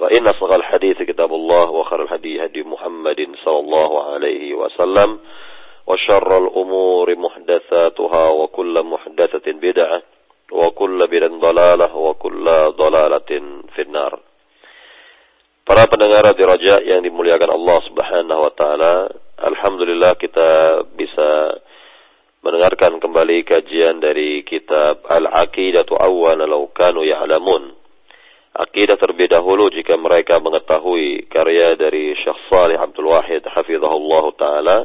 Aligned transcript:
فإن 0.00 0.26
أصدق 0.26 0.52
الحديث 0.52 1.02
كتاب 1.02 1.34
الله 1.34 1.70
وخير 1.70 2.02
الهدي 2.02 2.44
هدي 2.44 2.62
محمد 2.62 3.20
صلى 3.44 3.60
الله 3.60 4.12
عليه 4.12 4.54
وسلم 4.54 5.18
وشر 5.86 6.30
الأمور 6.38 7.16
محدثاتها 7.16 8.28
وكل 8.30 8.74
محدثة 8.84 9.46
بدعة 9.52 10.02
وكل 10.52 10.98
بدعة 11.06 11.38
ضلالة 11.38 11.96
وكل 11.96 12.44
ضلالة 12.76 13.30
في 13.74 13.82
النار 13.82 14.20
Para 15.60 15.86
pendengar 15.86 16.26
di 16.34 16.42
Raja 16.42 16.82
yang 16.82 16.98
dimuliakan 16.98 17.46
Allah 17.54 17.78
Subhanahu 17.86 18.42
wa 18.42 18.52
taala, 18.58 19.06
alhamdulillah 19.38 20.18
kita 20.18 20.82
bisa 20.98 21.62
mendengarkan 22.42 22.98
kembali 22.98 23.46
kajian 23.46 24.02
dari 24.02 24.42
kitab 24.42 25.06
Al-Aqidatu 25.06 25.94
Awwan 25.94 26.42
Law 26.42 26.66
Kanu 26.74 27.06
Ya'lamun. 27.06 27.73
Akidah 28.55 28.95
terlebih 28.95 29.27
dahulu 29.27 29.67
jika 29.67 29.99
mereka 29.99 30.39
mengetahui 30.39 31.27
karya 31.27 31.75
dari 31.75 32.15
Syekh 32.15 32.39
Salih 32.47 32.79
Abdul 32.79 33.11
Wahid 33.11 33.43
hafizahullah 33.43 34.25
taala. 34.39 34.79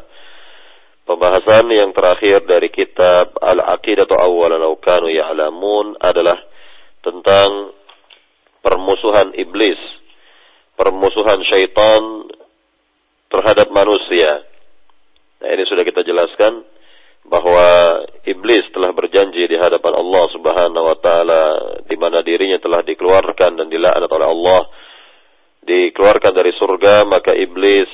Pembahasan 1.06 1.70
yang 1.70 1.90
terakhir 1.94 2.46
dari 2.46 2.70
kitab 2.70 3.34
Al-Aqidatu 3.38 4.14
Awwan 4.14 4.58
Law 4.58 4.78
Kanu 4.78 5.10
Ya'lamun 5.10 5.98
adalah 5.98 6.38
tentang 7.02 7.74
permusuhan 8.62 9.34
iblis 9.34 9.78
permusuhan 10.80 11.44
syaitan 11.44 12.32
terhadap 13.28 13.68
manusia. 13.68 14.48
Nah 15.44 15.48
ini 15.52 15.68
sudah 15.68 15.84
kita 15.84 16.00
jelaskan 16.08 16.64
bahwa 17.31 18.03
iblis 18.27 18.67
telah 18.75 18.91
berjanji 18.91 19.47
di 19.47 19.55
hadapan 19.55 19.95
Allah 19.95 20.25
Subhanahu 20.34 20.86
wa 20.91 20.98
taala 20.98 21.42
di 21.86 21.95
mana 21.95 22.27
dirinya 22.27 22.59
telah 22.59 22.83
dikeluarkan 22.83 23.55
dan 23.55 23.67
dilaknat 23.70 24.11
oleh 24.11 24.28
Allah 24.28 24.61
dikeluarkan 25.62 26.33
dari 26.34 26.51
surga 26.58 27.06
maka 27.06 27.31
iblis 27.39 27.86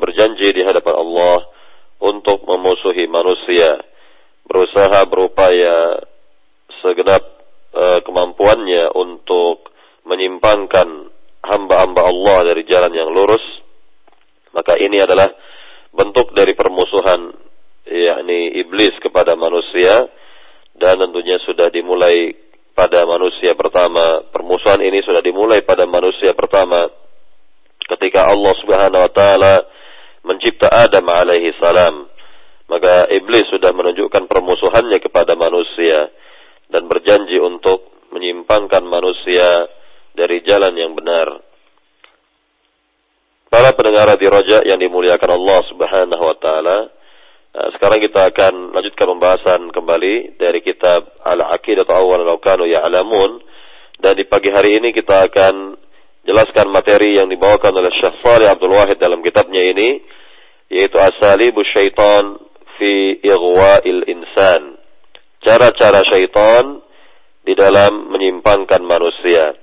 berjanji 0.00 0.56
di 0.56 0.62
hadapan 0.64 0.96
Allah 0.96 1.36
untuk 2.00 2.48
memusuhi 2.48 3.04
manusia 3.12 3.76
berusaha 4.48 5.04
berupaya 5.04 6.00
segenap 6.80 7.20
uh, 7.76 8.00
kemampuannya 8.00 8.88
untuk 8.96 9.68
menyimpangkan 10.08 10.88
hamba-hamba 11.44 12.02
Allah 12.08 12.38
dari 12.48 12.64
jalan 12.64 12.92
yang 12.96 13.12
lurus, 13.12 13.44
maka 14.56 14.80
ini 14.80 15.00
adalah 15.04 15.28
bentuk 15.92 16.32
dari 16.32 16.56
permusuhan 16.56 17.32
yakni 17.88 18.60
iblis 18.60 18.92
kepada 19.00 19.34
manusia 19.34 20.06
dan 20.78 21.00
tentunya 21.00 21.40
sudah 21.42 21.72
dimulai 21.72 22.36
pada 22.78 23.02
manusia 23.08 23.58
pertama. 23.58 24.22
Permusuhan 24.30 24.78
ini 24.84 25.02
sudah 25.02 25.18
dimulai 25.18 25.66
pada 25.66 25.82
manusia 25.88 26.30
pertama 26.38 26.86
ketika 27.88 28.30
Allah 28.30 28.54
Subhanahu 28.62 29.02
wa 29.02 29.12
taala 29.12 29.54
mencipta 30.22 30.70
Adam 30.70 31.08
alaihi 31.10 31.56
salam. 31.58 32.06
Maka 32.68 33.08
iblis 33.10 33.48
sudah 33.48 33.72
menunjukkan 33.72 34.28
permusuhannya 34.28 35.00
kepada 35.00 35.32
manusia 35.32 36.12
dan 36.68 36.84
berjanji 36.84 37.40
untuk 37.40 37.88
menyimpangkan 38.12 38.84
manusia 38.84 39.66
dari 40.12 40.44
jalan 40.44 40.76
yang 40.76 40.92
benar. 40.92 41.40
Para 43.48 43.72
pendengar 43.72 44.12
di 44.20 44.28
Roja 44.28 44.60
yang 44.68 44.76
dimuliakan 44.76 45.40
Allah 45.40 45.60
Subhanahu 45.72 46.22
wa 46.28 46.36
taala, 46.36 46.78
sekarang 47.74 47.98
kita 47.98 48.30
akan 48.30 48.70
lanjutkan 48.70 49.06
pembahasan 49.10 49.60
kembali 49.74 50.38
dari 50.38 50.62
kitab 50.62 51.10
Al-Aqidah 51.26 51.88
Awal 51.90 52.22
Law 52.22 52.38
Kanu 52.38 52.70
Ya'lamun 52.70 53.42
dan 53.98 54.14
di 54.14 54.22
pagi 54.30 54.54
hari 54.54 54.78
ini 54.78 54.94
kita 54.94 55.26
akan 55.26 55.74
jelaskan 56.22 56.70
materi 56.70 57.18
yang 57.18 57.26
dibawakan 57.26 57.74
oleh 57.74 57.90
Syekh 57.98 58.20
Salih 58.22 58.46
Abdul 58.46 58.74
Wahid 58.78 59.02
dalam 59.02 59.24
kitabnya 59.26 59.64
ini 59.64 59.98
yaitu 60.70 61.00
Asalibu 61.00 61.64
Syaitan 61.74 62.38
fi 62.78 63.18
Ighwa'il 63.24 64.06
Insan. 64.06 64.78
Cara-cara 65.42 66.04
syaitan 66.06 66.82
di 67.42 67.56
dalam 67.58 68.12
menyimpangkan 68.12 68.84
manusia 68.84 69.56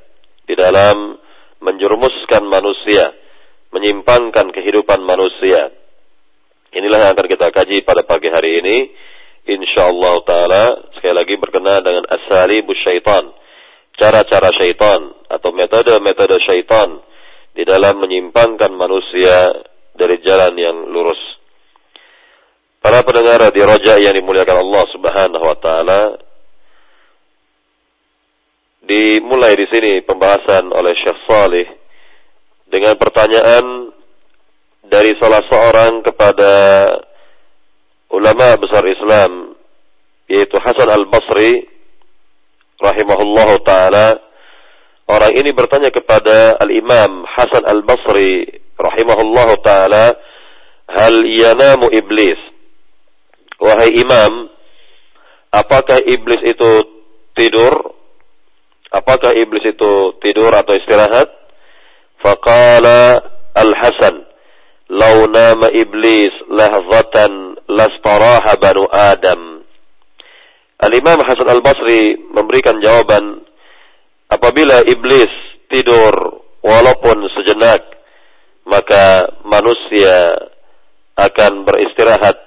di 0.46 0.54
dalam 0.54 1.18
menjerumuskan 1.62 2.46
manusia, 2.46 3.14
menyimpangkan 3.74 4.54
kehidupan 4.54 5.02
manusia. 5.02 5.74
Inilah 6.76 7.08
yang 7.08 7.12
akan 7.16 7.28
kita 7.32 7.48
kaji 7.56 7.88
pada 7.88 8.04
pagi 8.04 8.28
hari 8.28 8.60
ini. 8.60 8.78
Insyaallah 9.48 10.16
taala 10.28 10.64
sekali 10.92 11.16
lagi 11.16 11.40
berkenaan 11.40 11.80
dengan 11.80 12.04
asalibu 12.04 12.76
syaitan. 12.84 13.32
Cara-cara 13.96 14.52
syaitan 14.60 15.08
atau 15.32 15.56
metode-metode 15.56 16.36
syaitan 16.44 17.00
di 17.56 17.64
dalam 17.64 18.04
menyimpangkan 18.04 18.76
manusia 18.76 19.56
dari 19.96 20.20
jalan 20.20 20.52
yang 20.60 20.76
lurus. 20.92 21.18
Para 22.84 23.08
pendengar 23.08 23.48
di 23.56 23.64
roja 23.64 23.96
yang 23.96 24.12
dimuliakan 24.12 24.68
Allah 24.68 24.84
Subhanahu 24.92 25.46
wa 25.48 25.58
taala, 25.64 26.02
dimulai 28.84 29.56
di 29.56 29.66
sini 29.72 30.04
pembahasan 30.04 30.76
oleh 30.76 30.92
Syekh 30.92 31.20
Salih 31.24 31.68
dengan 32.68 33.00
pertanyaan 33.00 33.95
dari 34.92 35.18
salah 35.20 35.44
seorang 35.48 36.04
kepada 36.06 36.54
ulama 38.14 38.56
besar 38.62 38.86
Islam 38.86 39.56
yaitu 40.30 40.58
Hasan 40.58 40.90
Al-Basri 40.90 41.70
rahimahullah 42.82 43.50
taala. 43.66 44.08
Orang 45.06 45.38
ini 45.38 45.54
bertanya 45.54 45.94
kepada 45.94 46.58
Al-Imam 46.58 47.30
Hasan 47.30 47.62
Al-Basri 47.62 48.66
rahimahullah 48.74 49.50
taala 49.62 50.06
hal 50.90 51.16
yanamu 51.26 51.94
iblis? 51.94 52.40
Wahai 53.56 53.96
imam 53.96 54.52
apakah 55.54 56.04
iblis 56.04 56.42
itu 56.44 56.72
tidur? 57.38 57.96
Apakah 58.92 59.36
iblis 59.36 59.64
itu 59.68 59.92
tidur 60.24 60.52
atau 60.56 60.72
istirahat? 60.76 61.28
Faqala 62.24 63.20
Al-Hasan, 63.56 64.24
"Lau 64.92 65.26
nama 65.30 65.74
iblis 65.74 66.34
lahzatan 66.50 67.58
lastaraha 67.70 68.54
banu 68.62 68.86
Adam." 68.90 69.66
Al-Imam 70.76 71.24
Hasan 71.24 71.48
Al-Basri 71.48 72.20
memberikan 72.30 72.78
jawaban, 72.84 73.42
apabila 74.28 74.84
iblis 74.84 75.32
tidur 75.72 76.44
walaupun 76.60 77.26
sejenak, 77.32 77.80
maka 78.68 79.30
manusia 79.48 80.36
akan 81.16 81.64
beristirahat, 81.64 82.38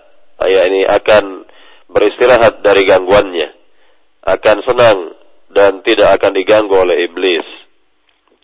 ya 0.44 0.60
ini 0.69 0.84
akan 0.84 1.49
beristirahat 1.88 2.60
dari 2.60 2.84
gangguannya, 2.84 3.49
akan 4.28 4.56
senang 4.60 4.99
dan 5.49 5.81
tidak 5.81 6.20
akan 6.20 6.37
diganggu 6.37 6.76
oleh 6.76 7.09
iblis. 7.09 7.47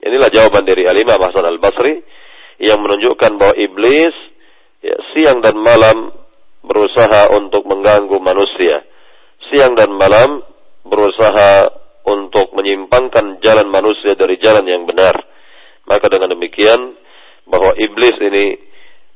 Inilah 0.00 0.32
jawaban 0.32 0.64
dari 0.64 0.88
Al-Imam 0.88 1.20
Hasan 1.20 1.44
Al-Basri 1.44 2.00
yang 2.62 2.78
menunjukkan 2.82 3.32
bahwa 3.38 3.54
iblis 3.58 4.14
ya, 4.82 4.96
siang 5.12 5.42
dan 5.42 5.58
malam 5.58 6.12
berusaha 6.64 7.30
untuk 7.34 7.66
mengganggu 7.68 8.16
manusia. 8.18 8.84
Siang 9.52 9.76
dan 9.76 9.92
malam 9.92 10.40
berusaha 10.84 11.68
untuk 12.04 12.52
menyimpangkan 12.56 13.40
jalan 13.40 13.68
manusia 13.68 14.16
dari 14.16 14.36
jalan 14.40 14.64
yang 14.64 14.84
benar. 14.84 15.16
Maka 15.84 16.08
dengan 16.08 16.32
demikian 16.32 16.96
bahwa 17.44 17.76
iblis 17.76 18.16
ini 18.20 18.56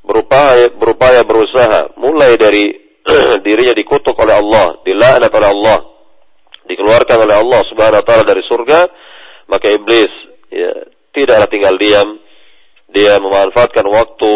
berupaya 0.05 0.73
berupaya 0.73 1.21
berusaha 1.25 1.97
mulai 1.97 2.37
dari 2.37 2.69
dirinya 3.45 3.73
dikutuk 3.73 4.13
oleh 4.17 4.37
Allah, 4.37 4.81
dilaknat 4.85 5.33
oleh 5.33 5.49
Allah, 5.49 5.77
dikeluarkan 6.69 7.17
oleh 7.25 7.35
Allah 7.41 7.61
Subhanahu 7.73 8.01
wa 8.01 8.05
taala 8.05 8.23
dari 8.25 8.43
surga, 8.45 8.79
maka 9.49 9.67
iblis 9.73 10.11
ya 10.53 10.71
tidaklah 11.13 11.49
tinggal 11.49 11.75
diam. 11.81 12.21
Dia 12.89 13.21
memanfaatkan 13.21 13.85
waktu 13.85 14.33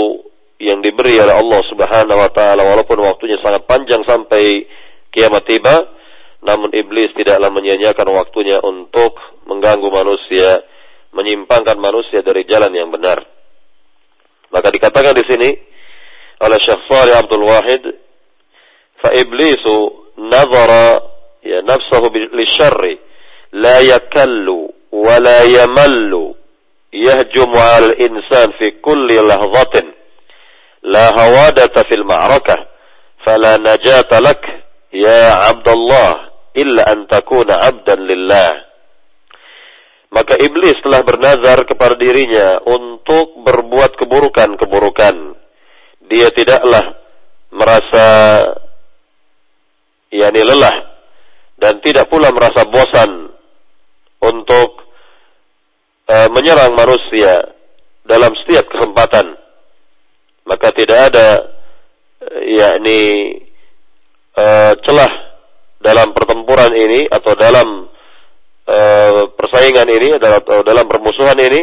yang 0.61 0.79
diberi 0.79 1.17
oleh 1.19 1.33
Allah 1.33 1.61
Subhanahu 1.67 2.19
wa 2.21 2.31
taala 2.31 2.61
walaupun 2.63 3.01
waktunya 3.01 3.41
sangat 3.41 3.65
panjang 3.65 4.05
sampai 4.05 4.69
kiamat 5.09 5.43
tiba, 5.49 5.75
namun 6.45 6.69
iblis 6.71 7.11
tidaklah 7.17 7.49
menyia-nyiakan 7.49 8.09
waktunya 8.13 8.61
untuk 8.61 9.17
mengganggu 9.49 9.89
manusia 9.89 10.63
menyimpangkan 11.13 11.77
manusia 11.77 12.25
dari 12.25 12.43
jalan 12.49 12.73
yang 12.73 12.89
benar. 12.89 13.21
Maka 14.49 14.69
dikatakan 14.73 15.13
di 15.13 15.25
sini 15.25 15.49
oleh 16.41 16.59
Syekh 16.59 16.89
Salih 16.89 17.13
Abdul 17.13 17.45
Wahid, 17.45 17.83
fa 18.97 19.13
iblisu 19.13 20.09
nazara 20.17 21.01
ya 21.45 21.61
nafsahu 21.61 22.09
lisyarri 22.33 22.97
la 23.53 23.81
yakallu 23.81 24.69
wa 24.93 25.15
la 25.21 25.45
yamallu 25.45 26.42
yahjumu 26.93 27.57
'ala 27.57 27.97
al-insan 27.97 28.53
fi 28.61 28.77
kulli 28.77 29.17
lahzatin 29.17 29.89
la 30.85 31.09
hawadata 31.09 31.81
fil 31.89 32.05
ma'rakah 32.05 32.59
fala 33.25 33.57
najata 33.57 34.21
lak 34.21 34.41
ya 34.93 35.49
Abdullah 35.49 36.29
illa 36.53 36.85
an 36.93 37.09
takuna 37.09 37.65
'abdan 37.65 38.05
lillah 38.05 38.73
maka 40.13 40.37
iblis 40.37 40.77
telah 40.85 41.01
bernazar 41.01 41.65
kepada 41.65 41.97
dirinya 41.97 42.61
untuk 42.69 43.33
berbuat 43.41 43.97
keburukan-keburukan. 43.97 45.15
Dia 46.05 46.29
tidaklah 46.29 47.01
merasa 47.49 48.07
yakni 50.13 50.41
lelah 50.45 50.75
dan 51.57 51.81
tidak 51.81 52.13
pula 52.13 52.29
merasa 52.29 52.61
bosan 52.69 53.33
untuk 54.21 54.82
e, 56.07 56.15
menyerang 56.31 56.73
manusia 56.75 57.53
dalam 58.03 58.31
setiap 58.43 58.67
kesempatan. 58.67 59.37
Maka 60.43 60.75
tidak 60.75 60.99
ada 61.11 61.27
e, 62.19 62.27
yakni 62.59 63.01
e, 64.35 64.45
celah 64.83 65.13
dalam 65.83 66.15
pertempuran 66.15 66.71
ini 66.75 67.07
atau 67.11 67.31
dalam 67.35 67.91
e, 68.67 68.79
persaingan 69.35 69.87
ini 69.87 70.15
dalam 70.19 70.41
dalam 70.43 70.85
permusuhan 70.87 71.37
ini 71.39 71.61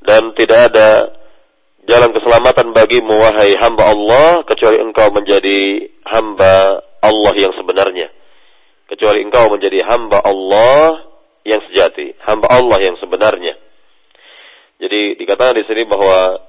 dan 0.00 0.32
tidak 0.32 0.72
ada 0.72 0.88
jalan 1.84 2.10
keselamatan 2.12 2.72
bagimu 2.72 3.20
wahai 3.20 3.56
hamba 3.56 3.92
Allah 3.92 4.44
kecuali 4.48 4.80
engkau 4.80 5.12
menjadi 5.12 5.88
hamba 6.08 6.84
Allah 7.00 7.32
yang 7.36 7.52
sebenarnya 7.56 8.08
kecuali 8.88 9.24
engkau 9.24 9.48
menjadi 9.52 9.84
hamba 9.88 10.20
Allah 10.24 11.08
yang 11.44 11.60
sejati 11.68 12.16
hamba 12.24 12.48
Allah 12.52 12.78
yang 12.84 12.96
sebenarnya 13.00 13.56
jadi 14.80 15.20
dikatakan 15.20 15.60
di 15.60 15.64
sini 15.68 15.84
bahwa 15.84 16.40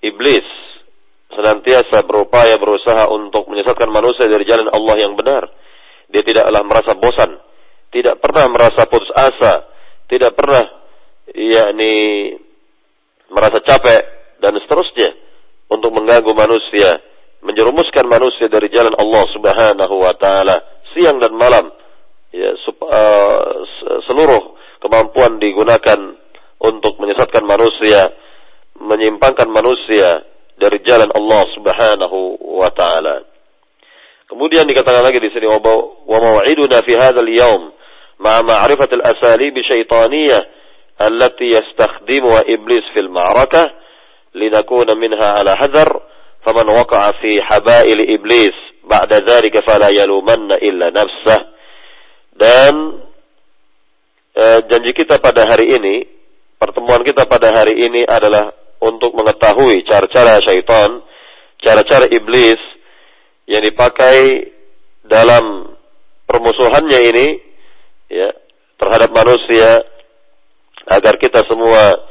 iblis 0.00 0.46
senantiasa 1.34 2.06
berupaya 2.06 2.54
berusaha 2.62 3.10
untuk 3.10 3.50
menyesatkan 3.50 3.90
manusia 3.90 4.30
dari 4.30 4.46
jalan 4.46 4.70
Allah 4.70 4.96
yang 5.02 5.18
benar 5.18 5.50
dia 6.08 6.22
tidaklah 6.22 6.62
merasa 6.62 6.94
bosan 6.94 7.42
tidak 7.94 8.18
pernah 8.18 8.50
merasa 8.50 8.90
putus 8.90 9.06
asa, 9.14 9.70
tidak 10.10 10.34
pernah 10.34 10.66
yakni 11.30 11.94
merasa 13.30 13.62
capek 13.62 14.02
dan 14.42 14.58
seterusnya 14.58 15.14
untuk 15.70 15.94
mengganggu 15.94 16.34
manusia, 16.34 16.98
menjerumuskan 17.46 18.10
manusia 18.10 18.50
dari 18.50 18.66
jalan 18.74 18.98
Allah 18.98 19.24
Subhanahu 19.30 19.94
wa 19.94 20.14
taala 20.18 20.58
siang 20.90 21.22
dan 21.22 21.38
malam. 21.38 21.70
Ya, 22.34 22.50
sup, 22.66 22.82
uh, 22.82 23.62
seluruh 24.10 24.58
kemampuan 24.82 25.38
digunakan 25.38 26.18
untuk 26.64 26.96
menyesatkan 26.96 27.44
manusia, 27.44 28.08
menyimpangkan 28.80 29.48
manusia 29.52 30.24
dari 30.56 30.80
jalan 30.80 31.12
Allah 31.12 31.42
Subhanahu 31.52 32.18
wa 32.40 32.70
taala. 32.72 33.28
Kemudian 34.24 34.64
dikatakan 34.64 35.04
lagi 35.04 35.20
di 35.20 35.28
sini 35.30 35.44
wa 35.44 35.60
mau'iduna 36.08 36.80
fi 36.82 36.92
hadzal 36.96 37.28
yaum 37.28 37.70
ma'a 38.18 38.40
ma'rifat 38.40 38.90
al-asalib 38.96 39.52
syaitaniyah 39.52 40.42
allati 40.98 41.52
yastakhdimuha 41.52 42.46
iblis 42.48 42.86
fil 42.94 43.10
ma'rakah 43.10 43.66
linakuna 44.34 44.94
minha 44.94 45.38
ala 45.42 45.58
hadar 45.58 45.90
faman 46.46 46.66
waqa'a 46.70 47.18
fi 47.18 47.38
habail 47.42 48.00
iblis 48.06 48.54
ba'da 48.86 49.24
dzalika 49.24 49.64
fala 49.66 49.90
yalumanna 49.90 50.60
illa 50.62 50.92
nafsah 50.94 51.40
dan 52.34 52.74
e, 54.34 54.44
janji 54.70 54.92
kita 54.92 55.18
pada 55.18 55.46
hari 55.46 55.74
ini 55.74 55.96
pertemuan 56.58 57.02
kita 57.02 57.26
pada 57.26 57.52
hari 57.52 57.78
ini 57.78 58.02
adalah 58.06 58.52
untuk 58.82 59.16
mengetahui 59.16 59.84
cara-cara 59.88 60.40
syaitan 60.44 61.00
cara-cara 61.64 62.06
iblis 62.12 62.60
yang 63.48 63.64
dipakai 63.64 64.50
dalam 65.04 65.74
permusuhannya 66.28 67.00
ini 67.12 67.26
ya 68.12 68.32
terhadap 68.80 69.10
manusia 69.12 69.80
agar 70.84 71.16
kita 71.16 71.44
semua 71.48 72.04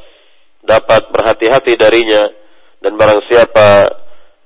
dapat 0.64 1.12
berhati-hati 1.12 1.78
darinya 1.78 2.30
dan 2.82 2.96
barang 2.98 3.22
siapa 3.30 3.68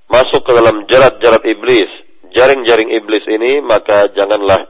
masuk 0.08 0.40
ke 0.44 0.52
dalam 0.56 0.84
jerat-jerat 0.88 1.44
iblis, 1.46 1.90
jaring-jaring 2.32 2.90
iblis 2.96 3.24
ini 3.28 3.60
maka 3.64 4.08
janganlah 4.12 4.66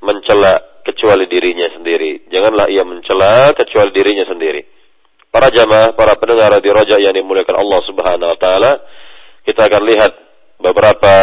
mencela 0.00 0.60
kecuali 0.88 1.28
dirinya 1.28 1.68
sendiri. 1.68 2.32
Janganlah 2.32 2.72
ia 2.72 2.80
mencela 2.88 3.52
kecuali 3.52 3.92
dirinya 3.92 4.24
sendiri. 4.24 4.64
Para 5.28 5.52
jamaah, 5.52 5.92
para 5.92 6.16
pendengar 6.16 6.56
di 6.64 6.72
Roja 6.72 6.96
yang 6.96 7.12
dimuliakan 7.12 7.60
Allah 7.60 7.80
Subhanahu 7.84 8.32
wa 8.32 8.38
taala, 8.40 8.72
kita 9.44 9.68
akan 9.68 9.82
lihat 9.84 10.12
beberapa 10.56 11.14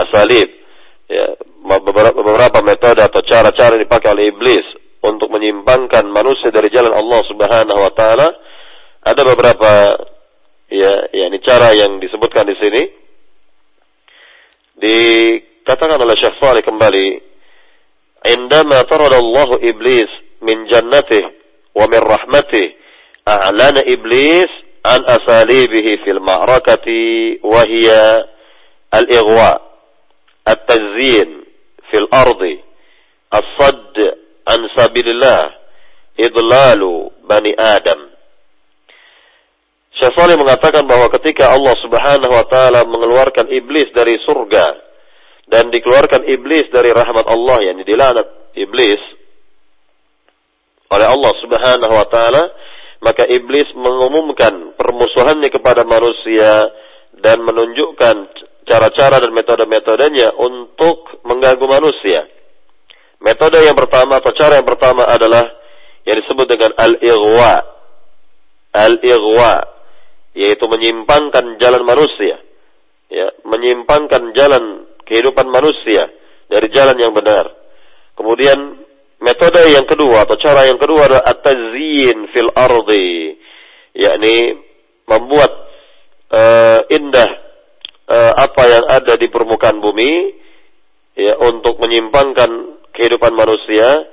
asalib 0.00 0.48
ya, 1.06 1.36
beberapa, 1.84 2.16
beberapa 2.16 2.58
metode 2.64 3.04
atau 3.04 3.20
cara-cara 3.20 3.76
yang 3.76 3.84
dipakai 3.84 4.16
oleh 4.16 4.32
iblis 4.32 4.64
untuk 5.04 5.28
menyimpangkan 5.28 6.08
manusia 6.08 6.48
dari 6.48 6.72
jalan 6.72 6.92
Allah 6.92 7.20
Subhanahu 7.28 7.80
wa 7.80 7.92
taala 7.92 8.28
ada 9.00 9.22
beberapa 9.24 9.96
ya 10.68 11.08
ini 11.12 11.40
cara 11.40 11.72
yang 11.72 12.00
disebutkan 12.00 12.44
di 12.48 12.56
sini 12.60 12.82
dikatakan 14.80 16.00
oleh 16.00 16.16
Syekh 16.16 16.36
Salih 16.40 16.64
kembali 16.64 17.29
indama 18.26 18.84
tarada 18.84 19.16
Allah 19.16 19.48
iblis 19.64 20.10
min 20.44 20.68
jannatih 20.68 21.24
wa 21.76 21.84
min 21.88 22.00
rahmatih 22.00 22.66
a'lana 23.24 23.84
iblis 23.88 24.50
an 24.84 25.00
asalibihi 25.04 26.04
fil 26.04 26.20
ma'rakati 26.20 27.40
wa 27.44 27.64
hiya 27.64 28.24
al-ighwa 28.92 29.60
at-tazyin 30.44 31.44
fil 31.92 32.08
ardi 32.12 32.60
as-sadd 33.32 33.96
an 34.48 34.60
sabilillah 34.76 35.52
idlalu 36.16 37.12
bani 37.28 37.52
Adam 37.56 38.10
Syekh 40.00 40.16
Salih 40.16 40.40
mengatakan 40.40 40.88
bahwa 40.88 41.12
ketika 41.20 41.52
Allah 41.52 41.76
Subhanahu 41.84 42.32
wa 42.32 42.46
taala 42.48 42.88
mengeluarkan 42.88 43.52
iblis 43.52 43.92
dari 43.92 44.16
surga 44.24 44.89
dan 45.50 45.68
dikeluarkan 45.74 46.30
iblis 46.30 46.70
dari 46.70 46.94
rahmat 46.94 47.26
Allah 47.26 47.58
yang 47.66 47.82
dilaknat 47.82 48.54
iblis 48.54 49.02
oleh 50.90 51.06
Allah 51.06 51.32
Subhanahu 51.42 51.94
wa 51.94 52.06
taala 52.06 52.42
maka 53.00 53.24
iblis 53.26 53.66
mengumumkan 53.74 54.76
permusuhannya 54.76 55.48
kepada 55.48 55.82
manusia 55.88 56.68
dan 57.20 57.40
menunjukkan 57.42 58.16
cara-cara 58.68 59.24
dan 59.24 59.32
metode-metodenya 59.32 60.36
untuk 60.36 61.24
mengganggu 61.24 61.64
manusia. 61.64 62.28
Metode 63.20 63.60
yang 63.64 63.76
pertama 63.76 64.20
atau 64.20 64.32
cara 64.36 64.60
yang 64.60 64.68
pertama 64.68 65.08
adalah 65.08 65.44
yang 66.04 66.16
disebut 66.20 66.46
dengan 66.48 66.72
al-ighwa. 66.76 67.54
Al-ighwa 68.72 69.54
yaitu 70.36 70.64
menyimpangkan 70.68 71.56
jalan 71.60 71.82
manusia. 71.84 72.38
Ya, 73.10 73.34
menyimpangkan 73.42 74.36
jalan 74.38 74.86
kehidupan 75.10 75.50
manusia 75.50 76.06
dari 76.46 76.70
jalan 76.70 76.94
yang 76.94 77.10
benar. 77.10 77.50
Kemudian 78.14 78.78
metode 79.18 79.66
yang 79.74 79.82
kedua 79.90 80.22
atau 80.22 80.38
cara 80.38 80.70
yang 80.70 80.78
kedua 80.78 81.10
adalah 81.10 81.26
at-tazyin 81.26 82.30
fil 82.30 82.50
ardi, 82.54 83.34
yakni 83.98 84.54
membuat 85.10 85.50
uh, 86.30 86.86
indah 86.86 87.30
uh, 88.06 88.32
apa 88.38 88.62
yang 88.70 88.84
ada 88.86 89.18
di 89.18 89.26
permukaan 89.26 89.82
bumi 89.82 90.38
ya 91.18 91.34
untuk 91.42 91.82
menyimpangkan 91.82 92.78
kehidupan 92.94 93.34
manusia 93.34 94.06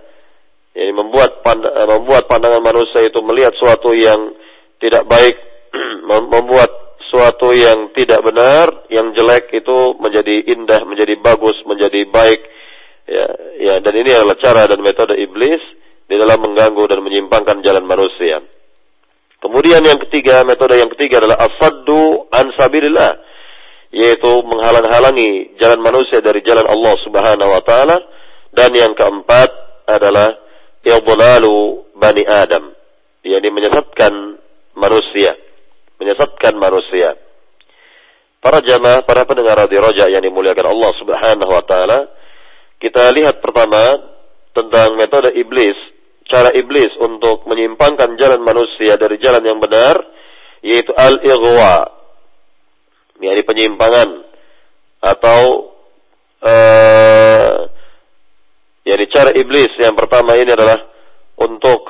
ya, 0.74 0.84
membuat 0.98 1.46
pand 1.46 1.62
uh, 1.62 1.88
membuat 1.98 2.26
pandangan 2.26 2.66
manusia 2.66 3.06
itu 3.06 3.22
melihat 3.22 3.54
suatu 3.58 3.94
yang 3.94 4.34
tidak 4.82 5.06
baik 5.06 5.38
membuat 6.10 6.87
suatu 7.08 7.56
yang 7.56 7.92
tidak 7.96 8.20
benar 8.24 8.88
yang 8.92 9.16
jelek 9.16 9.52
itu 9.56 9.96
menjadi 10.00 10.44
indah 10.54 10.82
menjadi 10.84 11.16
bagus 11.20 11.56
menjadi 11.64 12.08
baik. 12.08 12.42
Ya 13.08 13.28
ya 13.64 13.76
dan 13.80 13.94
ini 13.96 14.12
adalah 14.12 14.36
cara 14.40 14.68
dan 14.68 14.84
metode 14.84 15.16
iblis 15.16 15.64
di 16.08 16.16
dalam 16.16 16.40
mengganggu 16.44 16.84
dan 16.88 17.00
menyimpangkan 17.04 17.64
jalan 17.64 17.84
manusia. 17.88 18.44
Kemudian 19.38 19.86
yang 19.86 20.02
ketiga, 20.10 20.42
metode 20.42 20.82
yang 20.82 20.90
ketiga 20.98 21.22
adalah 21.22 21.46
asaddu 21.46 22.26
an 22.34 22.50
sabilillah 22.58 23.14
yaitu 23.94 24.44
menghalang-halangi 24.44 25.56
jalan 25.62 25.80
manusia 25.80 26.20
dari 26.20 26.44
jalan 26.44 26.68
Allah 26.68 26.96
Subhanahu 27.06 27.52
wa 27.54 27.64
taala. 27.64 27.98
Dan 28.52 28.74
yang 28.74 28.98
keempat 28.98 29.50
adalah 29.86 30.34
idlalu 30.82 31.86
bani 31.94 32.26
Adam 32.26 32.74
yakni 33.28 33.50
menyesatkan 33.52 34.14
manusia, 34.74 35.36
menyesatkan 35.98 36.54
manusia. 36.58 37.18
Para 38.38 38.62
jamaah, 38.62 39.02
para 39.04 39.26
pendengar 39.26 39.66
di 39.66 39.78
roja 39.82 40.08
yang 40.08 40.22
dimuliakan 40.22 40.72
Allah 40.72 40.92
Subhanahu 41.02 41.52
wa 41.52 41.64
taala, 41.66 42.00
kita 42.78 43.10
lihat 43.18 43.42
pertama 43.42 43.98
tentang 44.54 44.94
metode 44.94 45.34
iblis, 45.34 45.76
cara 46.30 46.54
iblis 46.54 46.94
untuk 47.02 47.50
menyimpangkan 47.50 48.14
jalan 48.16 48.42
manusia 48.46 48.94
dari 48.96 49.18
jalan 49.18 49.42
yang 49.42 49.58
benar, 49.58 49.98
yaitu 50.62 50.94
al-ighwa, 50.94 51.90
yakni 53.22 53.42
penyimpangan 53.42 54.10
atau 55.02 55.74
uh, 56.46 57.54
yakni 58.86 59.06
cara 59.10 59.34
iblis 59.34 59.74
yang 59.82 59.98
pertama 59.98 60.38
ini 60.38 60.54
adalah 60.54 60.78
untuk 61.42 61.82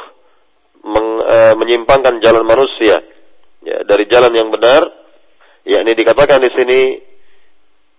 meng, 0.87 1.09
uh, 1.23 1.53
menyimpangkan 1.59 2.23
jalan 2.23 2.47
manusia 2.47 3.03
ya, 3.67 3.83
dari 3.83 4.07
jalan 4.07 4.31
yang 4.31 4.47
benar 4.47 4.87
yakni 5.67 5.91
dikatakan 5.91 6.39
di 6.39 6.47
sini 6.55 7.03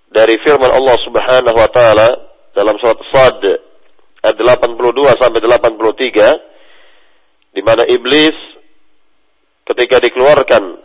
dari 0.08 0.40
firman 0.40 0.72
Allah 0.72 0.96
Subhanahu 1.04 1.58
wa 1.60 1.68
taala 1.68 2.08
dalam 2.56 2.80
surat 2.80 2.96
Sad 3.12 3.44
ayat 4.24 4.40
82 4.40 5.20
sampai 5.20 5.44
83 5.44 7.52
di 7.52 7.60
mana 7.60 7.84
iblis 7.84 8.32
ketika 9.68 10.00
dikeluarkan 10.00 10.80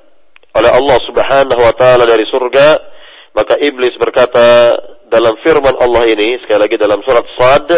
oleh 0.54 0.72
Allah 0.76 1.00
Subhanahu 1.08 1.62
wa 1.64 1.72
taala 1.80 2.04
dari 2.04 2.28
surga 2.28 2.76
maka 3.32 3.56
iblis 3.64 3.96
berkata 3.96 4.76
dalam 5.08 5.40
firman 5.40 5.80
Allah 5.80 6.04
ini 6.12 6.36
sekali 6.44 6.68
lagi 6.68 6.76
dalam 6.76 7.00
surat 7.08 7.24
Sad 7.40 7.72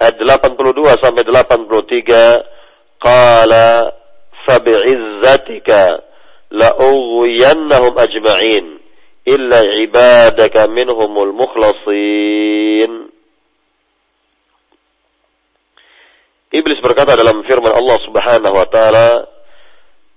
ayat 0.00 0.16
82 0.16 1.04
sampai 1.04 1.28
83 1.28 3.04
qala 3.04 3.92
fabi'izzatika 4.48 6.13
لأغوينهم 6.53 7.93
أجمعين 7.99 8.65
إلا 9.27 9.59
عبادك 9.59 10.55
منهم 10.57 11.11
المخلصين 11.23 12.91
Iblis 16.49 16.81
berkata 16.81 17.13
dalam 17.13 17.45
firman 17.45 17.69
Allah 17.69 17.97
Subhanahu 18.09 18.57
wa 18.57 18.65
taala, 18.73 19.21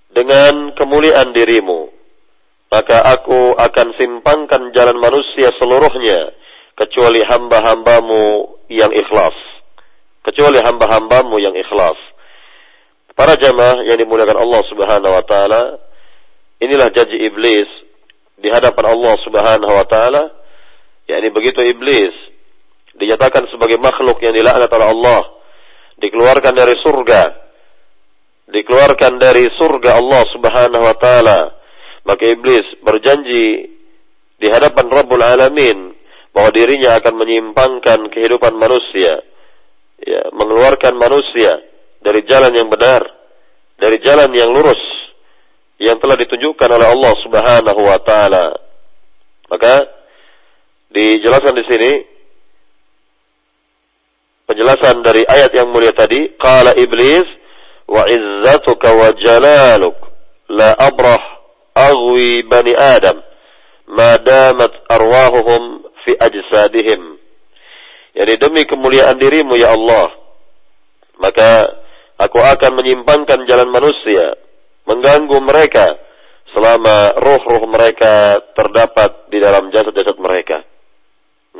"Dengan 0.09 0.73
kemuliaan 0.73 1.29
dirimu, 1.29 1.93
maka 2.73 3.05
aku 3.05 3.53
akan 3.53 3.93
simpangkan 3.93 4.73
jalan 4.73 4.97
manusia 4.97 5.53
seluruhnya 5.61 6.33
kecuali 6.73 7.21
hamba-hambamu 7.21 8.49
yang 8.65 8.89
ikhlas." 8.97 9.37
Kecuali 10.25 10.57
hamba-hambamu 10.57 11.37
yang 11.37 11.53
ikhlas. 11.53 12.01
Para 13.13 13.37
jamaah 13.37 13.85
yang 13.85 14.01
dimuliakan 14.01 14.41
Allah 14.41 14.61
Subhanahu 14.73 15.13
wa 15.13 15.23
taala, 15.29 15.61
Inilah 16.58 16.90
janji 16.90 17.18
iblis 17.22 17.70
di 18.38 18.50
hadapan 18.50 18.94
Allah 18.94 19.14
Subhanahu 19.22 19.72
wa 19.74 19.86
taala. 19.86 20.24
yakni 21.08 21.32
begitu 21.32 21.64
iblis 21.64 22.12
dinyatakan 22.98 23.48
sebagai 23.48 23.80
makhluk 23.80 24.20
yang 24.20 24.34
dilaknat 24.36 24.68
oleh 24.68 24.88
Allah, 24.92 25.22
dikeluarkan 26.02 26.52
dari 26.52 26.74
surga, 26.82 27.22
dikeluarkan 28.50 29.12
dari 29.16 29.48
surga 29.56 29.90
Allah 29.96 30.22
Subhanahu 30.34 30.84
wa 30.84 30.96
taala, 30.98 31.40
maka 32.04 32.26
iblis 32.26 32.66
berjanji 32.82 33.70
di 34.36 34.46
hadapan 34.50 34.86
Rabbul 34.90 35.22
Alamin 35.22 35.94
bahwa 36.34 36.50
dirinya 36.52 36.98
akan 36.98 37.14
menyimpangkan 37.18 37.98
kehidupan 38.12 38.54
manusia, 38.58 39.22
ya, 40.02 40.22
mengeluarkan 40.34 40.94
manusia 40.98 41.56
dari 42.02 42.22
jalan 42.26 42.52
yang 42.52 42.68
benar, 42.68 43.02
dari 43.78 43.98
jalan 44.02 44.30
yang 44.34 44.50
lurus, 44.50 44.97
yang 45.78 46.02
telah 46.02 46.18
ditunjukkan 46.18 46.68
oleh 46.74 46.86
Allah 46.90 47.12
Subhanahu 47.22 47.80
wa 47.86 47.98
taala. 48.02 48.46
Maka 49.46 49.86
dijelaskan 50.90 51.54
di 51.54 51.64
sini 51.70 51.92
penjelasan 54.50 55.00
dari 55.06 55.22
ayat 55.22 55.54
yang 55.54 55.70
mulia 55.70 55.94
tadi, 55.94 56.34
qala 56.34 56.74
iblis 56.74 57.26
wa 57.88 58.04
izzatuka 58.10 58.90
wa 58.92 59.08
jalaluk 59.16 59.96
la 60.50 60.74
abrah 60.76 61.22
aghwi 61.72 62.42
bani 62.44 62.74
adam 62.74 63.22
ma 63.88 64.18
damat 64.18 64.72
arwahuhum 64.90 65.86
fi 66.02 66.12
ajsadihim. 66.18 67.22
Yani 68.18 68.34
demi 68.34 68.66
kemuliaan 68.66 69.14
dirimu 69.14 69.54
ya 69.54 69.78
Allah, 69.78 70.10
maka 71.22 71.70
aku 72.18 72.42
akan 72.42 72.82
menyimpangkan 72.82 73.46
jalan 73.46 73.70
manusia 73.70 74.47
mengganggu 74.88 75.36
mereka 75.44 75.86
selama 76.56 77.12
roh-roh 77.20 77.68
mereka 77.68 78.40
terdapat 78.56 79.28
di 79.28 79.36
dalam 79.36 79.68
jasad-jasad 79.68 80.16
mereka. 80.16 80.64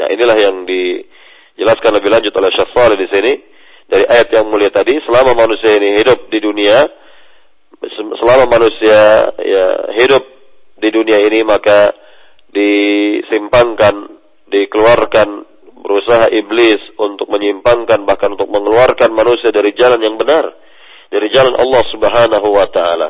Nah, 0.00 0.08
inilah 0.08 0.38
yang 0.40 0.64
dijelaskan 0.64 2.00
lebih 2.00 2.08
lanjut 2.08 2.32
oleh 2.32 2.50
Saleh 2.56 2.96
di 2.96 3.08
sini 3.12 3.32
dari 3.88 4.04
ayat 4.08 4.32
yang 4.32 4.48
mulia 4.48 4.72
tadi, 4.72 4.96
selama 5.04 5.36
manusia 5.36 5.76
ini 5.76 5.96
hidup 6.00 6.28
di 6.32 6.38
dunia, 6.40 6.88
selama 8.16 8.48
manusia 8.48 9.28
ya 9.36 9.66
hidup 10.00 10.24
di 10.80 10.88
dunia 10.88 11.20
ini 11.24 11.44
maka 11.44 11.92
disimpangkan, 12.48 14.08
dikeluarkan 14.48 15.28
berusaha 15.84 16.32
iblis 16.32 16.80
untuk 16.96 17.28
menyimpangkan 17.28 18.04
bahkan 18.04 18.34
untuk 18.36 18.48
mengeluarkan 18.50 19.12
manusia 19.12 19.52
dari 19.52 19.72
jalan 19.76 20.00
yang 20.00 20.16
benar 20.16 20.48
dari 21.08 21.32
jalan 21.32 21.56
Allah 21.56 21.82
Subhanahu 21.88 22.48
wa 22.52 22.66
taala. 22.68 23.08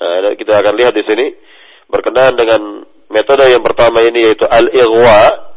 Nah, 0.00 0.32
kita 0.32 0.52
akan 0.56 0.74
lihat 0.80 0.96
di 0.96 1.04
sini 1.04 1.26
berkenaan 1.92 2.32
dengan 2.32 2.82
metode 3.12 3.52
yang 3.52 3.60
pertama 3.60 4.00
ini 4.00 4.32
yaitu 4.32 4.48
al-ighwa 4.48 5.52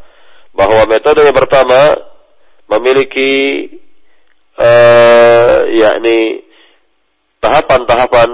bahwa 0.51 0.83
metode 0.91 1.23
yang 1.23 1.37
pertama 1.37 1.95
memiliki 2.67 3.31
uh, 4.59 5.63
yakni 5.71 6.43
tahapan-tahapan 7.39 8.29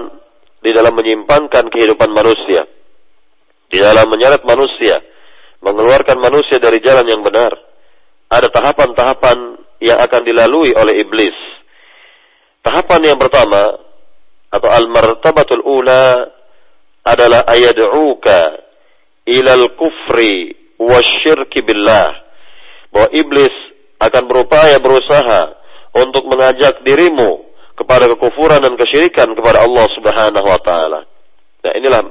di 0.60 0.70
dalam 0.74 0.92
menyimpangkan 0.98 1.70
kehidupan 1.70 2.10
manusia, 2.10 2.66
di 3.70 3.78
dalam 3.78 4.10
menyeret 4.10 4.42
manusia, 4.42 4.98
mengeluarkan 5.62 6.18
manusia 6.18 6.58
dari 6.58 6.82
jalan 6.82 7.06
yang 7.06 7.22
benar. 7.22 7.54
Ada 8.30 8.50
tahapan-tahapan 8.50 9.38
yang 9.82 9.98
akan 9.98 10.22
dilalui 10.22 10.70
oleh 10.76 11.02
iblis 11.02 11.34
Tahapan 12.60 13.00
yang 13.12 13.18
pertama 13.18 13.72
atau 14.50 14.68
al-martabatul 14.70 15.62
ula 15.62 16.26
adalah 17.06 17.46
ayad'uka 17.46 18.38
ilal 19.30 19.78
kufri 19.78 20.54
wasyirki 20.76 21.62
billah. 21.62 22.10
Bahwa 22.90 23.08
iblis 23.14 23.54
akan 24.02 24.22
berupaya 24.26 24.82
berusaha 24.82 25.54
untuk 25.94 26.26
mengajak 26.26 26.82
dirimu 26.82 27.46
kepada 27.78 28.10
kekufuran 28.12 28.60
dan 28.60 28.74
kesyirikan 28.74 29.32
kepada 29.32 29.62
Allah 29.62 29.86
Subhanahu 29.94 30.46
wa 30.46 30.60
taala. 30.60 31.00
Nah, 31.60 31.72
inilah 31.78 32.02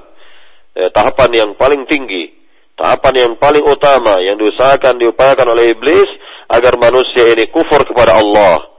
eh, 0.79 0.89
tahapan 0.89 1.29
yang 1.35 1.49
paling 1.59 1.83
tinggi, 1.85 2.31
tahapan 2.79 3.27
yang 3.27 3.33
paling 3.35 3.61
utama 3.67 4.23
yang 4.23 4.39
diusahakan 4.39 4.97
diupayakan 4.97 5.51
oleh 5.51 5.75
iblis 5.75 6.07
agar 6.49 6.79
manusia 6.79 7.29
ini 7.35 7.51
kufur 7.51 7.83
kepada 7.85 8.17
Allah 8.17 8.69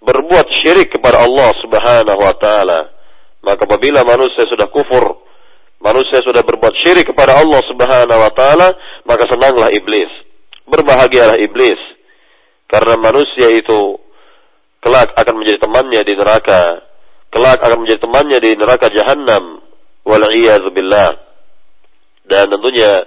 berbuat 0.00 0.46
syirik 0.58 0.96
kepada 0.96 1.22
Allah 1.22 1.52
Subhanahu 1.60 2.20
wa 2.20 2.34
taala. 2.40 2.99
Maka 3.40 3.64
apabila 3.64 4.04
manusia 4.04 4.44
sudah 4.44 4.68
kufur, 4.68 5.24
manusia 5.80 6.20
sudah 6.20 6.44
berbuat 6.44 6.76
syirik 6.80 7.08
kepada 7.08 7.40
Allah 7.40 7.60
Subhanahu 7.64 8.20
wa 8.20 8.32
taala, 8.36 8.68
maka 9.08 9.24
senanglah 9.28 9.72
iblis. 9.72 10.10
Berbahagialah 10.68 11.40
iblis. 11.40 11.80
Karena 12.70 12.94
manusia 13.00 13.50
itu 13.50 13.98
kelak 14.84 15.10
akan 15.16 15.34
menjadi 15.40 15.58
temannya 15.64 16.00
di 16.06 16.14
neraka. 16.14 16.62
Kelak 17.30 17.58
akan 17.58 17.78
menjadi 17.82 18.00
temannya 18.06 18.38
di 18.38 18.50
neraka 18.54 18.86
jahanam. 18.92 19.64
Wal. 20.06 20.24
Dan 22.30 22.44
tentunya 22.46 23.02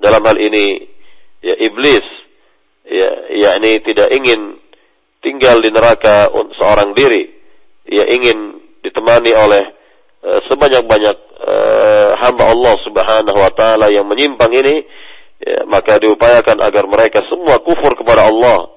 dalam 0.00 0.22
hal 0.24 0.36
ini 0.40 0.88
ya 1.44 1.54
iblis 1.60 2.06
ya 2.86 3.10
yakni 3.34 3.82
tidak 3.84 4.08
ingin 4.14 4.60
tinggal 5.20 5.58
di 5.58 5.70
neraka 5.74 6.30
seorang 6.56 6.94
diri, 6.94 7.26
ia 7.90 8.06
ingin 8.14 8.55
ditemani 8.86 9.32
oleh 9.34 9.62
uh, 10.22 10.40
sebanyak-banyak 10.46 11.16
uh, 11.42 12.10
hamba 12.22 12.44
Allah 12.54 12.74
Subhanahu 12.86 13.38
wa 13.38 13.52
taala 13.52 13.90
yang 13.90 14.06
menyimpang 14.06 14.54
ini, 14.54 14.86
ya, 15.42 15.66
maka 15.66 15.98
diupayakan 15.98 16.62
agar 16.62 16.86
mereka 16.86 17.26
semua 17.26 17.58
kufur 17.60 17.98
kepada 17.98 18.30
Allah, 18.30 18.70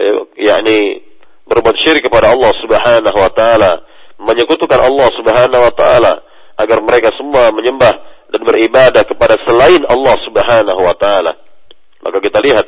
ya, 0.00 0.12
yakni 0.56 1.04
berbuat 1.46 1.76
syirik 1.78 2.08
kepada 2.08 2.32
Allah 2.32 2.52
Subhanahu 2.58 3.18
wa 3.20 3.30
taala, 3.30 3.72
menyekutukan 4.16 4.80
Allah 4.80 5.08
Subhanahu 5.12 5.62
wa 5.62 5.74
taala 5.76 6.12
agar 6.56 6.78
mereka 6.80 7.12
semua 7.14 7.52
menyembah 7.52 7.92
dan 8.32 8.40
beribadah 8.42 9.04
kepada 9.04 9.36
selain 9.44 9.84
Allah 9.86 10.16
Subhanahu 10.24 10.80
wa 10.80 10.96
taala. 10.96 11.32
Maka 12.02 12.18
kita 12.18 12.40
lihat 12.40 12.66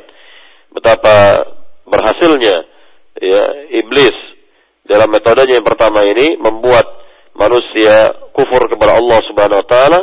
betapa 0.69 1.43
berhasilnya 1.89 2.69
ya 3.17 3.43
iblis 3.81 4.15
dalam 4.89 5.13
metodenya 5.13 5.61
yang 5.61 5.67
pertama 5.67 6.01
ini 6.01 6.33
membuat 6.41 6.89
manusia 7.37 8.09
kufur 8.33 8.65
kepada 8.65 8.97
Allah 8.97 9.21
Subhanahu 9.29 9.61
wa 9.61 9.67
taala, 9.69 9.99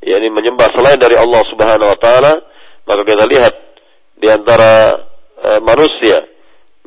yakni 0.00 0.32
menyembah 0.32 0.72
selain 0.72 0.96
dari 0.96 1.20
Allah 1.20 1.42
Subhanahu 1.52 1.92
wa 1.92 1.98
taala, 2.00 2.40
maka 2.88 3.02
kita 3.04 3.28
lihat 3.28 3.54
di 4.16 4.32
antara 4.32 5.04
e, 5.36 5.50
manusia 5.60 6.24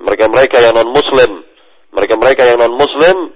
mereka-mereka 0.02 0.58
yang 0.58 0.74
non 0.74 0.90
muslim, 0.90 1.46
mereka-mereka 1.94 2.42
yang 2.50 2.58
non 2.60 2.74
muslim 2.74 3.30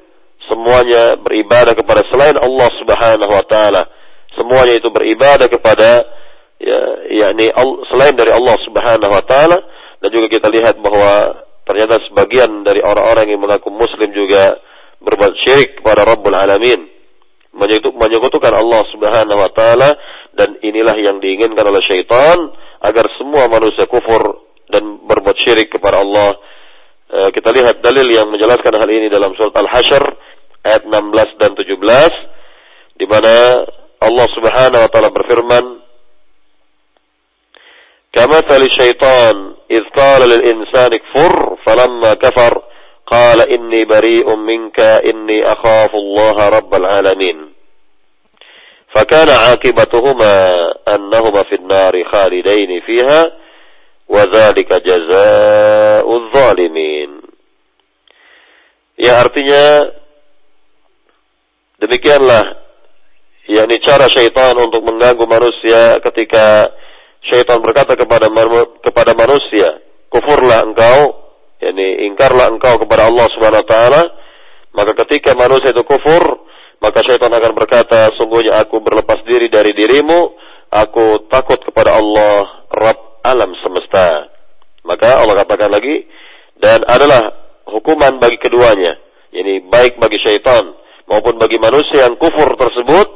semuanya 0.49 1.15
beribadah 1.21 1.77
kepada 1.77 2.01
selain 2.09 2.33
Allah 2.41 2.69
Subhanahu 2.81 3.31
wa 3.31 3.45
taala. 3.45 3.83
Semuanya 4.33 4.73
itu 4.81 4.89
beribadah 4.89 5.45
kepada 5.45 6.01
ya 6.57 6.81
yakni 7.13 7.53
selain 7.93 8.17
dari 8.17 8.33
Allah 8.33 8.57
Subhanahu 8.65 9.11
wa 9.13 9.23
taala 9.23 9.57
dan 10.01 10.09
juga 10.09 10.27
kita 10.27 10.49
lihat 10.49 10.81
bahwa 10.81 11.45
ternyata 11.69 12.01
sebagian 12.09 12.65
dari 12.65 12.81
orang-orang 12.81 13.29
yang 13.29 13.45
mengaku 13.45 13.69
muslim 13.69 14.09
juga 14.09 14.57
berbuat 15.05 15.33
syirik 15.45 15.77
kepada 15.77 16.01
Rabbul 16.01 16.33
Alamin 16.33 16.81
menyekutukan 17.93 18.53
Allah 18.57 18.81
Subhanahu 18.89 19.37
wa 19.37 19.51
taala 19.53 19.93
dan 20.33 20.57
inilah 20.65 20.97
yang 20.97 21.21
diinginkan 21.21 21.61
oleh 21.61 21.81
syaitan 21.85 22.37
agar 22.81 23.05
semua 23.21 23.45
manusia 23.45 23.85
kufur 23.85 24.49
dan 24.69 25.01
berbuat 25.05 25.37
syirik 25.41 25.73
kepada 25.73 26.01
Allah. 26.01 26.37
E, 27.09 27.19
kita 27.33 27.49
lihat 27.49 27.81
dalil 27.81 28.05
yang 28.05 28.29
menjelaskan 28.29 28.73
hal 28.73 28.89
ini 28.89 29.09
dalam 29.09 29.33
surat 29.33 29.53
Al-Hasyr 29.53 30.03
ayat 30.65 30.85
16 30.85 31.41
dan 31.41 31.51
17 31.57 33.01
di 33.01 33.05
mana 33.09 33.65
Allah 33.99 34.27
Subhanahu 34.33 34.81
wa 34.85 34.89
taala 34.89 35.09
berfirman 35.13 35.65
Kama 38.09 38.41
syaitan 38.73 39.58
إذ 39.71 39.83
قال 39.95 40.29
للإنسان 40.29 40.89
اكفر 40.93 41.57
فلما 41.65 42.13
كفر 42.13 42.63
قال 43.07 43.41
إني 43.41 43.85
بريء 43.85 44.35
منك 44.35 44.79
إني 44.79 45.45
أخاف 45.45 45.91
الله 45.95 46.49
رب 46.49 46.75
العالمين. 46.75 47.53
فكان 48.95 49.29
عاقبتهما 49.29 50.33
أنهما 50.87 51.43
في 51.43 51.55
النار 51.55 51.93
خالدين 52.11 52.81
فيها 52.85 53.31
وذلك 54.09 54.73
جزاء 54.73 56.07
الظالمين. 56.17 57.09
Ya 58.99 59.15
artinya 59.15 59.95
demikianlah 61.79 62.43
yakni 63.47 63.79
cara 63.79 64.11
syaitan 64.11 64.59
untuk 64.59 64.83
mengganggu 64.83 65.23
manusia 65.23 66.03
ketika 66.03 66.67
syaitan 67.25 67.59
berkata 67.59 67.99
kepada 67.99 68.31
kepada 68.83 69.11
manusia, 69.15 69.83
kufurlah 70.07 70.63
engkau, 70.63 70.99
yakni 71.59 72.07
ingkarlah 72.07 72.47
engkau 72.51 72.79
kepada 72.79 73.07
Allah 73.11 73.27
Subhanahu 73.35 73.63
wa 73.63 73.69
taala, 73.69 74.01
maka 74.71 74.91
ketika 75.05 75.35
manusia 75.35 75.75
itu 75.75 75.83
kufur, 75.83 76.47
maka 76.79 77.03
syaitan 77.03 77.31
akan 77.31 77.51
berkata, 77.51 78.15
sungguhnya 78.15 78.55
aku 78.63 78.79
berlepas 78.79 79.19
diri 79.27 79.51
dari 79.51 79.75
dirimu, 79.75 80.19
aku 80.71 81.27
takut 81.27 81.59
kepada 81.59 81.99
Allah, 81.99 82.67
Rabb 82.71 83.25
alam 83.25 83.51
semesta. 83.59 84.31
Maka 84.87 85.19
Allah 85.19 85.43
katakan 85.43 85.69
lagi, 85.69 86.07
dan 86.55 86.87
adalah 86.87 87.35
hukuman 87.67 88.17
bagi 88.23 88.39
keduanya, 88.39 88.95
yakni 89.35 89.67
baik 89.67 89.99
bagi 89.99 90.17
syaitan 90.23 90.71
maupun 91.09 91.35
bagi 91.35 91.59
manusia 91.59 92.07
yang 92.07 92.15
kufur 92.15 92.55
tersebut, 92.55 93.07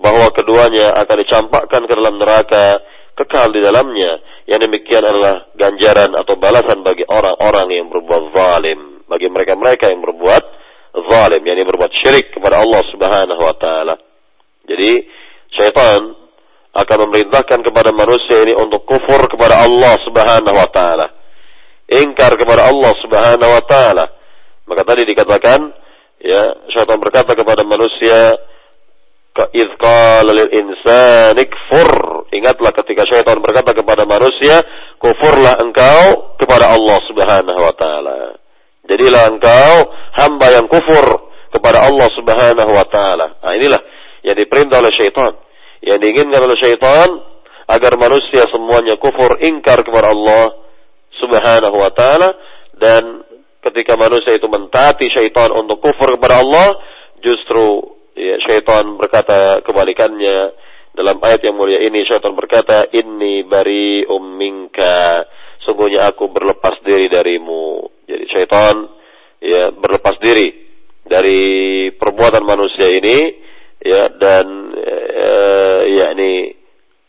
bahwa 0.00 0.28
keduanya 0.32 0.92
akan 0.96 1.16
dicampakkan 1.24 1.82
ke 1.88 1.92
dalam 1.96 2.20
neraka 2.20 2.80
kekal 3.16 3.50
di 3.50 3.64
dalamnya. 3.64 4.20
Yang 4.46 4.70
demikian 4.70 5.02
adalah 5.02 5.50
ganjaran 5.56 6.14
atau 6.14 6.38
balasan 6.38 6.84
bagi 6.86 7.02
orang-orang 7.08 7.66
yang 7.72 7.86
berbuat 7.90 8.30
zalim, 8.30 9.02
bagi 9.08 9.26
mereka-mereka 9.26 9.90
yang 9.90 10.04
berbuat 10.04 10.44
zalim, 11.10 11.42
yang 11.42 11.66
berbuat 11.66 11.92
syirik 11.96 12.30
kepada 12.30 12.62
Allah 12.62 12.82
Subhanahu 12.92 13.42
wa 13.42 13.56
taala. 13.58 13.94
Jadi 14.68 14.90
syaitan 15.50 16.14
akan 16.76 16.98
memerintahkan 17.08 17.64
kepada 17.64 17.90
manusia 17.90 18.44
ini 18.44 18.52
untuk 18.52 18.84
kufur 18.84 19.24
kepada 19.32 19.64
Allah 19.64 19.96
Subhanahu 20.04 20.56
wa 20.56 20.68
taala. 20.68 21.06
Ingkar 21.88 22.36
kepada 22.36 22.68
Allah 22.68 22.92
Subhanahu 23.00 23.50
wa 23.50 23.62
taala. 23.64 24.04
Maka 24.66 24.82
tadi 24.82 25.08
dikatakan 25.08 25.60
ya 26.20 26.68
syaitan 26.74 26.98
berkata 27.00 27.32
kepada 27.32 27.62
manusia 27.62 28.34
ka 29.36 29.52
idz 29.52 29.72
qala 29.78 30.32
lil 30.32 30.50
insani 30.52 31.44
kfur 31.44 32.15
Ingatlah 32.36 32.72
ketika 32.76 33.08
syaitan 33.08 33.40
berkata 33.40 33.72
kepada 33.72 34.04
manusia, 34.04 34.60
kufurlah 35.00 35.56
engkau 35.60 36.36
kepada 36.36 36.70
Allah 36.72 36.98
Subhanahu 37.08 37.60
wa 37.60 37.74
taala. 37.74 38.36
Jadilah 38.86 39.22
engkau 39.32 39.72
hamba 40.14 40.46
yang 40.52 40.66
kufur 40.68 41.32
kepada 41.50 41.82
Allah 41.88 42.08
Subhanahu 42.12 42.72
wa 42.76 42.86
taala. 42.86 43.40
Nah, 43.40 43.52
inilah 43.56 43.80
yang 44.22 44.36
diperintah 44.36 44.78
oleh 44.78 44.92
syaitan. 44.94 45.32
Yang 45.80 45.98
diinginkan 46.02 46.40
oleh 46.44 46.58
syaitan 46.58 47.08
agar 47.66 47.92
manusia 47.98 48.46
semuanya 48.52 48.94
kufur 49.00 49.40
ingkar 49.42 49.82
kepada 49.82 50.14
Allah 50.14 50.54
Subhanahu 51.18 51.76
wa 51.80 51.90
taala 51.90 52.36
dan 52.76 53.26
ketika 53.64 53.98
manusia 53.98 54.36
itu 54.38 54.46
mentaati 54.46 55.10
syaitan 55.10 55.50
untuk 55.50 55.82
kufur 55.82 56.14
kepada 56.14 56.44
Allah, 56.44 56.78
justru 57.18 57.96
ya, 58.14 58.38
syaitan 58.46 58.94
berkata 58.94 59.64
kebalikannya 59.66 60.54
dalam 60.96 61.20
ayat 61.20 61.44
yang 61.44 61.60
mulia 61.60 61.84
ini 61.84 62.08
syaitan 62.08 62.32
berkata 62.32 62.88
inni 62.96 63.44
bari 63.44 64.08
umminka 64.08 65.28
sungguhnya 65.60 66.08
aku 66.08 66.32
berlepas 66.32 66.80
diri 66.80 67.12
darimu. 67.12 67.84
Jadi 68.08 68.24
syaitan 68.32 68.74
ya 69.44 69.76
berlepas 69.76 70.16
diri 70.16 70.48
dari 71.04 71.40
perbuatan 71.92 72.42
manusia 72.42 72.88
ini 72.88 73.18
ya 73.84 74.08
dan 74.16 74.46
uh, 74.72 75.80
yakni 75.84 76.56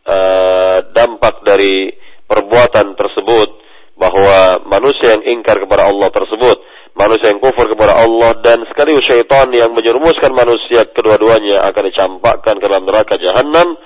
uh, 0.03 0.77
dampak 0.91 1.47
dari 1.47 1.89
perbuatan 2.27 2.93
tersebut 2.93 3.49
bahwa 3.97 4.67
manusia 4.69 5.17
yang 5.17 5.39
ingkar 5.39 5.57
kepada 5.63 5.89
Allah 5.89 6.11
tersebut 6.13 6.57
manusia 6.97 7.29
yang 7.29 7.39
kufur 7.39 7.69
kepada 7.69 7.93
Allah 7.93 8.41
dan 8.41 8.65
sekaligus 8.67 9.05
syaitan 9.05 9.47
yang 9.53 9.71
menyerumuskan 9.71 10.33
manusia 10.33 10.89
kedua-duanya 10.89 11.61
akan 11.69 11.83
dicampakkan 11.93 12.57
ke 12.57 12.65
dalam 12.65 12.83
neraka 12.89 13.15
jahanam 13.21 13.77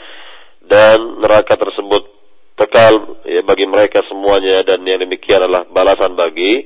dan 0.66 0.98
neraka 1.20 1.60
tersebut 1.60 2.08
kekal 2.56 3.20
ya, 3.28 3.44
bagi 3.44 3.68
mereka 3.68 4.02
semuanya 4.08 4.64
dan 4.64 4.82
yang 4.88 5.04
demikian 5.04 5.44
adalah 5.44 5.68
balasan 5.68 6.16
bagi 6.16 6.64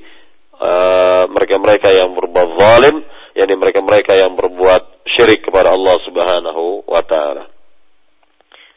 uh, 0.62 1.25
mereka-mereka 1.34 1.89
uh, 1.89 1.97
yang 2.05 2.10
berbuat 2.13 2.49
zalim 2.62 2.95
yakni 3.36 3.55
mereka-mereka 3.60 4.15
yang 4.15 4.31
berbuat 4.39 5.03
syirik 5.12 5.43
kepada 5.43 5.75
Allah 5.75 5.99
Subhanahu 6.08 6.88
wa 6.88 7.03
taala. 7.03 7.51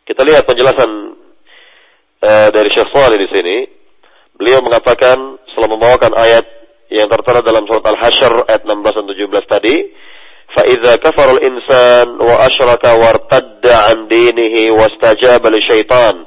Kita 0.02 0.26
lihat 0.26 0.44
penjelasan 0.50 0.90
uh, 2.18 2.48
dari 2.50 2.68
Syekh 2.74 2.90
Shalih 2.90 3.22
di 3.22 3.28
sini. 3.30 3.56
Beliau 4.34 4.62
mengatakan 4.62 5.38
setelah 5.50 5.70
membawakan 5.78 6.14
ayat 6.14 6.46
yang 6.88 7.08
tertera 7.12 7.44
dalam 7.44 7.68
surat 7.68 7.84
Al-Hasyr 7.84 8.48
ayat 8.48 8.62
16 8.64 8.72
dan 8.72 9.06
17 9.12 9.44
tadi, 9.44 9.76
فإذا 10.56 10.96
كفر 10.96 11.30
الإنسان 11.30 12.08
وأشرك 12.20 12.84
وارتد 12.84 13.64
عن 13.66 14.08
دينه 14.08 14.72
واستجاب 14.72 15.46
لشيطان 15.46 16.24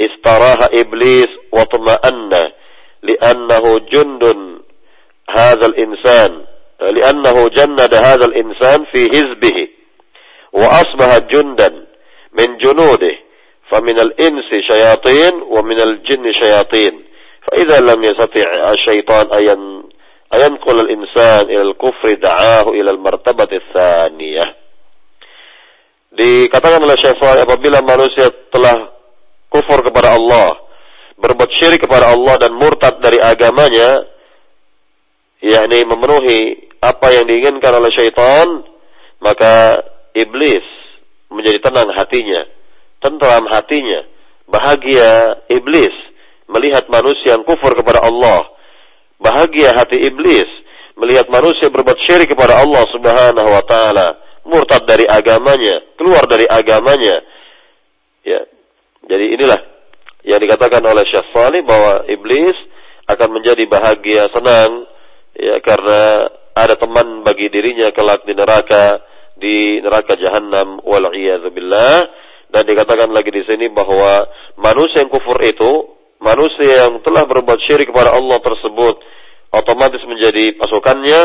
استراها 0.00 0.68
إبليس 0.72 1.28
واطمأن 1.52 2.30
لأنه 3.02 3.78
جند 3.92 4.24
هذا 5.36 5.66
الإنسان 5.66 6.44
لأنه 6.80 7.48
جند 7.48 7.94
هذا 7.94 8.24
الإنسان 8.24 8.84
في 8.92 9.08
حزبه 9.08 9.68
وأصبح 10.52 11.18
جندا 11.18 11.86
من 12.38 12.58
جنوده 12.58 13.16
فمن 13.70 14.00
الإنس 14.00 14.48
شياطين 14.68 15.32
ومن 15.48 15.80
الجن 15.80 16.32
شياطين 16.32 17.04
فإذا 17.42 17.80
لم 17.80 18.04
يستطع 18.04 18.70
الشيطان 18.70 19.26
أن 19.50 19.82
ayanqul 20.32 20.80
al-insan 20.80 21.52
ila 21.52 21.62
al-kufri 21.68 22.16
da'ahu 22.16 22.72
ila 22.72 22.90
al-martabati 22.96 23.60
tsaniyah. 23.70 24.50
Dikatakan 26.12 26.80
oleh 26.80 26.96
Syekh 27.00 27.20
apabila 27.20 27.80
manusia 27.80 28.28
telah 28.52 28.92
kufur 29.48 29.80
kepada 29.84 30.16
Allah, 30.16 30.56
berbuat 31.16 31.50
syirik 31.56 31.84
kepada 31.84 32.12
Allah 32.12 32.36
dan 32.40 32.52
murtad 32.56 33.00
dari 33.00 33.20
agamanya, 33.20 34.08
yakni 35.40 35.84
memenuhi 35.88 36.40
apa 36.82 37.14
yang 37.14 37.24
diinginkan 37.28 37.72
oleh 37.78 37.92
syaitan, 37.94 38.64
maka 39.22 39.80
iblis 40.12 40.64
menjadi 41.32 41.64
tenang 41.64 41.88
hatinya, 41.96 42.42
tentram 43.00 43.48
hatinya, 43.48 44.04
bahagia 44.50 45.40
iblis 45.48 45.94
melihat 46.50 46.84
manusia 46.92 47.38
yang 47.38 47.44
kufur 47.48 47.72
kepada 47.72 48.04
Allah, 48.04 48.52
Bahagia 49.22 49.70
hati 49.72 50.02
iblis 50.02 50.50
melihat 50.98 51.30
manusia 51.30 51.70
berbuat 51.70 51.98
syirik 52.04 52.34
kepada 52.34 52.58
Allah 52.58 52.84
Subhanahu 52.90 53.48
wa 53.48 53.64
taala, 53.64 54.08
murtad 54.44 54.84
dari 54.84 55.06
agamanya, 55.08 55.80
keluar 55.94 56.26
dari 56.26 56.44
agamanya. 56.50 57.22
Ya. 58.26 58.42
Jadi 59.02 59.34
inilah 59.38 59.60
yang 60.22 60.38
dikatakan 60.38 60.82
oleh 60.86 61.02
Syekh 61.10 61.26
Salih 61.34 61.62
bahwa 61.66 62.06
iblis 62.06 62.54
akan 63.10 63.28
menjadi 63.34 63.66
bahagia, 63.66 64.30
senang 64.30 64.86
ya 65.34 65.58
karena 65.64 66.28
ada 66.52 66.74
teman 66.76 67.24
bagi 67.24 67.48
dirinya 67.48 67.90
kelak 67.90 68.22
di 68.28 68.36
neraka 68.36 69.00
di 69.40 69.80
neraka 69.80 70.14
jahanam 70.20 70.78
wal 70.84 71.08
billah 71.50 71.98
dan 72.52 72.62
dikatakan 72.68 73.10
lagi 73.10 73.32
di 73.32 73.42
sini 73.48 73.72
bahwa 73.72 74.28
manusia 74.60 75.02
yang 75.02 75.10
kufur 75.10 75.40
itu 75.40 75.96
manusia 76.20 76.86
yang 76.86 77.00
telah 77.00 77.24
berbuat 77.24 77.58
syirik 77.64 77.90
kepada 77.90 78.12
Allah 78.12 78.38
tersebut 78.38 79.00
otomatis 79.52 80.00
menjadi 80.08 80.56
pasukannya 80.56 81.20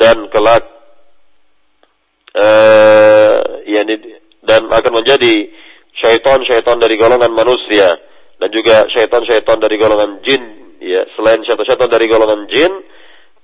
dan 0.00 0.16
kelak 0.32 0.64
uh, 2.34 3.38
yani 3.68 3.94
dan 4.44 4.64
akan 4.68 4.92
menjadi 5.04 5.52
syaitan-syaitan 6.00 6.80
dari 6.80 6.96
golongan 6.96 7.32
manusia 7.32 8.00
dan 8.38 8.48
juga 8.54 8.88
syaitan-syaitan 8.92 9.58
dari 9.60 9.76
golongan 9.76 10.24
jin 10.24 10.42
ya. 10.80 11.04
Selain 11.14 11.44
syaitan-syaitan 11.44 11.90
dari 11.92 12.06
golongan 12.08 12.48
jin 12.48 12.72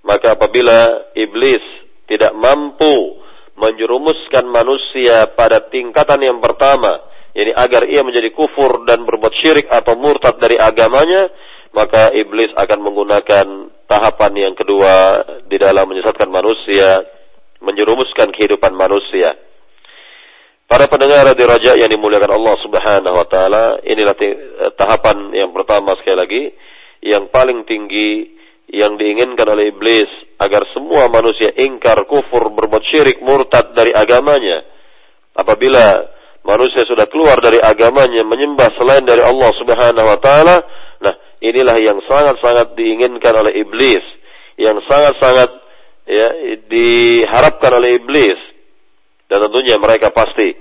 maka 0.05 0.37
apabila 0.37 1.13
iblis 1.17 1.65
tidak 2.05 2.33
mampu 2.37 3.25
menjerumuskan 3.57 4.45
manusia 4.51 5.31
pada 5.33 5.65
tingkatan 5.71 6.21
yang 6.21 6.39
pertama, 6.43 6.91
yakni 7.33 7.55
agar 7.55 7.83
ia 7.87 8.03
menjadi 8.03 8.35
kufur 8.35 8.85
dan 8.85 9.07
berbuat 9.07 9.35
syirik 9.41 9.71
atau 9.71 9.95
murtad 9.97 10.37
dari 10.37 10.59
agamanya, 10.59 11.31
maka 11.75 12.15
iblis 12.15 12.55
akan 12.55 12.79
menggunakan 12.81 13.47
tahapan 13.91 14.33
yang 14.39 14.55
kedua 14.55 15.21
di 15.51 15.59
dalam 15.59 15.91
menyesatkan 15.91 16.31
manusia, 16.31 17.03
menjerumuskan 17.61 18.31
kehidupan 18.31 18.73
manusia. 18.73 19.35
Para 20.65 20.89
pendengar 20.89 21.29
di 21.37 21.45
raja 21.45 21.77
yang 21.77 21.93
dimuliakan 21.93 22.33
Allah 22.41 22.57
Subhanahu 22.65 23.17
wa 23.21 23.27
taala, 23.29 23.65
inilah 23.85 24.17
tahapan 24.79 25.35
yang 25.37 25.53
pertama 25.53 25.93
sekali 26.01 26.17
lagi 26.17 26.43
yang 27.05 27.29
paling 27.29 27.69
tinggi 27.69 28.33
yang 28.73 28.97
diinginkan 28.97 29.45
oleh 29.45 29.69
iblis 29.69 30.09
agar 30.41 30.65
semua 30.73 31.13
manusia 31.13 31.53
ingkar, 31.53 32.09
kufur, 32.09 32.49
berbuat 32.49 32.81
syirik, 32.89 33.21
murtad 33.21 33.77
dari 33.77 33.93
agamanya. 33.93 34.65
Apabila 35.37 35.85
manusia 36.49 36.89
sudah 36.89 37.05
keluar 37.13 37.37
dari 37.45 37.61
agamanya 37.61 38.25
menyembah 38.25 38.73
selain 38.79 39.05
dari 39.05 39.21
Allah 39.21 39.51
Subhanahu 39.61 40.07
wa 40.09 40.19
taala, 40.23 40.57
inilah 41.45 41.77
yang 41.77 42.01
sangat-sangat 42.09 42.73
diinginkan 42.73 43.35
oleh 43.37 43.61
iblis, 43.61 44.05
yang 44.57 44.81
sangat-sangat 44.89 45.51
ya 46.09 46.29
diharapkan 46.69 47.73
oleh 47.77 48.01
iblis. 48.01 48.41
Dan 49.29 49.49
tentunya 49.49 49.77
mereka 49.77 50.13
pasti 50.13 50.53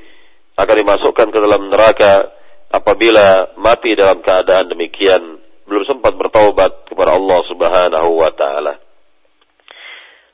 akan 0.60 0.76
dimasukkan 0.84 1.28
ke 1.32 1.40
dalam 1.40 1.72
neraka 1.72 2.32
apabila 2.74 3.56
mati 3.60 3.94
dalam 3.94 4.20
keadaan 4.20 4.72
demikian 4.72 5.22
belum 5.64 5.84
sempat 5.88 6.14
bertaubat 6.20 6.90
kepada 6.90 7.16
Allah 7.16 7.40
Subhanahu 7.48 8.10
wa 8.20 8.32
taala. 8.36 8.74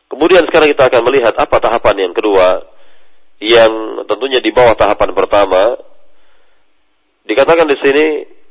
Kemudian 0.10 0.42
sekarang 0.50 0.74
kita 0.74 0.90
akan 0.90 1.02
melihat 1.06 1.38
apa 1.38 1.58
tahapan 1.62 2.10
yang 2.10 2.14
kedua 2.18 2.66
yang 3.40 4.04
tentunya 4.10 4.42
di 4.42 4.50
bawah 4.50 4.74
tahapan 4.74 5.14
pertama. 5.14 5.78
Dikatakan 7.30 7.70
di 7.70 7.78
sini 7.78 8.06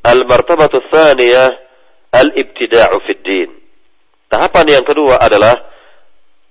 al-martabatu 0.07 0.79
tsaniyah 0.87 1.68
al-ibtida'u 2.13 2.97
fid 3.05 3.21
din. 3.25 3.51
Tahapan 4.29 4.81
yang 4.81 4.85
kedua 4.85 5.21
adalah 5.21 5.57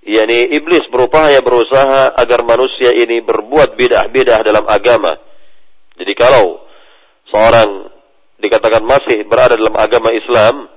yakni 0.02 0.56
iblis 0.56 0.88
berupaya 0.90 1.44
berusaha 1.44 2.16
agar 2.16 2.42
manusia 2.48 2.96
ini 2.96 3.22
berbuat 3.22 3.76
bidah-bidah 3.78 4.40
dalam 4.42 4.66
agama. 4.66 5.14
Jadi 5.98 6.14
kalau 6.18 6.64
seorang 7.30 7.92
dikatakan 8.40 8.82
masih 8.86 9.26
berada 9.26 9.58
dalam 9.58 9.76
agama 9.76 10.14
Islam, 10.14 10.70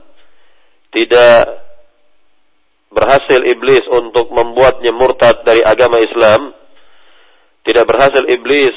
tidak 0.90 1.40
berhasil 2.90 3.40
iblis 3.46 3.86
untuk 3.86 4.34
membuatnya 4.34 4.90
murtad 4.90 5.46
dari 5.46 5.62
agama 5.62 6.02
Islam, 6.02 6.50
tidak 7.62 7.86
berhasil 7.86 8.26
iblis 8.26 8.74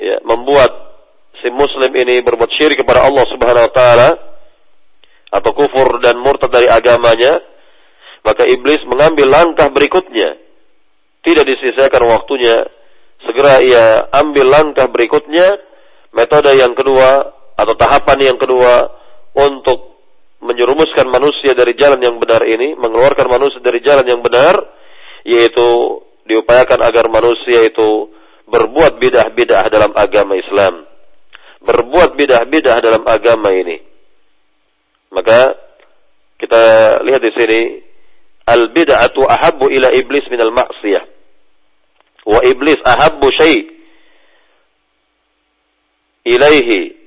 ya, 0.00 0.18
membuat 0.26 0.72
si 1.38 1.48
muslim 1.52 1.92
ini 1.94 2.24
berbuat 2.26 2.50
syirik 2.58 2.82
kepada 2.82 3.06
Allah 3.06 3.24
Subhanahu 3.30 3.66
wa 3.70 3.72
taala 3.72 4.08
atau 5.30 5.50
kufur 5.52 5.98
dan 6.02 6.18
murtad 6.22 6.50
dari 6.50 6.70
agamanya, 6.70 7.42
maka 8.22 8.46
iblis 8.46 8.82
mengambil 8.86 9.30
langkah 9.30 9.70
berikutnya. 9.70 10.38
Tidak 11.22 11.44
disisakan 11.46 12.02
waktunya, 12.06 12.62
segera 13.26 13.58
ia 13.62 14.06
ambil 14.14 14.46
langkah 14.46 14.86
berikutnya, 14.86 15.58
metode 16.14 16.54
yang 16.54 16.74
kedua 16.74 17.34
atau 17.58 17.74
tahapan 17.74 18.34
yang 18.34 18.38
kedua 18.38 18.90
untuk 19.34 19.96
menyerumuskan 20.40 21.08
manusia 21.10 21.56
dari 21.56 21.74
jalan 21.74 21.98
yang 21.98 22.16
benar 22.22 22.46
ini, 22.46 22.78
mengeluarkan 22.78 23.26
manusia 23.26 23.58
dari 23.58 23.82
jalan 23.82 24.06
yang 24.06 24.22
benar, 24.22 24.54
yaitu 25.26 25.66
diupayakan 26.26 26.82
agar 26.86 27.10
manusia 27.10 27.66
itu 27.66 28.14
berbuat 28.46 29.02
bidah-bidah 29.02 29.66
dalam 29.70 29.90
agama 29.98 30.38
Islam. 30.38 30.86
Berbuat 31.66 32.14
bidah-bidah 32.14 32.78
dalam 32.78 33.02
agama 33.10 33.50
ini. 33.50 33.95
Maka 35.10 35.54
kita 36.38 36.62
lihat 37.06 37.20
di 37.22 37.32
sini 37.36 37.60
al-bid'atu 38.46 39.26
ahabbu 39.26 39.70
ila 39.70 39.90
iblis 39.94 40.26
min 40.30 40.40
al-ma'siyah. 40.40 41.04
Wa 42.26 42.42
iblis 42.42 42.78
ahabbu 42.82 43.26
syai' 43.34 43.62
ilaihi 46.26 47.06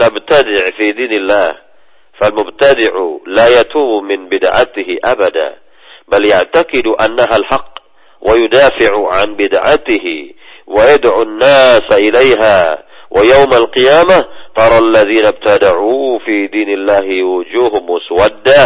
نبتدع 0.00 0.70
في 0.78 0.92
دين 0.92 1.12
الله 1.12 1.50
فالمبتدع 2.20 2.92
لا 3.26 3.48
يتوب 3.48 4.04
من 4.04 4.28
بدعته 4.28 4.86
أبدا 5.04 5.56
بل 6.08 6.28
يعتقد 6.28 6.86
أنها 6.86 7.36
الحق 7.36 7.74
ويدافع 8.20 9.14
عن 9.14 9.36
بدعته 9.36 10.34
ويدعو 10.66 11.22
الناس 11.22 11.92
إليها 11.92 12.84
ويوم 13.10 13.52
القيامة 13.54 14.24
ترى 14.55 14.77
الذين 14.77 15.25
ابتدعوا 15.25 16.19
في 16.19 16.47
دين 16.47 16.69
الله 16.69 17.23
وجوههم 17.23 17.83
مسودة 17.89 18.63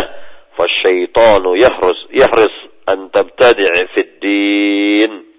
فالشيطان 0.57 1.43
يحرص, 1.57 1.99
يحرص 2.11 2.55
أن 2.89 3.11
تبتدع 3.11 3.73
في 3.95 4.01
الدين 4.01 5.33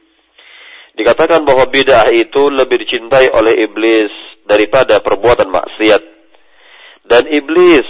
Dikatakan 0.95 1.43
bahwa 1.43 1.67
bid'ah 1.75 2.07
itu 2.15 2.55
lebih 2.55 2.87
dicintai 2.87 3.27
oleh 3.35 3.67
iblis 3.67 4.15
daripada 4.47 5.03
perbuatan 5.03 5.51
maksiat. 5.51 6.03
Dan 7.03 7.27
iblis 7.35 7.83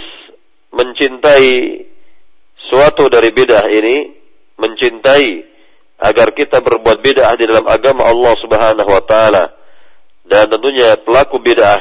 mencintai 0.73 1.85
suatu 2.65 3.05
dari 3.05 3.29
bid'ah 3.29 3.61
ini, 3.69 4.09
mencintai 4.57 5.25
agar 6.01 6.33
kita 6.33 6.65
berbuat 6.65 7.05
bid'ah 7.05 7.37
di 7.37 7.45
dalam 7.45 7.69
agama 7.69 8.09
Allah 8.09 8.33
Subhanahu 8.41 8.89
wa 8.89 9.03
taala. 9.05 9.53
Dan 10.25 10.49
tentunya 10.49 10.97
pelaku 11.05 11.37
bid'ah 11.37 11.77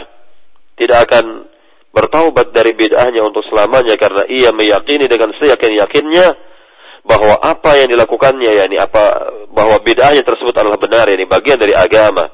tidak 0.80 1.12
akan 1.12 1.52
bertaubat 1.92 2.56
dari 2.56 2.72
bid'ahnya 2.78 3.20
untuk 3.26 3.44
selamanya 3.50 4.00
karena 4.00 4.24
ia 4.30 4.56
meyakini 4.56 5.10
dengan 5.10 5.36
seyakin-yakinnya 5.36 6.28
bahwa 7.04 7.42
apa 7.42 7.80
yang 7.82 7.90
dilakukannya 7.90 8.64
yakni 8.64 8.78
apa 8.78 9.34
bahwa 9.50 9.82
bid'ahnya 9.82 10.22
tersebut 10.22 10.54
adalah 10.54 10.78
benar 10.78 11.10
yakni 11.10 11.26
bagian 11.26 11.58
dari 11.58 11.74
agama. 11.74 12.30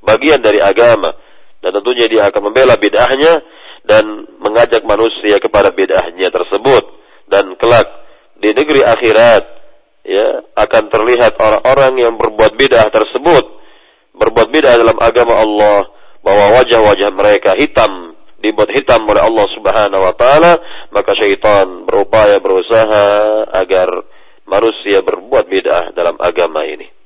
Bagian 0.00 0.38
dari 0.38 0.62
agama. 0.62 1.10
Dan 1.58 1.74
tentunya 1.82 2.06
dia 2.06 2.30
akan 2.30 2.52
membela 2.52 2.78
bid'ahnya 2.78 3.42
dan 3.82 4.04
mengajak 4.38 4.86
manusia 4.86 5.42
kepada 5.42 5.74
bid'ahnya 5.74 6.30
tersebut. 6.30 6.84
Dan 7.26 7.58
kelak 7.58 7.90
di 8.38 8.54
negeri 8.54 8.86
akhirat 8.86 9.44
ya 10.06 10.46
akan 10.54 10.82
terlihat 10.86 11.34
orang-orang 11.42 12.06
yang 12.06 12.14
berbuat 12.14 12.54
bid'ah 12.54 12.86
tersebut. 12.94 13.44
Berbuat 14.14 14.48
bid'ah 14.54 14.78
dalam 14.78 14.98
agama 15.02 15.34
Allah 15.42 15.95
bahwa 16.26 16.58
wajah-wajah 16.58 17.10
mereka 17.14 17.54
hitam 17.54 18.18
dibuat 18.42 18.74
hitam 18.74 19.06
oleh 19.06 19.22
Allah 19.22 19.46
Subhanahu 19.54 20.02
wa 20.02 20.14
taala 20.18 20.58
maka 20.90 21.14
syaitan 21.14 21.86
berupaya 21.86 22.42
berusaha 22.42 23.06
agar 23.54 23.88
manusia 24.42 25.06
berbuat 25.06 25.46
bid'ah 25.46 25.94
dalam 25.94 26.18
agama 26.18 26.66
ini 26.66 26.96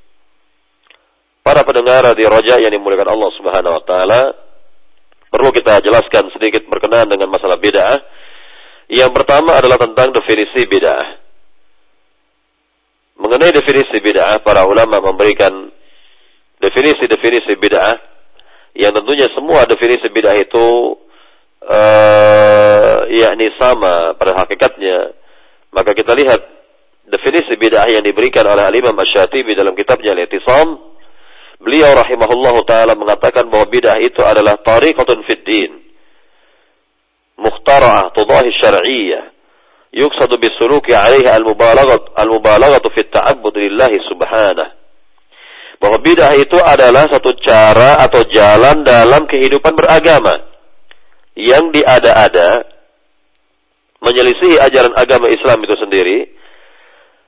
Para 1.41 1.65
pendengar 1.65 2.05
di 2.13 2.21
Roja 2.21 2.61
yang 2.61 2.69
dimuliakan 2.69 3.17
Allah 3.17 3.31
Subhanahu 3.33 3.73
wa 3.81 3.83
taala, 3.83 4.21
perlu 5.33 5.49
kita 5.49 5.81
jelaskan 5.81 6.29
sedikit 6.37 6.69
berkenaan 6.69 7.09
dengan 7.09 7.33
masalah 7.33 7.57
bid'ah. 7.57 7.97
Yang 8.85 9.09
pertama 9.17 9.57
adalah 9.57 9.81
tentang 9.81 10.13
definisi 10.13 10.69
bid'ah. 10.69 11.17
Mengenai 13.17 13.57
definisi 13.57 13.97
bid'ah, 14.05 14.45
para 14.45 14.69
ulama 14.69 15.01
memberikan 15.01 15.73
definisi-definisi 16.61 17.57
bid'ah 17.57 18.10
yang 18.75 18.95
tentunya 18.95 19.27
semua 19.35 19.67
definisi 19.67 20.07
bid'ah 20.07 20.37
itu 20.39 20.67
uh, 21.65 22.99
yakni 23.11 23.51
sama 23.59 24.15
pada 24.15 24.37
hakikatnya. 24.45 25.15
Maka 25.71 25.95
kita 25.95 26.11
lihat 26.15 26.41
definisi 27.07 27.55
bid'ah 27.55 27.87
yang 27.91 28.03
diberikan 28.03 28.43
oleh 28.47 28.63
Al-Imam 28.63 28.95
Asy-Syatibi 28.95 29.55
dalam 29.55 29.75
kitabnya 29.75 30.15
Al-I'tisam 30.15 30.91
Beliau 31.61 31.93
rahimahullah 31.93 32.55
taala 32.65 32.97
mengatakan 32.97 33.45
bahwa 33.45 33.69
bid'ah 33.69 34.01
itu 34.01 34.25
adalah 34.25 34.57
tariqatun 34.65 35.21
fid 35.29 35.45
din. 35.45 35.71
Mukhtara'ah 37.37 38.09
tudahi 38.17 38.49
syar'iyyah. 38.57 39.29
yuqsadu 39.93 40.41
bisuluki 40.41 40.95
'alaihi 40.97 41.29
al-mubalaghah 41.29 42.17
al-mubalaghah 42.17 42.81
fi 42.81 43.01
at-ta'abbud 43.05 43.53
lillahi 43.61 43.97
subhanahu. 44.09 44.80
Bahwa 45.81 45.97
bid'ah 45.97 46.37
itu 46.37 46.61
adalah 46.61 47.09
satu 47.09 47.33
cara 47.41 47.97
atau 48.05 48.21
jalan 48.29 48.85
dalam 48.85 49.25
kehidupan 49.25 49.73
beragama 49.73 50.37
yang 51.33 51.73
diada-ada 51.73 52.69
menyelisihi 54.01 54.61
ajaran 54.61 54.93
agama 54.93 55.29
Islam 55.29 55.61
itu 55.65 55.73
sendiri 55.77 56.17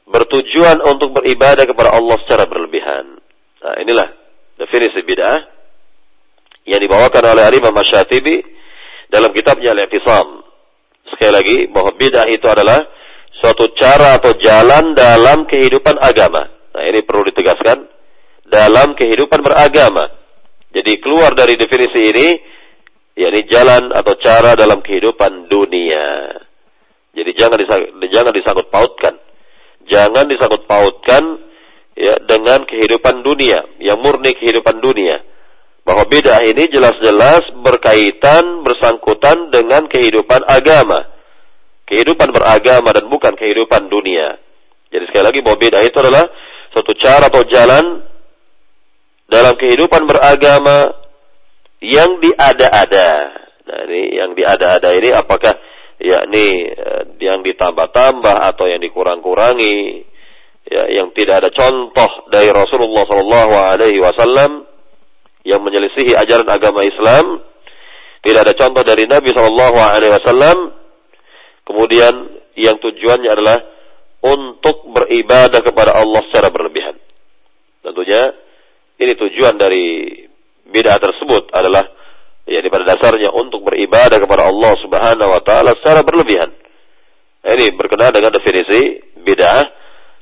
bertujuan 0.09 0.83
untuk 0.85 1.17
beribadah 1.17 1.63
kepada 1.65 1.97
Allah 1.97 2.17
secara 2.25 2.45
berlebihan. 2.45 3.17
Nah, 3.63 3.75
inilah 3.79 4.09
definisi 4.59 4.99
bid'ah 5.01 5.39
yang 6.67 6.81
dibawakan 6.83 7.23
oleh 7.33 7.47
Imam 7.57 7.73
Masyatibi 7.73 8.43
dalam 9.07 9.31
kitabnya 9.31 9.71
Al-I'tisam. 9.71 10.43
Sekali 11.15 11.31
lagi 11.31 11.57
bahwa 11.71 11.95
bid'ah 11.95 12.27
itu 12.27 12.45
adalah 12.49 12.83
suatu 13.39 13.71
cara 13.77 14.19
atau 14.19 14.35
jalan 14.39 14.97
dalam 14.97 15.45
kehidupan 15.47 15.95
agama. 16.01 16.51
Nah, 16.73 16.83
ini 16.89 17.05
perlu 17.05 17.27
ditegaskan 17.29 17.92
dalam 18.53 18.93
kehidupan 18.93 19.41
beragama. 19.41 20.05
Jadi 20.69 21.01
keluar 21.01 21.33
dari 21.33 21.57
definisi 21.57 22.01
ini 22.13 22.27
yakni 23.17 23.41
jalan 23.49 23.89
atau 23.89 24.13
cara 24.21 24.53
dalam 24.53 24.81
kehidupan 24.85 25.49
dunia. 25.49 26.37
Jadi 27.13 27.31
jangan 27.37 27.57
disangkut, 27.57 27.89
jangan 28.09 28.33
disangkut 28.33 28.67
pautkan. 28.69 29.15
Jangan 29.89 30.25
disangkut 30.29 30.63
pautkan 30.65 31.23
ya 31.93 32.17
dengan 32.25 32.65
kehidupan 32.65 33.21
dunia, 33.21 33.77
yang 33.77 34.01
murni 34.01 34.33
kehidupan 34.37 34.81
dunia. 34.81 35.21
Bahwa 35.83 36.07
bid'ah 36.07 36.41
ini 36.47 36.71
jelas-jelas 36.71 37.43
berkaitan 37.59 38.63
bersangkutan 38.63 39.51
dengan 39.51 39.85
kehidupan 39.91 40.41
agama. 40.47 41.11
Kehidupan 41.83 42.31
beragama 42.31 42.95
dan 42.95 43.11
bukan 43.11 43.35
kehidupan 43.35 43.91
dunia. 43.91 44.39
Jadi 44.89 45.03
sekali 45.11 45.25
lagi 45.27 45.39
bahwa 45.43 45.57
bid'ah 45.59 45.83
itu 45.83 45.97
adalah 45.99 46.25
suatu 46.71 46.95
cara 46.97 47.27
atau 47.29 47.43
jalan 47.45 48.12
dalam 49.33 49.57
kehidupan 49.57 50.05
beragama 50.05 50.93
yang 51.81 52.21
diada-ada. 52.21 53.09
Nah, 53.65 53.79
ini 53.89 54.01
yang 54.13 54.37
diada-ada 54.37 54.93
ini 54.93 55.09
apakah 55.09 55.57
yakni 55.97 56.69
eh, 56.69 57.03
yang 57.17 57.41
ditambah-tambah 57.41 58.35
atau 58.53 58.69
yang 58.69 58.79
dikurang-kurangi? 58.79 60.05
Ya, 60.63 60.87
yang 60.95 61.11
tidak 61.11 61.43
ada 61.43 61.49
contoh 61.51 62.31
dari 62.31 62.47
Rasulullah 62.47 63.03
Shallallahu 63.03 63.53
Alaihi 63.57 63.99
Wasallam 63.99 64.63
yang 65.43 65.59
menyelisihi 65.59 66.15
ajaran 66.15 66.47
agama 66.47 66.87
Islam. 66.87 67.43
Tidak 68.23 68.39
ada 68.39 68.55
contoh 68.55 68.79
dari 68.87 69.03
Nabi 69.03 69.35
Shallallahu 69.35 69.77
Alaihi 69.81 70.13
Wasallam. 70.15 70.57
Kemudian 71.67 72.13
yang 72.55 72.79
tujuannya 72.79 73.27
adalah 73.27 73.59
untuk 74.23 74.87
beribadah 74.87 75.59
kepada 75.59 75.99
Allah 75.99 76.23
secara 76.31 76.47
berlebihan. 76.47 76.95
Tentunya 77.83 78.31
ini 79.03 79.13
tujuan 79.19 79.59
dari 79.59 79.85
bid'ah 80.71 80.97
tersebut 80.97 81.51
adalah 81.51 81.83
yakni 82.47 82.67
pada 82.71 82.95
dasarnya 82.95 83.31
untuk 83.35 83.63
beribadah 83.67 84.19
kepada 84.19 84.47
Allah 84.47 84.73
Subhanahu 84.79 85.29
wa 85.31 85.41
taala 85.43 85.75
secara 85.79 86.03
berlebihan. 86.03 86.51
Ini 87.43 87.75
berkenaan 87.75 88.15
dengan 88.15 88.31
definisi 88.31 89.03
bid'ah 89.19 89.63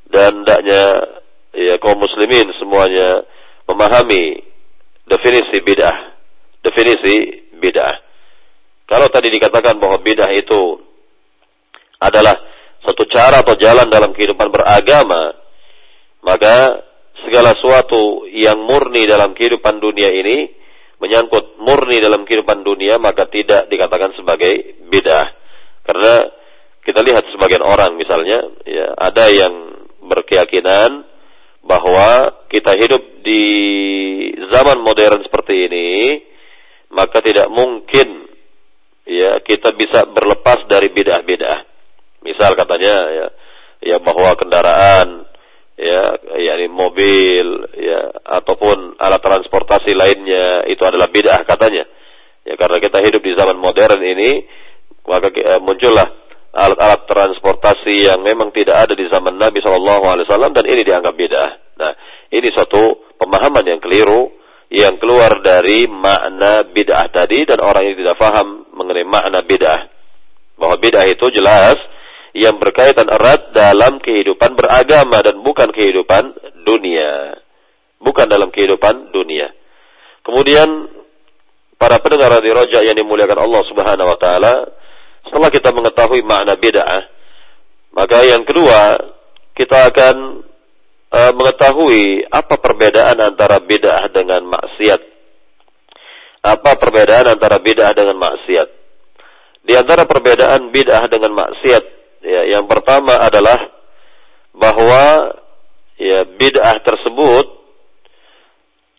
dan 0.09 0.41
hendaknya 0.41 0.83
ya 1.53 1.75
kaum 1.77 2.01
muslimin 2.01 2.49
semuanya 2.57 3.21
memahami 3.69 4.41
definisi 5.05 5.61
bid'ah. 5.61 5.97
Definisi 6.61 7.15
bid'ah. 7.57 7.95
Kalau 8.89 9.07
tadi 9.07 9.31
dikatakan 9.31 9.77
bahwa 9.77 10.01
bid'ah 10.01 10.29
itu 10.33 10.81
adalah 12.01 12.35
satu 12.81 13.05
cara 13.05 13.45
atau 13.45 13.53
jalan 13.61 13.85
dalam 13.85 14.09
kehidupan 14.11 14.49
beragama, 14.49 15.37
maka 16.25 16.81
segala 17.25 17.53
sesuatu 17.57 18.25
yang 18.29 18.65
murni 18.65 19.05
dalam 19.05 19.33
kehidupan 19.37 19.77
dunia 19.81 20.09
ini 20.09 20.51
menyangkut 21.01 21.57
murni 21.57 21.97
dalam 21.97 22.25
kehidupan 22.29 22.61
dunia 22.61 23.01
maka 23.01 23.25
tidak 23.25 23.65
dikatakan 23.69 24.13
sebagai 24.13 24.81
bid'ah. 24.85 25.33
Karena 25.81 26.13
kita 26.85 27.01
lihat 27.01 27.25
sebagian 27.33 27.65
orang 27.65 27.97
misalnya 27.97 28.41
ya 28.65 28.93
ada 28.97 29.25
yang 29.33 29.53
berkeyakinan 30.05 31.05
bahwa 31.65 32.41
kita 32.49 32.73
hidup 32.77 33.01
di 33.21 33.45
zaman 34.49 34.81
modern 34.81 35.21
seperti 35.25 35.69
ini 35.69 35.89
maka 36.93 37.21
tidak 37.21 37.49
mungkin 37.49 38.29
ya 39.05 39.41
kita 39.41 39.73
bisa 39.73 40.05
berlepas 40.09 40.69
dari 40.69 40.93
bid'ah-bid'ah. 40.93 41.59
Misal 42.21 42.53
katanya 42.53 42.95
ya 43.09 43.27
ya 43.81 43.97
bahwa 43.97 44.37
kendaraan 44.37 45.30
ya 45.81 46.01
yakni 46.37 46.69
mobil 46.69 47.45
ya 47.73 48.13
ataupun 48.21 49.01
alat 49.01 49.17
transportasi 49.17 49.97
lainnya 49.97 50.69
itu 50.69 50.85
adalah 50.85 51.09
bid'ah 51.09 51.41
katanya. 51.49 51.89
Ya 52.45 52.53
karena 52.57 52.77
kita 52.77 53.01
hidup 53.01 53.21
di 53.21 53.33
zaman 53.33 53.57
modern 53.57 54.01
ini 54.01 54.45
maka 55.09 55.33
eh, 55.33 55.57
muncullah 55.57 56.21
alat-alat 56.51 57.07
transportasi 57.09 58.11
yang 58.11 58.21
memang 58.21 58.53
tidak 58.53 58.85
ada 58.85 58.93
di 58.93 59.07
zaman 59.09 59.39
Nabi 59.39 59.63
Shallallahu 59.63 60.03
Alaihi 60.05 60.25
Wasallam 60.29 60.53
dan 60.53 60.65
ini 60.69 60.81
dianggap 60.85 61.13
bid'ah. 61.17 61.51
Nah 61.81 61.91
ini 62.29 62.47
suatu 62.53 63.15
pemahaman 63.17 63.65
yang 63.65 63.81
keliru 63.81 64.37
yang 64.71 65.01
keluar 65.01 65.41
dari 65.41 65.89
makna 65.89 66.63
bid'ah 66.69 67.09
tadi 67.09 67.43
dan 67.49 67.59
orang 67.59 67.89
ini 67.89 67.95
tidak 68.05 68.21
faham 68.21 68.69
mengenai 68.77 69.07
makna 69.07 69.41
bid'ah. 69.41 69.81
Bahwa 70.61 70.77
bid'ah 70.77 71.09
itu 71.09 71.25
jelas 71.33 71.79
yang 72.31 72.55
berkaitan 72.59 73.07
erat 73.11 73.51
dalam 73.51 73.99
kehidupan 73.99 74.55
beragama 74.55 75.19
dan 75.19 75.43
bukan 75.43 75.67
kehidupan 75.71 76.31
dunia. 76.63 77.35
Bukan 78.01 78.25
dalam 78.31 78.49
kehidupan 78.49 79.11
dunia. 79.11 79.51
Kemudian 80.23 80.89
para 81.75 81.99
pendengar 81.99 82.39
di 82.39 82.51
roja 82.53 82.79
yang 82.81 82.95
dimuliakan 82.95 83.39
Allah 83.41 83.61
Subhanahu 83.67 84.09
wa 84.09 84.17
taala, 84.17 84.53
setelah 85.27 85.49
kita 85.53 85.69
mengetahui 85.75 86.23
makna 86.25 86.55
bid'ah, 86.57 87.03
maka 87.93 88.23
yang 88.25 88.47
kedua 88.47 88.95
kita 89.53 89.91
akan 89.91 90.15
uh, 91.11 91.31
mengetahui 91.35 92.25
apa 92.31 92.55
perbedaan 92.57 93.17
antara 93.21 93.59
bid'ah 93.59 94.07
dengan 94.09 94.47
maksiat. 94.47 95.01
Apa 96.41 96.73
perbedaan 96.79 97.37
antara 97.37 97.61
bid'ah 97.61 97.93
dengan 97.93 98.17
maksiat? 98.17 98.69
Di 99.61 99.77
antara 99.77 100.09
perbedaan 100.09 100.73
bid'ah 100.73 101.05
dengan 101.05 101.37
maksiat 101.37 102.00
Ya, 102.21 102.41
yang 102.57 102.69
pertama 102.69 103.17
adalah 103.17 103.57
bahwa 104.53 105.33
ya 105.97 106.21
bid'ah 106.25 106.77
tersebut 106.85 107.45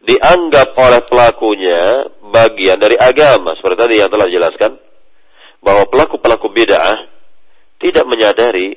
dianggap 0.03 0.75
oleh 0.75 1.01
pelakunya 1.07 2.11
bagian 2.35 2.83
dari 2.83 2.99
agama. 2.99 3.55
Seperti 3.55 3.77
tadi 3.79 3.95
yang 4.03 4.11
telah 4.11 4.27
dijelaskan 4.27 4.73
bahwa 5.63 5.87
pelaku-pelaku 5.87 6.51
bid'ah 6.51 6.99
tidak 7.79 8.05
menyadari 8.11 8.75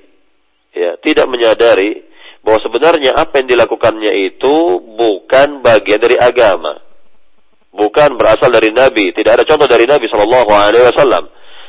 ya 0.74 0.98
tidak 1.02 1.26
menyadari 1.26 2.06
bahwa 2.46 2.62
sebenarnya 2.62 3.18
apa 3.18 3.42
yang 3.42 3.50
dilakukannya 3.50 4.14
itu 4.30 4.56
bukan 4.94 5.66
bagian 5.66 5.98
dari 5.98 6.14
agama. 6.22 6.78
Bukan 7.74 8.16
berasal 8.16 8.54
dari 8.54 8.70
nabi. 8.70 9.10
Tidak 9.10 9.32
ada 9.42 9.44
contoh 9.44 9.66
dari 9.66 9.90
nabi 9.90 10.06
sallallahu 10.06 10.54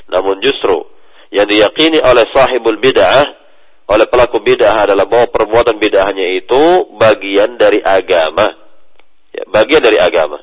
namun 0.07 0.39
justru 0.39 0.96
yang 1.35 1.47
diyakini 1.47 1.99
oleh 2.03 2.25
sahibul 2.31 2.79
bid'ah 2.79 3.47
oleh 3.87 4.07
pelaku 4.11 4.43
bid'ah 4.43 4.83
adalah 4.83 5.07
bahwa 5.07 5.31
perbuatan 5.31 5.79
bid'ahnya 5.79 6.43
itu 6.43 6.91
bagian 6.99 7.55
dari 7.55 7.79
agama. 7.79 8.51
Ya, 9.31 9.47
bagian 9.47 9.79
dari 9.79 9.95
agama. 10.03 10.43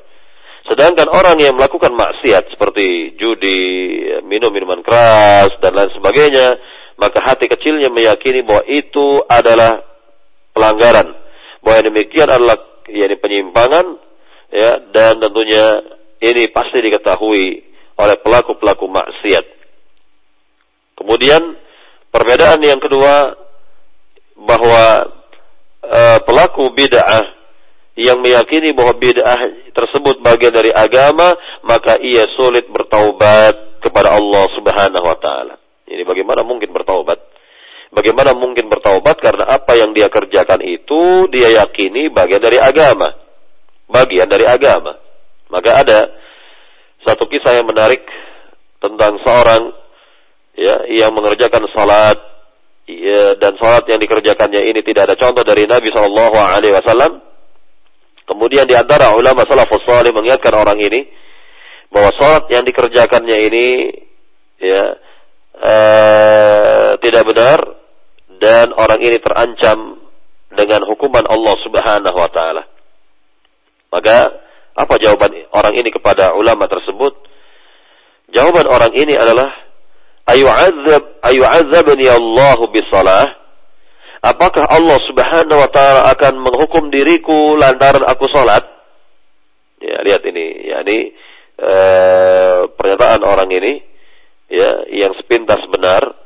Sedangkan 0.64 1.12
orang 1.12 1.36
yang 1.36 1.52
melakukan 1.52 1.92
maksiat 1.92 2.56
seperti 2.56 3.20
judi, 3.20 4.00
minum 4.24 4.48
minuman 4.48 4.80
keras 4.80 5.52
dan 5.60 5.76
lain 5.76 5.92
sebagainya, 5.92 6.56
maka 6.96 7.20
hati 7.20 7.52
kecilnya 7.52 7.92
meyakini 7.92 8.40
bahwa 8.40 8.64
itu 8.64 9.20
adalah 9.28 9.84
pelanggaran. 10.56 11.12
Bahwa 11.60 11.74
yang 11.84 11.88
demikian 11.92 12.28
adalah 12.32 12.56
yakni 12.88 13.16
penyimpangan 13.20 13.86
ya 14.48 14.88
dan 14.88 15.20
tentunya 15.20 15.84
ini 16.24 16.48
pasti 16.48 16.80
diketahui 16.80 17.44
oleh 18.00 18.16
pelaku-pelaku 18.24 18.88
maksiat. 18.88 19.44
Kemudian 21.04 21.60
perbedaan 22.08 22.64
yang 22.64 22.80
kedua 22.80 23.36
bahwa 24.40 24.84
e, 25.84 26.00
pelaku 26.24 26.72
bid'ah 26.72 27.28
yang 28.00 28.24
meyakini 28.24 28.72
bahwa 28.72 28.96
bid'ah 28.96 29.68
tersebut 29.76 30.24
bagian 30.24 30.56
dari 30.56 30.72
agama, 30.72 31.36
maka 31.60 32.00
ia 32.00 32.24
sulit 32.40 32.64
bertaubat 32.72 33.84
kepada 33.84 34.16
Allah 34.16 34.48
Subhanahu 34.56 35.04
wa 35.04 35.18
taala. 35.20 35.60
Ini 35.84 36.08
bagaimana 36.08 36.40
mungkin 36.40 36.72
bertaubat? 36.72 37.20
Bagaimana 37.92 38.32
mungkin 38.32 38.72
bertaubat 38.72 39.20
karena 39.20 39.44
apa 39.44 39.76
yang 39.76 39.92
dia 39.92 40.08
kerjakan 40.08 40.64
itu 40.64 41.28
dia 41.28 41.52
yakini 41.52 42.08
bagian 42.08 42.40
dari 42.40 42.56
agama. 42.56 43.12
Bagian 43.92 44.24
dari 44.24 44.48
agama. 44.48 44.96
Maka 45.52 45.70
ada 45.84 45.98
satu 47.04 47.28
kisah 47.28 47.60
yang 47.60 47.68
menarik 47.68 48.00
tentang 48.80 49.20
seorang 49.20 49.83
ya 50.54 50.86
yang 50.90 51.10
mengerjakan 51.14 51.66
salat 51.74 52.18
ya, 52.86 53.34
dan 53.38 53.58
salat 53.58 53.84
yang 53.90 53.98
dikerjakannya 53.98 54.62
ini 54.70 54.80
tidak 54.86 55.12
ada 55.12 55.16
contoh 55.18 55.42
dari 55.42 55.66
Nabi 55.66 55.90
Shallallahu 55.90 56.36
Alaihi 56.38 56.74
Wasallam. 56.74 57.22
Kemudian 58.24 58.64
di 58.64 58.72
antara 58.72 59.12
ulama 59.12 59.44
salafus 59.44 59.84
salih 59.84 60.14
mengingatkan 60.16 60.56
orang 60.56 60.80
ini 60.80 61.04
bahwa 61.92 62.08
salat 62.16 62.48
yang 62.48 62.64
dikerjakannya 62.64 63.36
ini 63.52 63.66
ya 64.64 64.96
uh, 65.60 66.90
tidak 67.04 67.22
benar 67.28 67.58
dan 68.40 68.72
orang 68.72 69.00
ini 69.04 69.20
terancam 69.20 70.00
dengan 70.54 70.86
hukuman 70.88 71.26
Allah 71.28 71.54
Subhanahu 71.60 72.16
wa 72.16 72.30
taala. 72.32 72.64
Maka 73.92 74.16
apa 74.74 74.94
jawaban 74.98 75.30
orang 75.54 75.74
ini 75.78 75.90
kepada 75.92 76.34
ulama 76.34 76.66
tersebut? 76.66 77.14
Jawaban 78.34 78.66
orang 78.66 78.92
ini 78.96 79.14
adalah 79.14 79.63
ayu 80.32 80.46
azab 80.48 81.02
ayu 81.20 81.42
azabni 81.44 82.06
Allah 82.08 82.58
bisalah 82.72 83.24
apakah 84.24 84.64
Allah 84.72 84.98
Subhanahu 85.04 85.60
wa 85.60 85.70
taala 85.70 86.08
akan 86.16 86.34
menghukum 86.40 86.88
diriku 86.88 87.60
lantaran 87.60 88.02
aku 88.08 88.24
salat? 88.32 88.64
Ya 89.84 90.00
lihat 90.00 90.24
ini. 90.24 90.72
Yakni 90.72 90.98
e, 91.60 91.74
pernyataan 92.72 93.20
orang 93.20 93.52
ini 93.52 93.84
ya 94.48 94.88
yang 94.88 95.12
sepintas 95.20 95.60
benar 95.68 96.16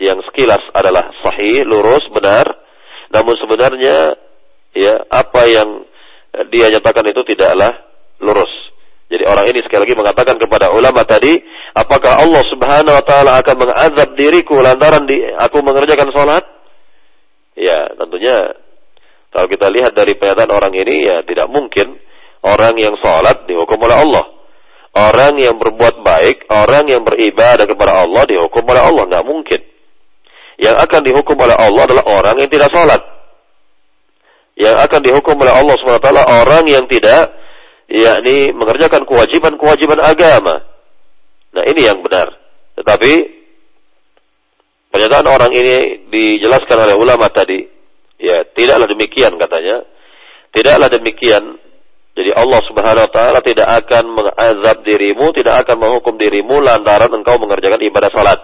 yang 0.00 0.20
sekilas 0.28 0.60
adalah 0.76 1.08
sahih 1.24 1.64
lurus 1.64 2.04
benar. 2.12 2.44
Namun 3.10 3.34
sebenarnya 3.40 4.20
ya 4.76 4.94
apa 5.08 5.42
yang 5.48 5.68
dia 6.52 6.70
nyatakan 6.70 7.08
itu 7.08 7.24
tidaklah 7.26 7.74
lurus 8.20 8.69
jadi 9.10 9.26
orang 9.26 9.50
ini 9.50 9.58
sekali 9.66 9.90
lagi 9.90 9.98
mengatakan 9.98 10.38
kepada 10.38 10.70
ulama 10.70 11.02
tadi, 11.02 11.34
apakah 11.74 12.22
Allah 12.22 12.46
Subhanahu 12.46 12.94
wa 12.94 13.02
taala 13.02 13.42
akan 13.42 13.56
mengazab 13.58 14.14
diriku 14.14 14.62
lantaran 14.62 15.02
di, 15.10 15.18
aku 15.34 15.58
mengerjakan 15.66 16.14
salat? 16.14 16.46
Ya, 17.58 17.90
tentunya 17.98 18.54
kalau 19.34 19.50
kita 19.50 19.66
lihat 19.66 19.98
dari 19.98 20.14
pernyataan 20.14 20.54
orang 20.54 20.70
ini 20.78 21.10
ya 21.10 21.26
tidak 21.26 21.50
mungkin 21.50 21.98
orang 22.46 22.78
yang 22.78 22.94
salat 23.02 23.50
dihukum 23.50 23.82
oleh 23.82 23.98
Allah. 23.98 24.24
Orang 24.90 25.38
yang 25.38 25.58
berbuat 25.58 26.02
baik, 26.02 26.46
orang 26.50 26.86
yang 26.90 27.02
beribadah 27.02 27.66
kepada 27.66 28.06
Allah 28.06 28.26
dihukum 28.30 28.62
oleh 28.62 28.82
Allah, 28.82 29.04
nggak 29.10 29.26
mungkin. 29.26 29.60
Yang 30.54 30.76
akan 30.86 31.00
dihukum 31.02 31.34
oleh 31.34 31.56
Allah 31.58 31.82
adalah 31.82 32.04
orang 32.06 32.36
yang 32.38 32.50
tidak 32.50 32.70
salat. 32.70 33.02
Yang 34.54 34.76
akan 34.86 35.00
dihukum 35.02 35.34
oleh 35.34 35.54
Allah 35.54 35.74
SWT 35.78 36.10
orang 36.14 36.64
yang 36.66 36.84
tidak 36.90 37.39
yakni 37.90 38.54
mengerjakan 38.54 39.02
kewajiban-kewajiban 39.02 39.98
agama. 39.98 40.62
Nah, 41.50 41.64
ini 41.66 41.82
yang 41.82 41.98
benar. 42.06 42.30
Tetapi 42.78 43.12
pernyataan 44.94 45.26
orang 45.26 45.52
ini 45.52 46.06
dijelaskan 46.08 46.78
oleh 46.86 46.94
ulama 46.94 47.26
tadi, 47.34 47.66
ya, 48.22 48.46
tidaklah 48.54 48.86
demikian 48.86 49.34
katanya. 49.34 49.82
Tidaklah 50.50 50.88
demikian. 50.90 51.58
Jadi 52.10 52.30
Allah 52.34 52.60
Subhanahu 52.66 53.06
wa 53.06 53.12
taala 53.14 53.38
tidak 53.38 53.70
akan 53.70 54.04
mengazab 54.18 54.82
dirimu, 54.82 55.30
tidak 55.30 55.62
akan 55.62 55.76
menghukum 55.78 56.18
dirimu 56.18 56.58
lantaran 56.58 57.10
engkau 57.10 57.38
mengerjakan 57.38 57.78
ibadah 57.86 58.10
salat. 58.10 58.38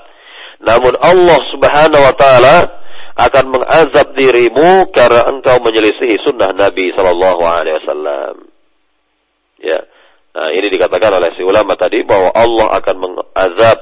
Namun 0.62 0.94
Allah 1.02 1.38
Subhanahu 1.50 2.02
wa 2.02 2.14
taala 2.14 2.56
akan 3.16 3.44
mengazab 3.50 4.14
dirimu 4.14 4.94
karena 4.94 5.26
engkau 5.34 5.58
menyelisihi 5.66 6.20
sunnah 6.22 6.54
Nabi 6.54 6.94
sallallahu 6.94 7.42
alaihi 7.42 7.76
wasallam. 7.82 8.45
Ya. 9.66 9.80
Nah, 10.36 10.52
ini 10.54 10.70
dikatakan 10.70 11.10
oleh 11.16 11.34
si 11.34 11.42
ulama 11.42 11.74
tadi 11.74 12.06
bahwa 12.06 12.30
Allah 12.30 12.78
akan 12.78 12.96
mengazab 13.02 13.78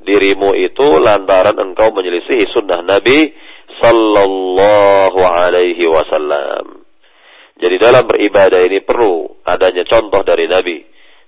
dirimu 0.00 0.54
itu 0.56 0.86
lantaran 1.02 1.58
engkau 1.58 1.92
menyelisihi 1.92 2.48
sunnah 2.54 2.80
Nabi 2.80 3.28
sallallahu 3.82 5.20
alaihi 5.20 5.84
wasallam. 5.84 6.86
Jadi 7.58 7.76
dalam 7.76 8.06
beribadah 8.06 8.62
ini 8.62 8.80
perlu 8.86 9.42
adanya 9.42 9.82
contoh 9.84 10.22
dari 10.22 10.46
Nabi, 10.46 10.78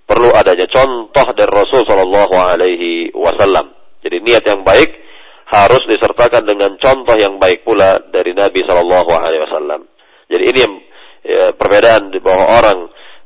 perlu 0.06 0.30
adanya 0.30 0.70
contoh 0.70 1.26
dari 1.34 1.50
Rasul 1.50 1.82
sallallahu 1.82 2.34
alaihi 2.38 3.10
wasallam. 3.10 3.74
Jadi 4.00 4.16
niat 4.22 4.46
yang 4.46 4.62
baik 4.62 4.90
harus 5.50 5.82
disertakan 5.90 6.46
dengan 6.46 6.78
contoh 6.78 7.18
yang 7.18 7.42
baik 7.42 7.66
pula 7.66 7.98
dari 8.14 8.30
Nabi 8.30 8.62
sallallahu 8.62 9.10
alaihi 9.10 9.42
wasallam. 9.50 9.80
Jadi 10.30 10.44
ini 10.46 10.58
yang 10.62 10.74
ya, 11.26 11.44
perbedaan 11.58 12.14
di 12.14 12.22
bawah 12.22 12.46
orang 12.62 12.78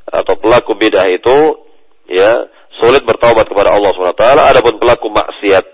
atau 0.08 0.34
pelaku 0.36 0.76
bidah 0.76 1.06
itu 1.08 1.36
ya 2.10 2.44
sulit 2.80 3.02
bertaubat 3.06 3.48
kepada 3.48 3.72
Allah 3.72 3.90
SWT. 3.94 4.24
Adapun 4.24 4.76
pelaku 4.76 5.08
maksiat 5.08 5.64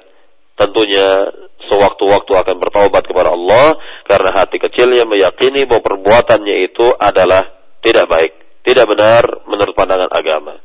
tentunya 0.61 1.31
sewaktu-waktu 1.69 2.33
akan 2.37 2.57
bertaubat 2.61 3.05
kepada 3.09 3.33
Allah 3.33 3.77
karena 4.05 4.31
hati 4.37 4.61
kecilnya 4.61 5.09
meyakini 5.09 5.65
bahwa 5.65 5.81
perbuatannya 5.85 6.57
itu 6.67 6.87
adalah 7.01 7.49
tidak 7.81 8.07
baik, 8.09 8.33
tidak 8.65 8.85
benar 8.89 9.25
menurut 9.49 9.73
pandangan 9.73 10.13
agama. 10.13 10.61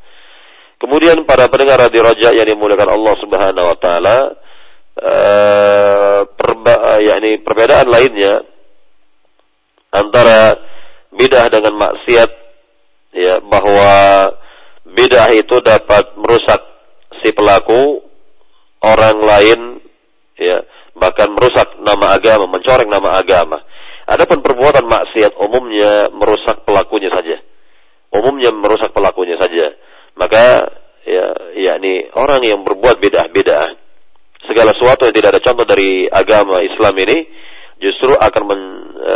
Kemudian 0.75 1.23
para 1.23 1.47
pendengar 1.47 1.87
di 1.87 1.99
Raja 2.03 2.35
yang 2.35 2.47
dimuliakan 2.47 2.89
Allah 2.91 3.15
Subhanahu 3.23 3.65
wa 3.71 3.77
taala 3.79 4.17
eh, 4.99 6.19
perba, 6.35 6.99
yakni 6.99 7.39
perbedaan 7.39 7.87
lainnya 7.87 8.43
antara 9.95 10.59
bidah 11.15 11.47
dengan 11.47 11.79
maksiat 11.79 12.29
ya 13.15 13.39
bahwa 13.39 13.91
bid'ah 14.83 15.31
itu 15.31 15.55
dapat 15.63 16.19
merusak 16.19 16.61
si 17.23 17.31
pelaku 17.31 18.03
orang 18.83 19.17
lain 19.23 19.59
ya 20.35 20.61
bahkan 20.95 21.31
merusak 21.31 21.79
nama 21.79 22.15
agama, 22.15 22.45
mencoreng 22.51 22.87
nama 22.91 23.19
agama. 23.19 23.63
Adapun 24.05 24.45
perbuatan 24.45 24.85
maksiat 24.85 25.33
umumnya 25.41 26.13
merusak 26.13 26.61
pelakunya 26.67 27.09
saja. 27.09 27.41
Umumnya 28.13 28.53
merusak 28.53 28.93
pelakunya 28.93 29.35
saja. 29.41 29.75
Maka 30.15 30.43
ya 31.03 31.27
yakni 31.57 32.07
orang 32.13 32.45
yang 32.45 32.61
berbuat 32.61 33.01
bid'ah-bid'ah 33.01 33.67
segala 34.45 34.71
sesuatu 34.77 35.09
yang 35.09 35.15
tidak 35.15 35.29
ada 35.35 35.41
contoh 35.41 35.65
dari 35.65 36.05
agama 36.05 36.61
Islam 36.61 36.93
ini 37.01 37.17
justru 37.81 38.13
akan 38.13 38.43
men, 38.45 38.61
e, 38.93 39.15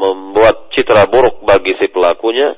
membuat 0.00 0.72
citra 0.72 1.06
buruk 1.12 1.44
bagi 1.44 1.76
si 1.78 1.92
pelakunya 1.92 2.56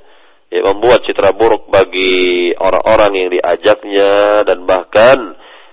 ya, 0.55 0.63
membuat 0.63 1.03
citra 1.03 1.35
buruk 1.35 1.67
bagi 1.67 2.55
orang-orang 2.55 3.13
yang 3.19 3.29
diajaknya 3.35 4.47
dan 4.47 4.63
bahkan 4.63 5.19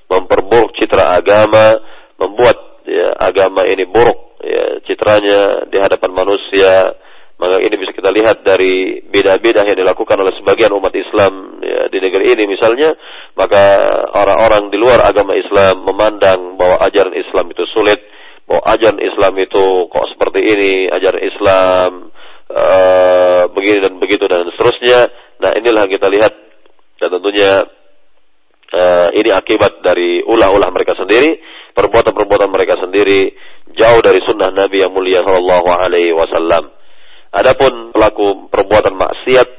memperburuk 0.09 0.73
citra 0.81 1.21
agama, 1.21 1.77
membuat 2.17 2.81
ya, 2.89 3.13
agama 3.21 3.61
ini 3.69 3.85
buruk 3.85 4.41
ya, 4.41 4.81
citranya 4.89 5.69
di 5.69 5.77
hadapan 5.77 6.11
manusia. 6.17 6.97
Maka 7.41 7.57
ini 7.57 7.73
bisa 7.73 7.89
kita 7.89 8.13
lihat 8.13 8.45
dari 8.45 9.01
beda-beda 9.01 9.65
yang 9.65 9.73
dilakukan 9.73 10.13
oleh 10.13 10.29
sebagian 10.37 10.77
umat 10.77 10.93
Islam 10.93 11.57
ya, 11.57 11.89
di 11.89 11.97
negeri 11.97 12.37
ini 12.37 12.45
misalnya, 12.45 12.93
maka 13.33 13.81
orang-orang 14.13 14.69
di 14.69 14.77
luar 14.77 15.01
agama 15.01 15.33
Islam 15.33 15.81
memandang 15.81 16.53
bahwa 16.53 16.77
ajaran 16.85 17.17
Islam 17.17 17.49
itu 17.49 17.65
sulit, 17.73 17.97
bahwa 18.45 18.61
ajaran 18.69 19.01
Islam 19.01 19.33
itu 19.41 19.89
kok 19.89 20.05
seperti 20.13 20.39
ini, 20.53 20.73
ajaran 20.93 21.21
Islam 21.25 21.91
uh, 22.51 23.43
begini 23.55 23.79
dan 23.81 23.93
begitu 23.97 24.27
dan 24.27 24.43
seterusnya. 24.47 25.07
Nah 25.41 25.51
inilah 25.57 25.87
kita 25.87 26.07
lihat 26.11 26.33
dan 27.01 27.09
tentunya 27.17 27.65
uh, 28.75 29.07
ini 29.15 29.29
akibat 29.33 29.81
dari 29.81 30.21
ulah-ulah 30.21 30.69
mereka 30.69 30.93
sendiri, 30.93 31.39
perbuatan-perbuatan 31.73 32.49
mereka 32.51 32.77
sendiri 32.77 33.33
jauh 33.73 34.01
dari 34.03 34.19
sunnah 34.27 34.51
Nabi 34.51 34.83
yang 34.83 34.91
mulia 34.91 35.23
Shallallahu 35.23 35.69
Alaihi 35.71 36.13
Wasallam. 36.13 36.69
Adapun 37.31 37.95
pelaku 37.95 38.51
perbuatan 38.51 38.91
maksiat 38.99 39.49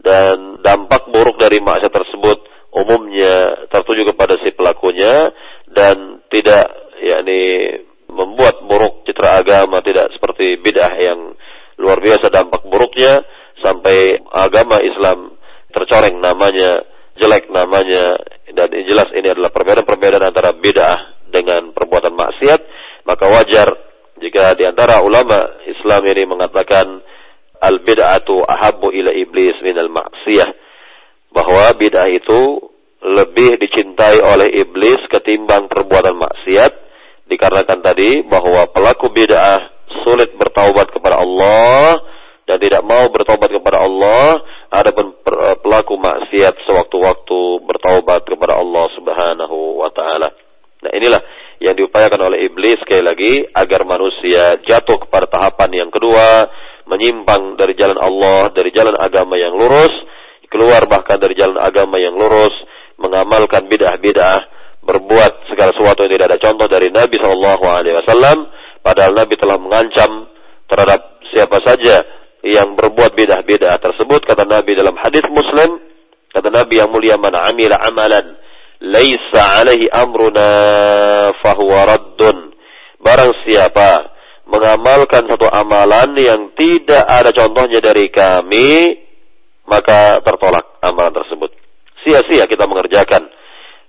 dan 0.00 0.64
dampak 0.64 1.12
buruk 1.12 1.36
dari 1.36 1.60
maksiat 1.60 1.92
tersebut 1.92 2.40
umumnya 2.72 3.66
tertuju 3.68 4.12
kepada 4.12 4.40
si 4.40 4.52
pelakunya 4.56 5.32
dan 5.68 6.24
tidak 6.32 6.64
yakni 7.04 7.42
membuat 8.08 8.64
buruk 8.64 9.04
citra 9.04 9.44
agama 9.44 9.84
tidak 9.84 10.08
seperti 10.16 10.56
bid'ah 10.56 10.94
yang 10.96 11.36
luar 11.78 11.98
biasa 12.02 12.26
dampak 12.28 12.66
buruknya 12.66 13.22
sampai 13.62 14.18
agama 14.34 14.82
Islam 14.82 15.34
tercoreng 15.72 16.18
namanya, 16.18 16.82
jelek 17.18 17.50
namanya 17.50 18.18
dan 18.54 18.68
jelas 18.86 19.10
ini 19.14 19.30
adalah 19.30 19.54
perbedaan-perbedaan 19.54 20.24
antara 20.30 20.50
bid'ah 20.56 21.28
dengan 21.28 21.70
perbuatan 21.76 22.14
maksiat, 22.14 22.60
maka 23.04 23.24
wajar 23.28 23.68
jika 24.18 24.58
di 24.58 24.66
antara 24.66 25.04
ulama 25.04 25.62
Islam 25.68 26.02
ini 26.10 26.22
mengatakan 26.26 26.86
al 27.58 27.82
bid'atu 27.82 28.42
ahabbu 28.42 28.90
ila 28.94 29.10
iblis 29.14 29.54
min 29.62 29.76
al 29.78 29.90
maksiyah 29.90 30.50
bahwa 31.30 31.70
bid'ah 31.78 32.08
itu 32.10 32.40
lebih 32.98 33.62
dicintai 33.62 34.18
oleh 34.18 34.50
iblis 34.58 34.98
ketimbang 35.06 35.70
perbuatan 35.70 36.18
maksiat 36.18 36.72
dikarenakan 37.30 37.78
tadi 37.84 38.26
bahwa 38.26 38.66
pelaku 38.74 39.12
bid'ah 39.12 39.78
sulit 40.02 40.34
bertaubat 40.34 40.87
kepada 40.98 41.22
Allah 41.22 42.02
dan 42.48 42.56
tidak 42.58 42.80
mau 42.80 43.04
bertaubat 43.12 43.52
kepada 43.52 43.84
Allah, 43.84 44.40
adapun 44.72 45.12
eh, 45.12 45.56
pelaku 45.60 46.00
maksiat 46.00 46.64
sewaktu-waktu 46.64 47.40
bertaubat 47.68 48.24
kepada 48.24 48.56
Allah 48.56 48.88
Subhanahu 48.96 49.84
wa 49.84 49.92
taala. 49.92 50.32
Nah, 50.78 50.90
inilah 50.96 51.20
yang 51.60 51.74
diupayakan 51.74 52.22
oleh 52.24 52.48
iblis 52.48 52.80
sekali 52.80 53.02
lagi 53.04 53.32
agar 53.52 53.84
manusia 53.84 54.56
jatuh 54.64 54.96
kepada 55.04 55.28
tahapan 55.28 55.84
yang 55.84 55.90
kedua, 55.92 56.48
menyimpang 56.88 57.58
dari 57.60 57.76
jalan 57.76 57.98
Allah, 58.00 58.48
dari 58.54 58.72
jalan 58.72 58.96
agama 58.96 59.36
yang 59.36 59.52
lurus, 59.52 59.92
keluar 60.48 60.88
bahkan 60.88 61.20
dari 61.20 61.36
jalan 61.36 61.60
agama 61.60 62.00
yang 62.00 62.16
lurus, 62.16 62.54
mengamalkan 62.96 63.68
bid'ah-bid'ah, 63.68 64.40
berbuat 64.86 65.52
segala 65.52 65.76
sesuatu 65.76 66.06
yang 66.06 66.12
tidak 66.16 66.26
ada 66.32 66.40
contoh 66.40 66.66
dari 66.70 66.88
Nabi 66.88 67.20
Shallallahu 67.20 67.64
Alaihi 67.68 67.96
Wasallam, 68.00 68.38
padahal 68.80 69.12
Nabi 69.12 69.34
telah 69.36 69.60
mengancam 69.60 70.10
terhadap 70.68 71.20
siapa 71.32 71.58
saja 71.64 72.04
yang 72.44 72.78
berbuat 72.78 73.18
bid'ah-bid'ah 73.18 73.82
tersebut 73.82 74.22
kata 74.22 74.46
Nabi 74.46 74.78
dalam 74.78 74.94
hadis 75.00 75.26
Muslim 75.26 75.82
kata 76.30 76.52
Nabi 76.52 76.78
yang 76.78 76.92
mulia 76.92 77.18
man 77.18 77.34
amila 77.34 77.80
amalan 77.82 78.38
laisa 78.82 79.58
alaihi 79.58 79.90
amruna 79.90 80.48
fahuwa 81.42 81.80
raddun. 81.86 82.54
Barang 82.98 83.32
siapa 83.46 84.14
mengamalkan 84.48 85.26
satu 85.26 85.46
amalan 85.46 86.14
yang 86.18 86.40
tidak 86.54 87.04
ada 87.04 87.30
contohnya 87.34 87.78
dari 87.82 88.10
kami, 88.10 88.96
maka 89.68 90.22
tertolak 90.22 90.78
amalan 90.82 91.14
tersebut. 91.14 91.50
Sia-sia 92.02 92.46
kita 92.46 92.64
mengerjakan. 92.66 93.34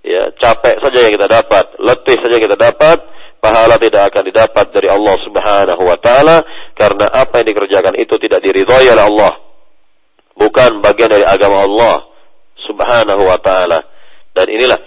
Ya, 0.00 0.32
capek 0.32 0.80
saja 0.80 0.98
yang 1.04 1.12
kita 1.12 1.28
dapat, 1.28 1.76
letih 1.76 2.16
saja 2.24 2.32
yang 2.40 2.44
kita 2.48 2.56
dapat, 2.56 3.04
pahala 3.40 3.80
tidak 3.80 4.12
akan 4.12 4.22
didapat 4.28 4.66
dari 4.70 4.88
Allah 4.92 5.16
Subhanahu 5.24 5.82
wa 5.82 5.98
taala 5.98 6.44
karena 6.76 7.08
apa 7.08 7.40
yang 7.40 7.48
dikerjakan 7.56 7.94
itu 7.96 8.14
tidak 8.20 8.40
diridhoi 8.44 8.86
oleh 8.92 9.04
Allah. 9.04 9.32
Bukan 10.36 10.80
bagian 10.80 11.10
dari 11.10 11.24
agama 11.26 11.64
Allah 11.64 11.96
Subhanahu 12.68 13.22
wa 13.24 13.38
taala. 13.40 13.80
Dan 14.30 14.46
inilah 14.46 14.80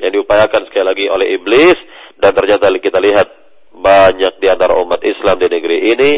yang 0.00 0.12
diupayakan 0.14 0.66
sekali 0.70 0.84
lagi 0.86 1.04
oleh 1.10 1.36
iblis 1.36 1.76
dan 2.16 2.32
ternyata 2.32 2.72
kita 2.80 2.96
lihat 3.00 3.28
banyak 3.76 4.40
di 4.40 4.46
antara 4.48 4.80
umat 4.80 5.04
Islam 5.04 5.36
di 5.36 5.48
negeri 5.52 5.78
ini 5.92 6.12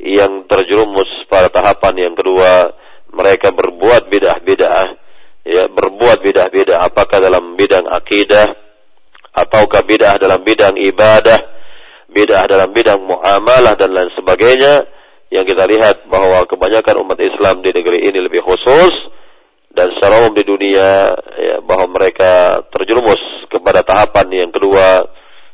yang 0.00 0.48
terjerumus 0.48 1.08
pada 1.28 1.52
tahapan 1.52 2.08
yang 2.08 2.14
kedua 2.16 2.72
mereka 3.12 3.52
berbuat 3.52 4.08
bidah-bidah 4.08 4.84
ya 5.44 5.68
berbuat 5.68 6.24
bidah-bidah 6.24 6.88
apakah 6.88 7.20
dalam 7.20 7.52
bidang 7.54 7.84
akidah 7.84 8.48
ataukah 9.32 9.82
bidah 9.88 10.20
dalam 10.20 10.44
bidang 10.44 10.76
ibadah 10.76 11.52
bidah 12.12 12.44
dalam 12.44 12.70
bidang 12.70 13.00
muamalah 13.00 13.74
dan 13.74 13.90
lain 13.90 14.12
sebagainya? 14.14 14.84
Yang 15.32 15.56
kita 15.56 15.64
lihat 15.64 15.96
bahwa 16.12 16.44
kebanyakan 16.44 17.00
umat 17.08 17.16
Islam 17.16 17.64
di 17.64 17.72
negeri 17.72 18.04
ini 18.04 18.20
lebih 18.20 18.44
khusus 18.44 18.92
dan 19.72 19.88
secara 19.96 20.20
umum 20.20 20.36
di 20.36 20.44
dunia 20.44 21.08
ya, 21.40 21.56
bahwa 21.64 21.96
mereka 21.96 22.60
terjerumus 22.68 23.20
kepada 23.48 23.80
tahapan 23.80 24.28
yang 24.44 24.52
kedua. 24.52 25.08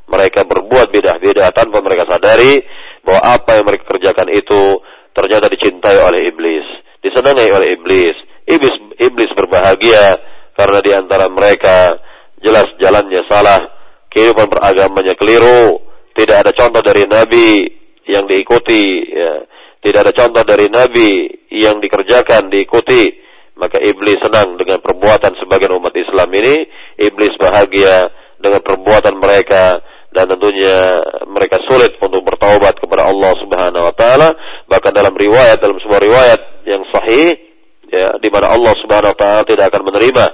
Mereka 0.09 0.49
berbuat 0.49 0.89
beda-beda 0.89 1.53
tanpa 1.53 1.85
mereka 1.85 2.09
sadari 2.09 2.65
bahwa 3.05 3.21
apa 3.29 3.61
yang 3.61 3.69
mereka 3.69 3.93
kerjakan 3.93 4.33
itu 4.33 4.81
ternyata 5.13 5.53
dicintai 5.53 6.01
oleh 6.01 6.33
iblis 6.33 6.65
disenangi 7.03 7.51
oleh 7.51 7.79
iblis. 7.79 8.17
Iblis 8.49 8.75
iblis 8.97 9.31
berbahagia 9.37 10.17
karena 10.57 10.79
di 10.81 10.93
antara 10.97 11.29
mereka 11.29 12.01
jelas 12.43 12.69
jalannya 12.79 13.23
salah. 13.27 13.61
Kehidupan 14.09 14.49
beragamanya 14.49 15.15
keliru. 15.15 15.85
Tidak 16.17 16.35
ada 16.35 16.51
contoh 16.51 16.83
dari 16.83 17.07
nabi 17.07 17.71
yang 18.09 18.27
diikuti 18.27 19.07
ya. 19.07 19.47
tidak 19.79 20.11
ada 20.11 20.13
contoh 20.17 20.43
dari 20.43 20.67
nabi 20.67 21.31
yang 21.55 21.79
dikerjakan 21.79 22.51
diikuti. 22.51 23.27
Maka 23.59 23.79
iblis 23.83 24.19
senang 24.23 24.55
dengan 24.59 24.79
perbuatan 24.83 25.35
sebagian 25.39 25.75
umat 25.79 25.95
Islam 25.95 26.31
ini, 26.31 26.63
iblis 26.99 27.35
bahagia 27.39 28.11
dengan 28.39 28.63
perbuatan 28.63 29.15
mereka. 29.19 29.83
Dan 30.09 30.25
tentunya 30.25 31.05
mereka 31.29 31.61
sulit 31.69 31.95
untuk 32.01 32.25
bertaubat 32.25 32.81
kepada 32.81 33.13
Allah 33.13 33.33
Subhanahu 33.39 33.87
wa 33.87 33.95
taala. 33.95 34.29
Bahkan 34.67 34.93
dalam 34.97 35.13
riwayat 35.13 35.61
dalam 35.61 35.77
sebuah 35.79 36.01
riwayat 36.01 36.41
yang 36.65 36.83
sahih 36.91 37.37
ya 37.89 38.17
di 38.21 38.29
mana 38.29 38.53
Allah 38.53 38.73
Subhanahu 38.81 39.13
wa 39.13 39.19
taala 39.19 39.43
tidak 39.49 39.69
akan 39.73 39.83
menerima 39.89 40.25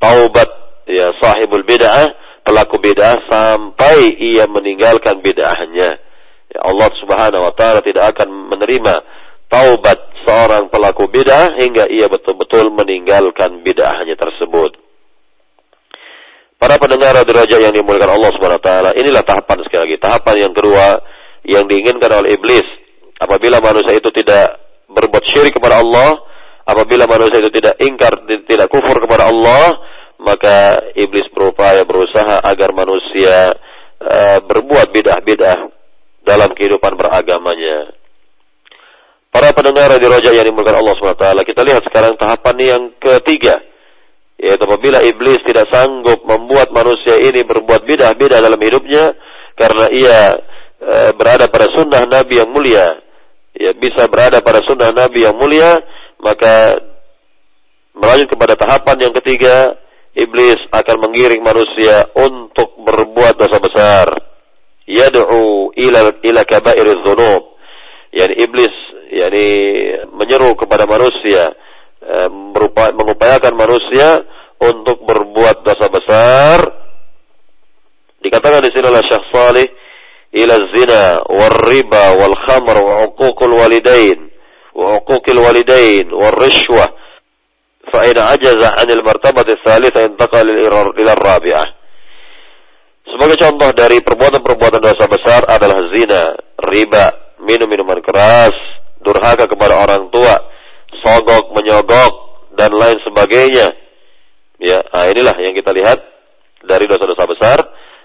taubat 0.00 0.48
ya 0.86 1.14
sahibul 1.18 1.64
bid'ah, 1.66 2.10
pelaku 2.42 2.78
bid'ah 2.82 3.26
sampai 3.30 4.18
ia 4.18 4.46
meninggalkan 4.50 5.22
bid'ahnya. 5.22 5.90
Ya 6.52 6.60
Allah 6.62 6.90
Subhanahu 7.00 7.42
wa 7.48 7.54
taala 7.56 7.80
tidak 7.80 8.12
akan 8.16 8.28
menerima 8.52 8.94
taubat 9.48 9.98
seorang 10.24 10.68
pelaku 10.72 11.08
bid'ah 11.08 11.56
hingga 11.58 11.88
ia 11.88 12.08
betul-betul 12.08 12.72
meninggalkan 12.72 13.60
bid'ahnya 13.60 14.16
tersebut. 14.16 14.78
Para 16.62 16.78
pendengar 16.78 17.18
radio 17.18 17.42
Raja 17.42 17.58
yang 17.58 17.74
dimuliakan 17.74 18.14
Allah 18.14 18.30
Subhanahu 18.38 18.60
wa 18.62 18.66
taala, 18.66 18.90
inilah 18.94 19.26
tahapan 19.26 19.66
sekali 19.66 19.82
lagi, 19.82 19.96
tahapan 19.98 20.34
yang 20.46 20.52
kedua 20.54 20.86
yang 21.42 21.64
diinginkan 21.66 22.10
oleh 22.22 22.38
iblis. 22.38 22.62
Apabila 23.18 23.58
manusia 23.58 23.98
itu 23.98 24.10
tidak 24.14 24.62
berbuat 24.86 25.24
syirik 25.26 25.58
kepada 25.58 25.82
Allah, 25.82 26.22
apabila 26.62 27.10
manusia 27.10 27.42
itu 27.42 27.50
tidak 27.50 27.74
ingkar, 27.82 28.14
tidak 28.46 28.70
kufur 28.70 28.94
kepada 29.02 29.26
Allah, 29.30 29.74
maka 30.22 30.80
iblis 30.94 31.26
berupaya 31.34 31.82
berusaha 31.82 32.40
agar 32.46 32.70
manusia 32.70 33.58
uh, 33.98 34.38
berbuat 34.46 34.94
bidah-bidah 34.94 35.58
dalam 36.22 36.50
kehidupan 36.54 36.94
beragamanya. 36.94 37.98
Para 39.32 39.48
pendengar 39.56 39.96
di 39.96 40.06
Roja 40.06 40.30
yang 40.30 40.44
dimulakan 40.44 40.84
Allah 40.84 40.92
SWT, 40.92 41.26
kita 41.48 41.64
lihat 41.64 41.82
sekarang 41.88 42.20
tahapan 42.20 42.56
yang 42.60 42.82
ketiga. 43.00 43.64
Yaitu 44.36 44.60
apabila 44.60 45.00
iblis 45.00 45.40
tidak 45.48 45.72
sanggup 45.72 46.20
membuat 46.28 46.68
manusia 46.68 47.16
ini 47.16 47.40
berbuat 47.40 47.88
bidah-bidah 47.88 48.38
dalam 48.44 48.60
hidupnya, 48.60 49.16
karena 49.56 49.88
ia 49.88 50.20
e, 50.76 50.96
berada 51.16 51.48
pada 51.48 51.72
sunnah 51.72 52.04
Nabi 52.04 52.44
yang 52.44 52.50
mulia, 52.52 53.00
ya 53.56 53.72
bisa 53.72 54.04
berada 54.12 54.44
pada 54.44 54.60
sunnah 54.68 54.92
Nabi 54.92 55.24
yang 55.24 55.38
mulia, 55.38 55.80
maka 56.20 56.76
melanjut 57.96 58.36
kepada 58.36 58.52
tahapan 58.52 59.08
yang 59.08 59.14
ketiga, 59.16 59.80
iblis 60.12 60.60
akan 60.72 60.96
mengiring 61.08 61.40
manusia 61.40 62.08
untuk 62.16 62.76
berbuat 62.84 63.34
dosa 63.36 63.58
besar. 63.58 64.06
Yad'u 64.84 65.72
ila 65.72 66.00
ila 66.20 66.42
kaba'iriz 66.44 67.00
dzunub. 67.00 67.42
Yani 68.12 68.34
iblis 68.44 68.74
yakni 69.12 69.48
menyeru 70.16 70.56
kepada 70.56 70.88
manusia 70.88 71.52
eh, 72.00 72.28
mengupayakan 72.96 73.54
manusia 73.56 74.24
untuk 74.62 75.04
berbuat 75.04 75.64
dosa 75.64 75.86
besar 75.92 76.58
dikatakan 78.22 78.62
di 78.62 78.70
sini 78.70 78.86
oleh 78.86 79.02
Syekh 79.10 79.26
Salih 79.34 79.68
ila 80.32 80.54
zina 80.70 81.02
wal 81.26 81.56
riba 81.68 82.04
wal 82.14 82.36
khamr 82.46 82.76
wa 82.78 82.96
uququl 83.10 83.52
walidain 83.58 84.30
wa 84.72 85.02
uquqil 85.02 85.38
walidain 85.42 86.06
wal 86.14 86.32
rishwah 86.38 86.88
in 87.82 88.18
ajaza 88.18 88.68
'anil 88.78 89.02
martabat 89.02 89.46
ats-tsalitsah 89.46 90.06
intaqal 90.06 90.46
ila 90.46 91.12
rabi'ah 91.18 91.82
sebagai 93.02 93.34
contoh 93.34 93.70
dari 93.74 93.98
perbuatan-perbuatan 93.98 94.78
dosa 94.78 95.04
besar 95.10 95.42
adalah 95.50 95.90
zina, 95.90 96.38
riba, 96.54 97.36
minum 97.42 97.66
minuman 97.66 97.98
keras, 97.98 98.54
durhaka 99.02 99.50
kepada 99.50 99.74
orang 99.74 100.06
tua, 100.14 100.38
sogok, 101.02 101.50
menyogok, 101.50 102.14
dan 102.54 102.70
lain 102.70 103.02
sebagainya. 103.02 103.74
Ya, 104.62 104.78
nah 104.78 105.10
inilah 105.10 105.34
yang 105.42 105.58
kita 105.58 105.74
lihat 105.74 105.98
dari 106.62 106.86
dosa-dosa 106.86 107.24
besar. 107.26 107.58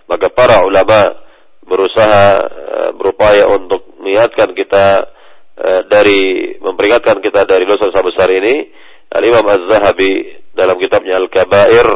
Maka 0.10 0.34
para 0.34 0.66
ulama 0.66 1.24
berusaha 1.68 2.26
uh, 2.42 2.90
berupaya 2.98 3.46
untuk 3.54 3.86
mengingatkan 4.02 4.56
kita 4.58 5.14
uh, 5.62 5.82
dari 5.86 6.56
memperingatkan 6.58 7.22
kita 7.22 7.46
dari 7.46 7.70
dosa-dosa 7.70 8.02
besar 8.02 8.34
ini. 8.34 8.72
Al 9.08 9.24
Imam 9.24 9.46
Az-Zahabi 9.48 10.12
dalam 10.52 10.76
kitabnya 10.82 11.22
Al-Kabair 11.22 11.88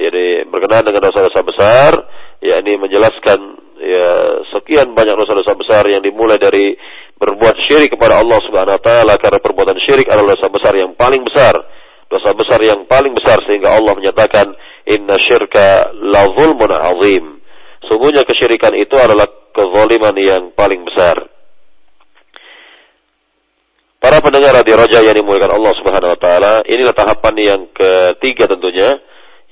jadi 0.00 0.48
berkenaan 0.48 0.88
dengan 0.88 1.12
dosa-dosa 1.12 1.40
besar 1.44 1.92
yakni 2.40 2.80
menjelaskan 2.80 3.38
ya 3.80 4.08
sekian 4.52 4.92
banyak 4.92 5.12
dosa-dosa 5.12 5.52
besar 5.56 5.84
yang 5.88 6.00
dimulai 6.04 6.36
dari 6.36 6.76
berbuat 7.20 7.60
syirik 7.64 7.96
kepada 7.96 8.20
Allah 8.20 8.40
Subhanahu 8.44 8.76
wa 8.80 8.84
taala 8.84 9.14
karena 9.20 9.38
perbuatan 9.40 9.76
syirik 9.84 10.08
adalah 10.08 10.36
dosa 10.36 10.48
besar 10.48 10.72
yang 10.76 10.92
paling 10.96 11.24
besar. 11.24 11.54
Dosa 12.10 12.34
besar 12.34 12.58
yang 12.58 12.90
paling 12.90 13.14
besar 13.14 13.38
sehingga 13.46 13.70
Allah 13.70 13.94
menyatakan 13.94 14.50
inna 14.82 15.14
syirka 15.20 15.94
la 16.10 16.26
zulmun 16.34 16.72
azim. 16.74 17.38
Sungguhnya 17.86 18.26
kesyirikan 18.26 18.74
itu 18.74 18.98
adalah 18.98 19.30
kezaliman 19.54 20.16
yang 20.18 20.50
paling 20.58 20.82
besar. 20.82 21.29
Para 24.00 24.16
pendengar 24.24 24.56
radio 24.56 24.80
Raja 24.80 25.04
yang 25.04 25.12
dimuliakan 25.12 25.60
Allah 25.60 25.76
Subhanahu 25.76 26.16
wa 26.16 26.20
taala, 26.24 26.64
inilah 26.64 26.96
tahapan 26.96 27.34
yang 27.36 27.60
ketiga 27.68 28.48
tentunya 28.48 28.96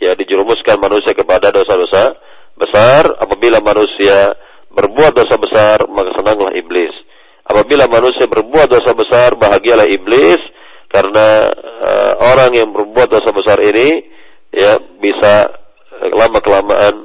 ya 0.01 0.17
dijerumuskan 0.17 0.81
manusia 0.81 1.13
kepada 1.13 1.53
dosa-dosa 1.53 2.17
besar. 2.57 3.13
Apabila 3.21 3.61
manusia 3.61 4.33
berbuat 4.73 5.13
dosa 5.13 5.37
besar 5.37 5.85
maka 5.93 6.17
senanglah 6.17 6.57
iblis. 6.57 6.97
Apabila 7.45 7.93
manusia 7.93 8.25
berbuat 8.25 8.73
dosa 8.73 8.97
besar, 8.97 9.37
bahagialah 9.37 9.85
iblis 9.85 10.41
karena 10.89 11.53
uh, 11.85 12.13
orang 12.33 12.57
yang 12.57 12.73
berbuat 12.73 13.13
dosa 13.13 13.29
besar 13.37 13.61
ini 13.61 14.01
ya 14.49 14.81
bisa 14.97 15.53
lama 16.09 16.41
kelamaan 16.41 17.05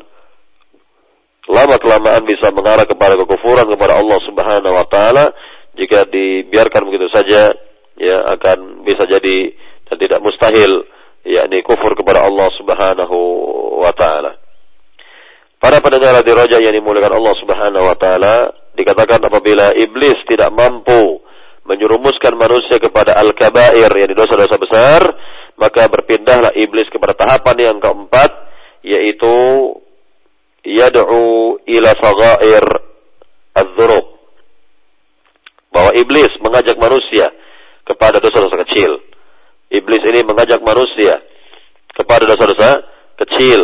lama 1.43 1.75
lama 1.75 1.75
kelamaan 1.75 2.23
bisa 2.23 2.55
mengarah 2.55 2.87
kepada 2.87 3.19
kekufuran 3.19 3.67
kepada 3.67 3.99
Allah 3.99 4.19
Subhanahu 4.23 4.75
wa 4.79 4.87
taala 4.87 5.35
jika 5.73 6.05
dibiarkan 6.09 6.81
begitu 6.85 7.07
saja 7.09 7.53
ya 7.97 8.17
akan 8.37 8.85
bisa 8.85 9.05
jadi 9.05 9.53
dan 9.89 9.97
tidak 9.97 10.19
mustahil 10.21 10.85
yakni 11.23 11.63
kufur 11.63 11.95
kepada 11.95 12.25
Allah 12.25 12.49
Subhanahu 12.57 13.17
wa 13.81 13.91
taala. 13.95 14.37
Para 15.63 15.79
pendengar 15.79 16.19
di 16.27 16.31
roja 16.35 16.59
yang 16.59 16.75
dimuliakan 16.75 17.15
Allah 17.15 17.35
Subhanahu 17.39 17.85
wa 17.87 17.95
taala, 17.95 18.51
dikatakan 18.75 19.23
apabila 19.23 19.71
iblis 19.71 20.19
tidak 20.27 20.51
mampu 20.51 21.23
menyerumuskan 21.63 22.35
manusia 22.35 22.75
kepada 22.75 23.15
al-kabair 23.15 23.87
yakni 23.87 24.11
dosa-dosa 24.11 24.59
besar, 24.59 25.01
maka 25.55 25.87
berpindahlah 25.87 26.51
iblis 26.59 26.91
kepada 26.91 27.15
tahapan 27.15 27.55
yang 27.71 27.77
keempat 27.79 28.31
yaitu 28.83 29.35
yad'u 30.67 31.55
ila 31.63 31.89
saghair 31.95 32.65
adz-dzunub 33.55 34.12
Bahwa 35.72 35.92
iblis 35.96 36.32
mengajak 36.40 36.76
manusia 36.80 37.28
kepada 37.84 38.18
dosa-dosa 38.18 38.56
kecil. 38.68 38.90
Iblis 39.68 40.00
ini 40.08 40.24
mengajak 40.24 40.64
manusia 40.64 41.20
kepada 41.92 42.24
dosa-dosa 42.24 42.82
kecil. 43.24 43.60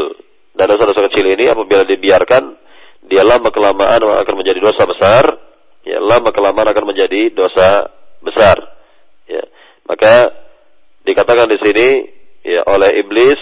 Dan 0.55 0.71
dosa-dosa 0.71 1.09
kecil 1.11 1.27
ini 1.33 1.49
apabila 1.51 1.83
dibiarkan, 1.89 2.55
dia 3.09 3.25
lama 3.25 3.49
kelamaan 3.51 4.01
akan 4.01 4.35
menjadi 4.37 4.61
dosa 4.61 4.85
besar. 4.85 5.25
Ya, 5.85 6.01
lama 6.01 6.33
kelamaan 6.33 6.69
akan 6.73 6.85
menjadi 6.89 7.33
dosa 7.33 7.89
besar. 8.25 8.57
Ya. 9.29 9.45
Maka 9.85 10.33
dikatakan 11.05 11.49
di 11.49 11.59
sini 11.61 11.89
ya 12.45 12.65
oleh 12.65 13.01
iblis, 13.01 13.37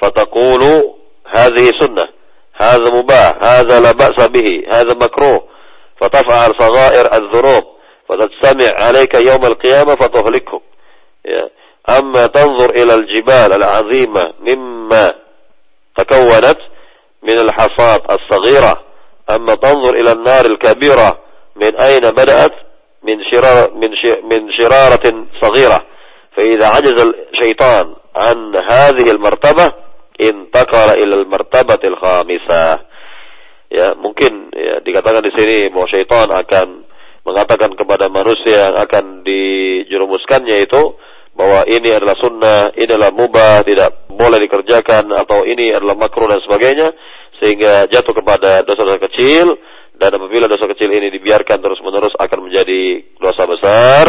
"Fataqulu 0.00 0.96
hadhihi 1.24 1.72
sunnah." 1.80 2.16
هذا 2.56 2.90
مباح 2.90 3.44
هذا 3.44 3.80
لا 3.80 3.92
بأس 3.92 4.28
به 4.28 4.64
هذا 4.72 4.94
مكروه 4.94 5.42
فتفعل 6.00 6.54
صغائر 6.58 7.16
الذنوب 7.16 7.64
فتجتمع 8.11 8.75
عليك 8.79 9.15
يوم 9.15 9.45
القيامة 9.45 9.95
فتهلكهم 9.95 10.61
أما 11.89 12.27
تنظر 12.27 12.69
إلى 12.69 12.93
الجبال 12.93 13.53
العظيمة 13.53 14.33
مما 14.39 15.13
تكونت 15.97 16.57
من 17.23 17.37
الحصاد 17.37 18.01
الصغيرة 18.11 18.83
أما 19.35 19.55
تنظر 19.55 19.95
إلى 19.95 20.11
النار 20.11 20.45
الكبيرة 20.45 21.19
من 21.55 21.75
أين 21.75 22.01
بدأت؟ 22.01 22.51
من 23.03 23.17
شرارة, 23.31 23.73
من, 23.73 23.89
من 24.31 24.51
شرارة 24.51 25.25
صغيرة. 25.41 25.85
فإذا 26.37 26.67
عجز 26.67 27.13
الشيطان 27.33 27.95
عن 28.15 28.55
هذه 28.55 29.11
المرتبة 29.11 29.73
intakala 30.21 30.93
ilal 31.01 31.25
martabatil 31.25 31.97
khamisah. 31.97 32.77
Ya, 33.71 33.95
mungkin 33.97 34.51
ya, 34.51 34.83
dikatakan 34.83 35.23
di 35.23 35.31
sini 35.31 35.71
bahwa 35.71 35.87
syaitan 35.87 36.27
akan 36.27 36.67
mengatakan 37.21 37.73
kepada 37.77 38.09
manusia 38.09 38.73
yang 38.73 38.77
akan 38.81 39.21
dijerumuskannya 39.21 40.57
itu 40.65 40.81
bahwa 41.31 41.63
ini 41.69 41.89
adalah 41.95 42.17
sunnah, 42.19 42.75
ini 42.75 42.91
adalah 42.91 43.13
mubah, 43.13 43.63
tidak 43.63 44.09
boleh 44.11 44.39
dikerjakan 44.45 45.09
atau 45.15 45.47
ini 45.47 45.71
adalah 45.71 45.95
makruh 45.95 46.27
dan 46.27 46.43
sebagainya 46.43 46.91
sehingga 47.39 47.89
jatuh 47.89 48.13
kepada 48.13 48.61
dosa-dosa 48.67 49.01
kecil 49.09 49.57
dan 49.97 50.17
apabila 50.17 50.49
dosa 50.49 50.65
kecil 50.65 50.89
ini 50.89 51.13
dibiarkan 51.13 51.61
terus-menerus 51.61 52.13
akan 52.17 52.39
menjadi 52.49 53.05
dosa 53.21 53.43
besar, 53.45 54.05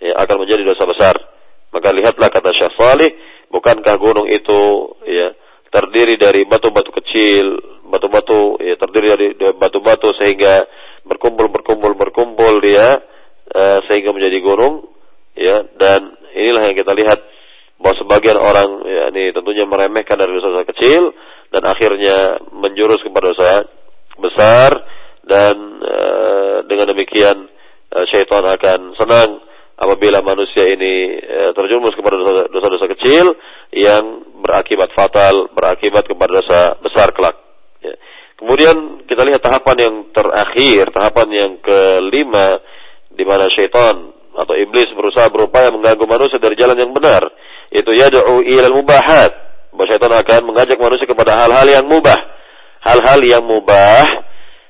ya, 0.00 0.12
akan 0.20 0.36
menjadi 0.44 0.62
dosa 0.64 0.84
besar. 0.84 1.16
Maka 1.72 1.88
lihatlah 1.88 2.28
kata 2.28 2.52
Syekh 2.52 2.76
Salih, 2.76 3.10
bukankah 3.48 3.96
gunung 3.96 4.28
itu 4.28 4.60
ya 5.08 5.32
terdiri 5.72 6.20
dari 6.20 6.44
batu-batu 6.44 6.92
kecil, 6.92 7.44
batu-batu 7.88 8.60
ya 8.60 8.76
terdiri 8.76 9.06
dari 9.12 9.26
batu-batu 9.56 10.12
sehingga 10.20 10.64
berkumpul 11.04 11.52
berkumpul 11.52 11.92
berkumpul 11.92 12.60
dia 12.64 13.00
uh, 13.52 13.78
sehingga 13.88 14.16
menjadi 14.16 14.38
gunung 14.40 14.88
ya 15.36 15.60
dan 15.76 16.16
inilah 16.32 16.72
yang 16.72 16.76
kita 16.76 16.92
lihat 16.96 17.20
bahwa 17.76 17.94
sebagian 17.98 18.38
orang 18.40 18.70
ya 18.88 19.04
ini 19.12 19.34
tentunya 19.36 19.68
meremehkan 19.68 20.16
dari 20.16 20.32
dosa-dosa 20.32 20.64
kecil 20.72 21.12
dan 21.52 21.62
akhirnya 21.68 22.40
menjurus 22.54 23.02
kepada 23.04 23.34
dosa 23.34 23.50
besar 24.16 24.70
dan 25.26 25.54
uh, 25.84 26.58
dengan 26.64 26.88
demikian 26.96 27.48
uh, 27.92 28.04
syaitan 28.08 28.46
akan 28.46 28.96
senang 28.96 29.30
apabila 29.72 30.22
manusia 30.22 30.68
ini 30.68 31.18
terjerumus 31.58 31.96
kepada 31.98 32.46
dosa-dosa 32.46 32.86
kecil 32.94 33.34
yang 33.72 34.04
berakibat 34.44 34.92
fatal, 34.92 35.48
berakibat 35.56 36.04
kepada 36.04 36.44
dosa 36.44 36.60
besar 36.84 37.10
kelak. 37.16 37.40
Ya. 37.80 37.96
Kemudian 38.36 39.06
kita 39.08 39.24
lihat 39.24 39.40
tahapan 39.40 39.76
yang 39.80 39.94
terakhir, 40.12 40.92
tahapan 40.92 41.28
yang 41.32 41.52
kelima, 41.62 42.60
di 43.08 43.24
mana 43.24 43.48
syaitan 43.48 44.12
atau 44.32 44.54
iblis 44.56 44.88
berusaha 44.96 45.28
berupaya 45.28 45.68
mengganggu 45.72 46.04
manusia 46.08 46.40
dari 46.40 46.56
jalan 46.56 46.76
yang 46.76 46.92
benar. 46.92 47.28
Itu 47.72 47.92
yad'u 47.96 48.44
ilal 48.44 48.76
mubahat. 48.76 49.32
Bahwa 49.72 49.88
syaitan 49.88 50.12
akan 50.12 50.40
mengajak 50.52 50.76
manusia 50.76 51.08
kepada 51.08 51.32
hal-hal 51.38 51.64
yang 51.64 51.86
mubah. 51.88 52.18
Hal-hal 52.82 53.20
yang 53.24 53.46
mubah, 53.46 54.04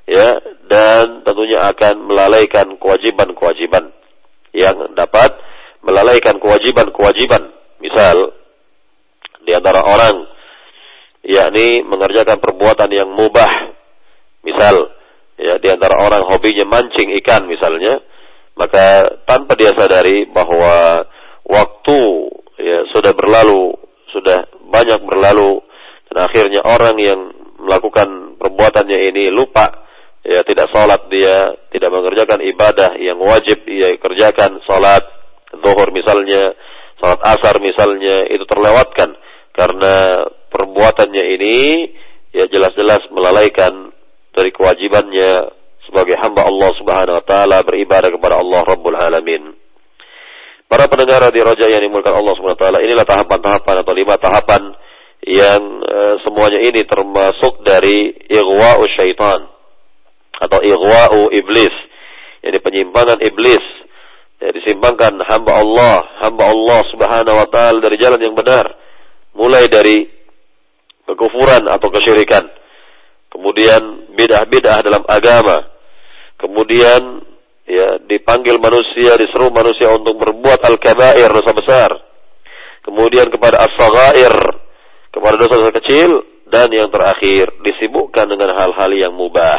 ya, 0.06 0.36
dan 0.68 1.24
tentunya 1.24 1.64
akan 1.64 2.06
melalaikan 2.06 2.76
kewajiban-kewajiban 2.76 3.88
yang 4.52 4.76
dapat 4.94 5.32
melalaikan 5.80 6.36
kewajiban-kewajiban. 6.38 7.50
Misal, 7.82 8.36
di 9.42 9.52
antara 9.52 9.82
orang 9.82 10.26
yakni 11.22 11.86
mengerjakan 11.86 12.38
perbuatan 12.42 12.90
yang 12.90 13.10
mubah. 13.14 13.74
Misal, 14.42 14.74
ya 15.38 15.54
di 15.62 15.68
antara 15.70 16.02
orang 16.02 16.26
hobinya 16.26 16.66
mancing 16.66 17.14
ikan 17.22 17.46
misalnya, 17.46 18.02
maka 18.58 19.06
tanpa 19.22 19.54
dia 19.54 19.70
sadari 19.74 20.26
bahwa 20.30 21.06
waktu 21.46 21.98
ya 22.58 22.90
sudah 22.90 23.14
berlalu, 23.14 23.74
sudah 24.10 24.50
banyak 24.72 25.00
berlalu 25.06 25.62
dan 26.10 26.28
akhirnya 26.28 26.60
orang 26.64 26.96
yang 27.00 27.20
melakukan 27.62 28.36
perbuatannya 28.36 28.98
ini 29.12 29.30
lupa 29.30 29.82
ya 30.22 30.42
tidak 30.46 30.70
sholat 30.70 31.06
dia 31.08 31.54
tidak 31.70 31.90
mengerjakan 31.90 32.42
ibadah 32.42 32.94
yang 32.98 33.18
wajib 33.18 33.62
dia 33.64 33.94
kerjakan 33.98 34.60
sholat 34.66 35.02
zuhur 35.62 35.88
misalnya 35.90 36.52
sholat 36.98 37.20
asar 37.22 37.58
misalnya 37.58 38.28
itu 38.30 38.44
terlewatkan 38.46 39.14
karena 39.52 40.24
perbuatannya 40.48 41.24
ini 41.38 41.56
ya 42.32 42.48
jelas-jelas 42.48 43.04
melalaikan 43.12 43.92
dari 44.32 44.48
kewajibannya 44.52 45.52
sebagai 45.84 46.16
hamba 46.16 46.48
Allah 46.48 46.70
Subhanahu 46.80 47.18
wa 47.20 47.24
taala 47.24 47.60
beribadah 47.60 48.08
kepada 48.08 48.40
Allah 48.40 48.60
Rabbul 48.64 48.96
Alamin. 48.96 49.52
Para 50.64 50.88
pendengar 50.88 51.28
di 51.28 51.40
Roja 51.44 51.68
yang 51.68 51.84
dimulakan 51.84 52.24
Allah 52.24 52.34
Subhanahu 52.40 52.56
wa 52.56 52.62
taala, 52.64 52.78
inilah 52.80 53.04
tahapan-tahapan 53.04 53.76
atau 53.84 53.92
lima 53.92 54.16
tahapan 54.16 54.62
yang 55.28 55.60
e, 55.84 55.98
semuanya 56.24 56.64
ini 56.64 56.80
termasuk 56.88 57.60
dari 57.60 58.08
ighwa'u 58.08 58.82
syaitan 58.96 59.52
atau 60.40 60.58
ighwa'u 60.64 61.28
iblis. 61.36 61.76
Jadi 62.40 62.56
penyimpangan 62.64 63.20
iblis 63.20 63.60
ya, 64.40 64.48
disimpangkan 64.48 65.20
hamba 65.28 65.52
Allah, 65.60 65.96
hamba 66.24 66.44
Allah 66.48 66.80
Subhanahu 66.88 67.36
wa 67.36 67.48
taala 67.52 67.78
dari 67.84 68.00
jalan 68.00 68.16
yang 68.16 68.32
benar 68.32 68.81
mulai 69.32 69.68
dari 69.68 70.06
kekufuran 71.08 71.66
atau 71.68 71.88
kesyirikan, 71.88 72.44
kemudian 73.32 74.12
bidah-bidah 74.12 74.84
dalam 74.84 75.02
agama, 75.08 75.66
kemudian 76.38 77.24
ya 77.66 78.00
dipanggil 78.04 78.60
manusia, 78.60 79.16
diseru 79.16 79.48
manusia 79.50 79.88
untuk 79.92 80.20
berbuat 80.20 80.60
al-kabair 80.62 81.28
dosa 81.32 81.52
besar, 81.56 81.90
kemudian 82.84 83.28
kepada 83.32 83.64
as-saghair, 83.66 84.34
kepada 85.12 85.34
dosa-dosa 85.40 85.72
kecil, 85.80 86.10
dan 86.52 86.68
yang 86.68 86.92
terakhir 86.92 87.48
disibukkan 87.64 88.28
dengan 88.28 88.52
hal-hal 88.52 88.90
yang 88.92 89.16
mubah, 89.16 89.58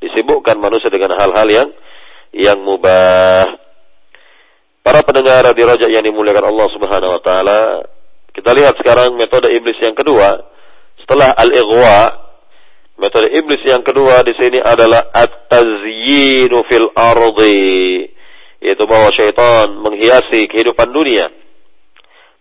disibukkan 0.00 0.56
manusia 0.56 0.88
dengan 0.88 1.12
hal-hal 1.12 1.48
yang 1.52 1.68
yang 2.32 2.58
mubah. 2.64 3.60
Para 4.84 5.00
pendengar 5.00 5.48
di 5.56 5.62
rojak 5.64 5.88
yang 5.88 6.04
dimuliakan 6.04 6.44
Allah 6.44 6.68
Subhanahu 6.76 7.12
wa 7.16 7.22
taala, 7.24 7.60
kita 8.34 8.50
lihat 8.50 8.74
sekarang 8.82 9.14
metode 9.14 9.46
iblis 9.54 9.78
yang 9.78 9.94
kedua. 9.94 10.42
Setelah 10.98 11.38
al-ighwa, 11.38 11.98
metode 12.98 13.30
iblis 13.30 13.62
yang 13.62 13.86
kedua 13.86 14.26
di 14.26 14.34
sini 14.34 14.58
adalah 14.58 15.06
at-tazyinu 15.14 16.58
fil 16.66 16.90
ardi. 16.98 18.10
Yaitu 18.58 18.84
bahwa 18.90 19.14
syaitan 19.14 19.78
menghiasi 19.78 20.50
kehidupan 20.50 20.90
dunia. 20.90 21.30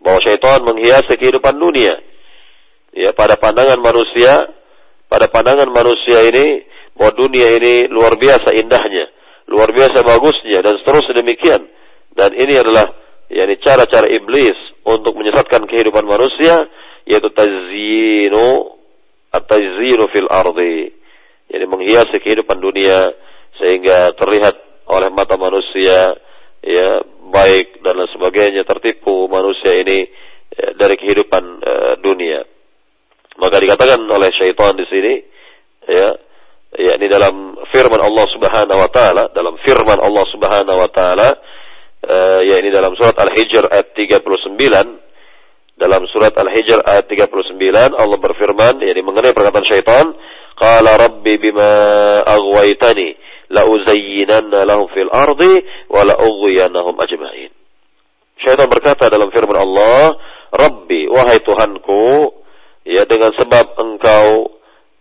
Bahwa 0.02 0.18
syaitan 0.26 0.66
menghiasi 0.66 1.14
kehidupan 1.14 1.62
dunia. 1.62 2.02
Ya, 2.98 3.14
pada 3.14 3.38
pandangan 3.38 3.78
manusia, 3.78 4.50
pada 5.06 5.30
pandangan 5.30 5.70
manusia 5.70 6.26
ini, 6.26 6.66
bahwa 6.98 7.14
dunia 7.22 7.54
ini 7.54 7.86
luar 7.90 8.18
biasa 8.18 8.50
indahnya, 8.58 9.14
luar 9.46 9.70
biasa 9.70 10.02
bagusnya, 10.02 10.62
dan 10.62 10.74
seterusnya 10.82 11.22
demikian. 11.22 11.70
Dan 12.18 12.34
ini 12.34 12.54
adalah 12.58 12.94
yakni 13.30 13.58
cara-cara 13.62 14.10
iblis 14.10 14.73
untuk 14.84 15.16
menyesatkan 15.16 15.64
kehidupan 15.68 16.04
manusia 16.04 16.68
yaitu 17.08 17.28
tazyinu 17.32 18.80
at-tazyinu 19.32 20.08
fil 20.12 20.30
ardi 20.32 20.94
jadi 21.52 21.66
menghiasi 21.68 22.18
kehidupan 22.24 22.60
dunia 22.60 23.12
sehingga 23.60 24.16
terlihat 24.18 24.56
oleh 24.90 25.10
mata 25.14 25.38
manusia 25.40 26.18
ya 26.64 26.90
baik 27.30 27.84
dan 27.84 28.00
lain 28.00 28.10
sebagainya 28.12 28.64
tertipu 28.64 29.28
manusia 29.28 29.76
ini 29.80 30.08
ya, 30.54 30.68
dari 30.80 30.96
kehidupan 30.96 31.44
uh, 31.60 31.94
dunia. 32.00 32.46
Maka 33.38 33.60
dikatakan 33.60 34.02
oleh 34.06 34.30
syaitan 34.38 34.78
di 34.78 34.86
sini 34.88 35.14
ya 35.90 36.10
yakni 36.74 37.06
dalam 37.06 37.58
firman 37.70 38.02
Allah 38.02 38.26
Subhanahu 38.34 38.80
wa 38.82 38.90
taala 38.90 39.24
dalam 39.34 39.58
firman 39.62 40.00
Allah 40.02 40.26
Subhanahu 40.34 40.78
wa 40.80 40.90
taala 40.90 41.30
uh, 42.08 42.42
yakni 42.44 42.70
dalam 42.70 42.94
surat 42.96 43.16
Al-Hijr 43.16 43.72
ayat 43.72 43.96
39 43.96 44.28
dalam 45.80 46.02
surat 46.12 46.34
Al-Hijr 46.36 46.80
ayat 46.86 47.06
39 47.10 47.58
Allah 47.98 48.20
berfirman 48.20 48.84
yakni 48.84 49.02
mengenai 49.02 49.34
perkataan 49.34 49.66
syaitan 49.66 50.06
qala 50.60 51.00
rabbi 51.00 51.40
bima 51.42 51.72
aghwaytani 52.28 53.18
la 53.54 53.66
uzayyinanna 53.66 54.66
lahum 54.66 54.88
fil 54.94 55.10
ardi 55.12 55.54
wa 55.90 56.02
la 56.06 56.16
ughwiyannahum 56.18 56.98
ajma'in. 56.98 57.52
Syaitan 58.42 58.68
berkata 58.68 59.08
dalam 59.08 59.30
firman 59.30 59.56
Allah 59.56 60.18
Rabbi 60.54 61.10
wahai 61.10 61.42
Tuhanku 61.42 62.30
ya 62.86 63.08
dengan 63.10 63.34
sebab 63.34 63.74
engkau 63.78 64.54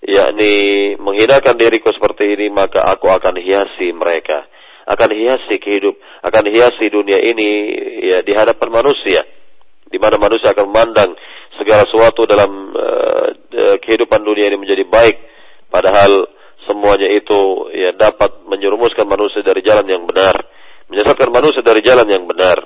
yakni 0.03 0.97
menghinakan 0.99 1.55
diriku 1.61 1.93
seperti 1.93 2.35
ini 2.35 2.49
maka 2.51 2.83
aku 2.83 3.07
akan 3.11 3.39
hiasi 3.39 3.93
mereka 3.95 4.47
akan 4.87 5.11
hiasi 5.15 5.57
kehidup 5.63 5.95
akan 6.27 6.45
hiasi 6.51 6.91
dunia 6.91 7.19
ini 7.23 7.51
ya 8.11 8.19
di 8.27 8.33
hadapan 8.35 8.69
manusia 8.83 9.23
di 9.87 9.99
mana 10.01 10.17
manusia 10.17 10.51
akan 10.57 10.67
memandang 10.73 11.13
segala 11.61 11.85
sesuatu 11.85 12.25
dalam 12.25 12.73
uh, 12.73 13.77
kehidupan 13.85 14.25
dunia 14.25 14.49
ini 14.49 14.57
menjadi 14.57 14.89
baik. 14.89 15.17
Padahal 15.69 16.29
semuanya 16.65 17.13
itu 17.13 17.69
ya 17.77 17.93
dapat 17.93 18.49
menyerumuskan 18.49 19.05
manusia 19.05 19.45
dari 19.45 19.61
jalan 19.61 19.85
yang 19.85 20.09
benar 20.09 20.33
menyesatkan 20.93 21.33
manusia 21.33 21.65
dari 21.65 21.81
jalan 21.81 22.05
yang 22.05 22.29
benar. 22.29 22.61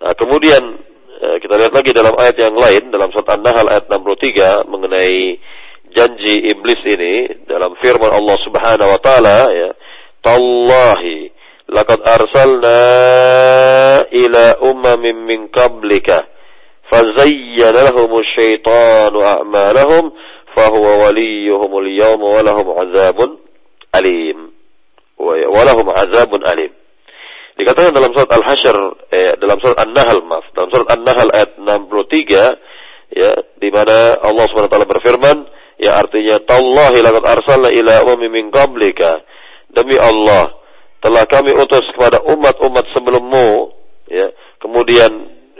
Nah 0.00 0.12
kemudian 0.16 0.62
uh, 1.20 1.36
kita 1.40 1.54
lihat 1.60 1.72
lagi 1.76 1.92
dalam 1.92 2.16
ayat 2.16 2.36
yang 2.40 2.56
lain 2.56 2.88
dalam 2.88 3.12
surat 3.12 3.36
An-Nahl 3.36 3.68
ayat 3.68 3.84
63 3.92 4.64
mengenai 4.64 5.36
janji 5.92 6.48
iblis 6.48 6.80
ini 6.88 7.44
dalam 7.44 7.76
firman 7.78 8.10
Allah 8.10 8.36
Subhanahu 8.40 8.90
wa 8.96 9.00
taala 9.04 9.52
ya 9.52 9.70
tallahi 10.24 11.28
laqad 11.68 12.00
arsalna 12.00 12.80
ila 14.08 14.44
ummamin 14.64 15.16
min 15.28 15.40
qablika 15.52 16.24
fazayyana 16.88 17.92
lahum 17.92 18.10
asyaitanu 18.20 19.18
a'malahum 19.20 20.12
fahuwa 20.56 21.08
waliyuhum 21.08 21.70
al-yawm 21.84 22.20
wa 22.20 22.40
lahum 22.40 22.66
'adzabun 22.72 23.30
alim 23.92 24.38
wa 25.20 25.60
lahum 25.62 25.86
'adzabun 25.92 26.40
alim 26.48 26.72
dikatakan 27.54 27.94
dalam 27.94 28.10
surat 28.10 28.30
Al-Hasyr 28.34 28.76
eh, 29.14 29.32
dalam 29.38 29.60
surat 29.62 29.78
An-Nahl 29.78 30.24
maaf 30.26 30.48
dalam 30.56 30.68
surat 30.72 30.88
An-Nahl 30.90 31.28
ayat 31.30 31.60
63 31.60 33.14
ya 33.14 33.30
di 33.60 33.68
mana 33.70 34.18
Allah 34.24 34.44
Subhanahu 34.50 34.68
wa 34.68 34.72
taala 34.74 34.90
berfirman 34.90 35.38
Ya 35.74 35.98
artinya 35.98 36.38
tallahi 36.46 37.02
laqad 37.02 37.24
arsalna 37.26 37.68
ila 37.74 38.06
ummi 38.14 38.30
min 38.30 38.54
qablika. 38.54 39.26
Demi 39.74 39.98
Allah, 39.98 40.54
telah 41.02 41.26
kami 41.26 41.52
utus 41.52 41.84
kepada 41.92 42.22
umat-umat 42.22 42.86
sebelummu, 42.94 43.74
ya. 44.08 44.30
Kemudian 44.62 45.10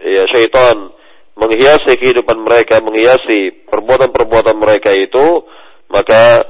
ya 0.01 0.25
syaitan 0.33 0.95
menghiasi 1.37 1.99
kehidupan 1.99 2.41
mereka, 2.47 2.81
menghiasi 2.81 3.67
perbuatan-perbuatan 3.69 4.57
mereka 4.57 4.95
itu, 4.95 5.45
maka 5.91 6.41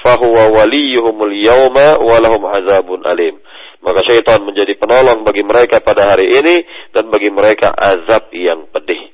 fahuwa 0.00 0.52
waliyuhumul 0.62 1.34
yawma 1.34 1.98
walahum 1.98 2.44
azabun 2.48 3.02
alim. 3.04 3.36
Maka 3.84 4.00
syaitan 4.08 4.40
menjadi 4.40 4.80
penolong 4.80 5.28
bagi 5.28 5.44
mereka 5.44 5.84
pada 5.84 6.16
hari 6.16 6.32
ini 6.32 6.64
dan 6.96 7.12
bagi 7.12 7.28
mereka 7.28 7.68
azab 7.76 8.32
yang 8.32 8.64
pedih. 8.72 9.12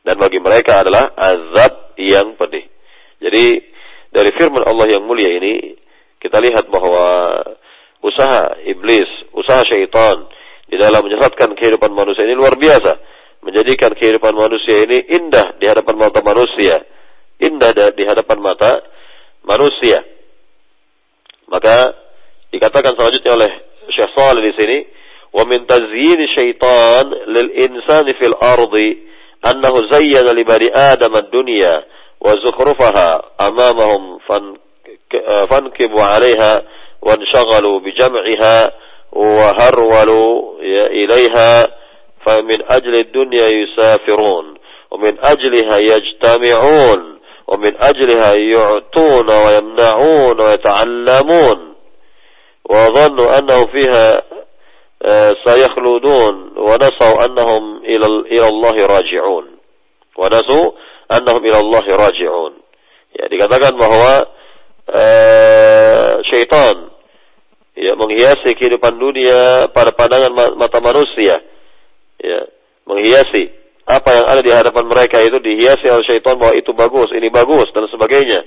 Dan 0.00 0.16
bagi 0.16 0.40
mereka 0.40 0.80
adalah 0.80 1.12
azab 1.12 1.92
yang 2.00 2.40
pedih. 2.40 2.64
Jadi 3.20 3.60
dari 4.08 4.30
firman 4.32 4.64
Allah 4.64 4.96
yang 4.96 5.04
mulia 5.04 5.28
ini 5.28 5.76
kita 6.21 6.37
lihat 6.37 6.69
bahwa 6.69 7.33
usaha 8.01 8.61
iblis, 8.65 9.09
usaha 9.33 9.65
syaitan 9.65 10.25
di 10.69 10.77
dalam 10.77 11.01
menyesatkan 11.05 11.57
kehidupan 11.57 11.91
manusia 11.91 12.25
ini 12.25 12.37
luar 12.37 12.55
biasa. 12.55 12.97
Menjadikan 13.41 13.97
kehidupan 13.97 14.37
manusia 14.37 14.85
ini 14.85 15.01
indah 15.17 15.57
di 15.57 15.65
hadapan 15.65 15.95
mata 15.97 16.21
manusia. 16.21 16.77
Indah 17.41 17.73
di 17.73 18.03
hadapan 18.05 18.37
mata 18.37 18.85
manusia. 19.41 20.05
Maka 21.49 21.89
dikatakan 22.53 22.93
selanjutnya 22.93 23.33
oleh 23.33 23.51
Syekh 23.89 24.13
Salih 24.13 24.45
di 24.45 24.53
sini, 24.61 24.77
"Wa 25.33 25.41
min 25.49 25.65
tazyin 25.65 26.21
syaitan 26.37 27.09
lil 27.33 27.49
insani 27.65 28.13
fil 28.13 28.37
ardi 28.37 29.09
annahu 29.41 29.89
zayyana 29.89 30.37
li 30.37 30.45
bani 30.45 30.69
Adam 30.69 31.17
ad-dunya 31.17 31.81
وزخرفها 32.21 33.21
أمامهم 33.41 34.19
فانكبوا 35.50 36.02
عليها 36.02 36.62
وانشغلوا 37.02 37.80
بجمعها 37.80 38.72
وهرولوا 39.12 40.60
إليها 40.86 41.68
فمن 42.26 42.58
أجل 42.70 42.94
الدنيا 42.94 43.48
يسافرون 43.48 44.54
ومن 44.90 45.16
أجلها 45.20 45.78
يجتمعون 45.78 47.18
ومن 47.46 47.72
أجلها 47.78 48.34
يعطون 48.34 49.30
ويمنعون 49.30 50.40
ويتعلمون 50.40 51.74
وظنوا 52.70 53.38
أنه 53.38 53.66
فيها 53.66 54.22
سيخلدون 55.44 56.52
ونسوا 56.56 57.24
أنهم 57.24 57.84
إلى 58.32 58.48
الله 58.48 58.86
راجعون 58.86 59.46
ونسوا 60.18 60.72
annahum 61.08 61.42
ila 61.46 61.58
Allah 61.62 61.84
raji'un. 61.86 62.52
Ya, 63.16 63.24
dikatakan 63.30 63.78
bahwa 63.78 64.26
uh, 64.90 66.12
syaitan 66.26 66.94
ya 67.76 67.92
menghiasi 67.92 68.56
kehidupan 68.56 68.96
dunia 68.96 69.70
pada 69.70 69.92
pandangan 69.92 70.56
mata 70.56 70.78
manusia. 70.80 71.42
Ya, 72.16 72.40
menghiasi 72.88 73.52
apa 73.86 74.10
yang 74.16 74.26
ada 74.26 74.40
di 74.42 74.50
hadapan 74.50 74.84
mereka 74.88 75.20
itu 75.22 75.36
dihiasi 75.38 75.86
oleh 75.86 76.04
syaitan 76.08 76.40
bahwa 76.40 76.56
itu 76.56 76.72
bagus, 76.72 77.12
ini 77.12 77.28
bagus 77.28 77.68
dan 77.76 77.86
sebagainya. 77.92 78.40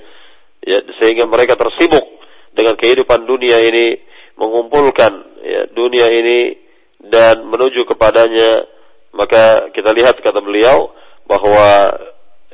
Ya, 0.60 0.78
sehingga 1.00 1.24
mereka 1.24 1.56
tersibuk 1.56 2.04
dengan 2.52 2.76
kehidupan 2.76 3.24
dunia 3.24 3.62
ini 3.64 3.96
mengumpulkan 4.36 5.12
ya, 5.40 5.62
dunia 5.72 6.10
ini 6.12 6.58
dan 7.00 7.48
menuju 7.48 7.88
kepadanya 7.88 8.68
maka 9.16 9.72
kita 9.74 9.90
lihat 9.96 10.20
kata 10.22 10.38
beliau 10.38 10.92
bahwa 11.26 11.96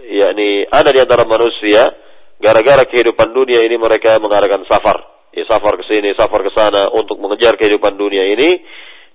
yakni 0.00 0.64
ada 0.70 0.92
di 0.92 1.00
antara 1.02 1.26
manusia 1.26 1.92
gara-gara 2.40 2.84
kehidupan 2.88 3.32
dunia 3.32 3.64
ini 3.64 3.76
mereka 3.80 4.20
mengadakan 4.20 4.64
safar. 4.68 5.28
Ya, 5.36 5.44
safar 5.44 5.76
ke 5.76 5.84
sini, 5.88 6.16
safar 6.16 6.40
ke 6.40 6.52
sana 6.56 6.88
untuk 6.92 7.20
mengejar 7.20 7.56
kehidupan 7.60 7.96
dunia 7.96 8.24
ini. 8.24 8.64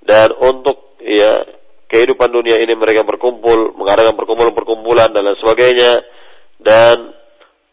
Dan 0.02 0.34
untuk 0.38 0.98
ya 1.02 1.46
kehidupan 1.90 2.30
dunia 2.30 2.58
ini 2.62 2.74
mereka 2.78 3.06
berkumpul, 3.06 3.78
mengadakan 3.78 4.18
perkumpulan-perkumpulan 4.18 5.14
dan 5.14 5.22
lain 5.26 5.38
sebagainya. 5.42 5.92
Dan 6.62 6.98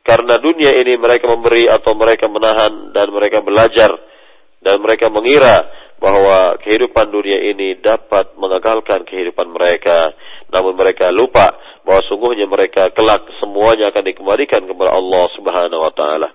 karena 0.08 0.40
dunia 0.40 0.72
ini 0.72 0.96
mereka 0.96 1.28
memberi 1.28 1.68
atau 1.68 1.92
mereka 1.92 2.32
menahan 2.32 2.96
dan 2.96 3.12
mereka 3.12 3.44
belajar 3.44 3.92
dan 4.64 4.80
mereka 4.80 5.12
mengira 5.12 5.68
bahwa 6.00 6.56
kehidupan 6.64 7.12
dunia 7.12 7.36
ini 7.52 7.76
dapat 7.82 8.32
mengagalkan 8.38 9.04
kehidupan 9.04 9.52
mereka 9.52 10.08
namun 10.48 10.72
mereka 10.76 11.12
lupa 11.12 11.52
bahwa 11.84 12.04
sungguhnya 12.08 12.44
mereka 12.44 12.92
kelak 12.92 13.24
semuanya 13.40 13.88
akan 13.88 14.04
dikembalikan 14.04 14.64
kepada 14.64 14.92
Allah 14.92 15.24
Subhanahu 15.36 15.80
wa 15.80 15.92
taala. 15.92 16.28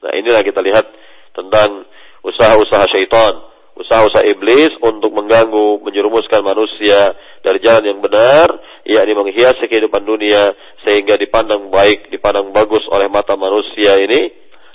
Nah, 0.00 0.12
inilah 0.14 0.42
kita 0.46 0.62
lihat 0.62 0.86
tentang 1.34 1.84
usaha-usaha 2.22 2.86
syaitan, 2.90 3.34
usaha-usaha 3.76 4.24
iblis 4.30 4.72
untuk 4.82 5.12
mengganggu, 5.14 5.82
menjerumuskan 5.82 6.42
manusia 6.42 7.14
dari 7.42 7.58
jalan 7.64 7.84
yang 7.86 7.98
benar, 7.98 8.48
yakni 8.84 9.12
menghiasi 9.16 9.66
kehidupan 9.68 10.04
dunia 10.04 10.52
sehingga 10.84 11.16
dipandang 11.16 11.68
baik, 11.68 12.08
dipandang 12.12 12.52
bagus 12.52 12.84
oleh 12.90 13.08
mata 13.08 13.34
manusia 13.34 13.96
ini 14.00 14.30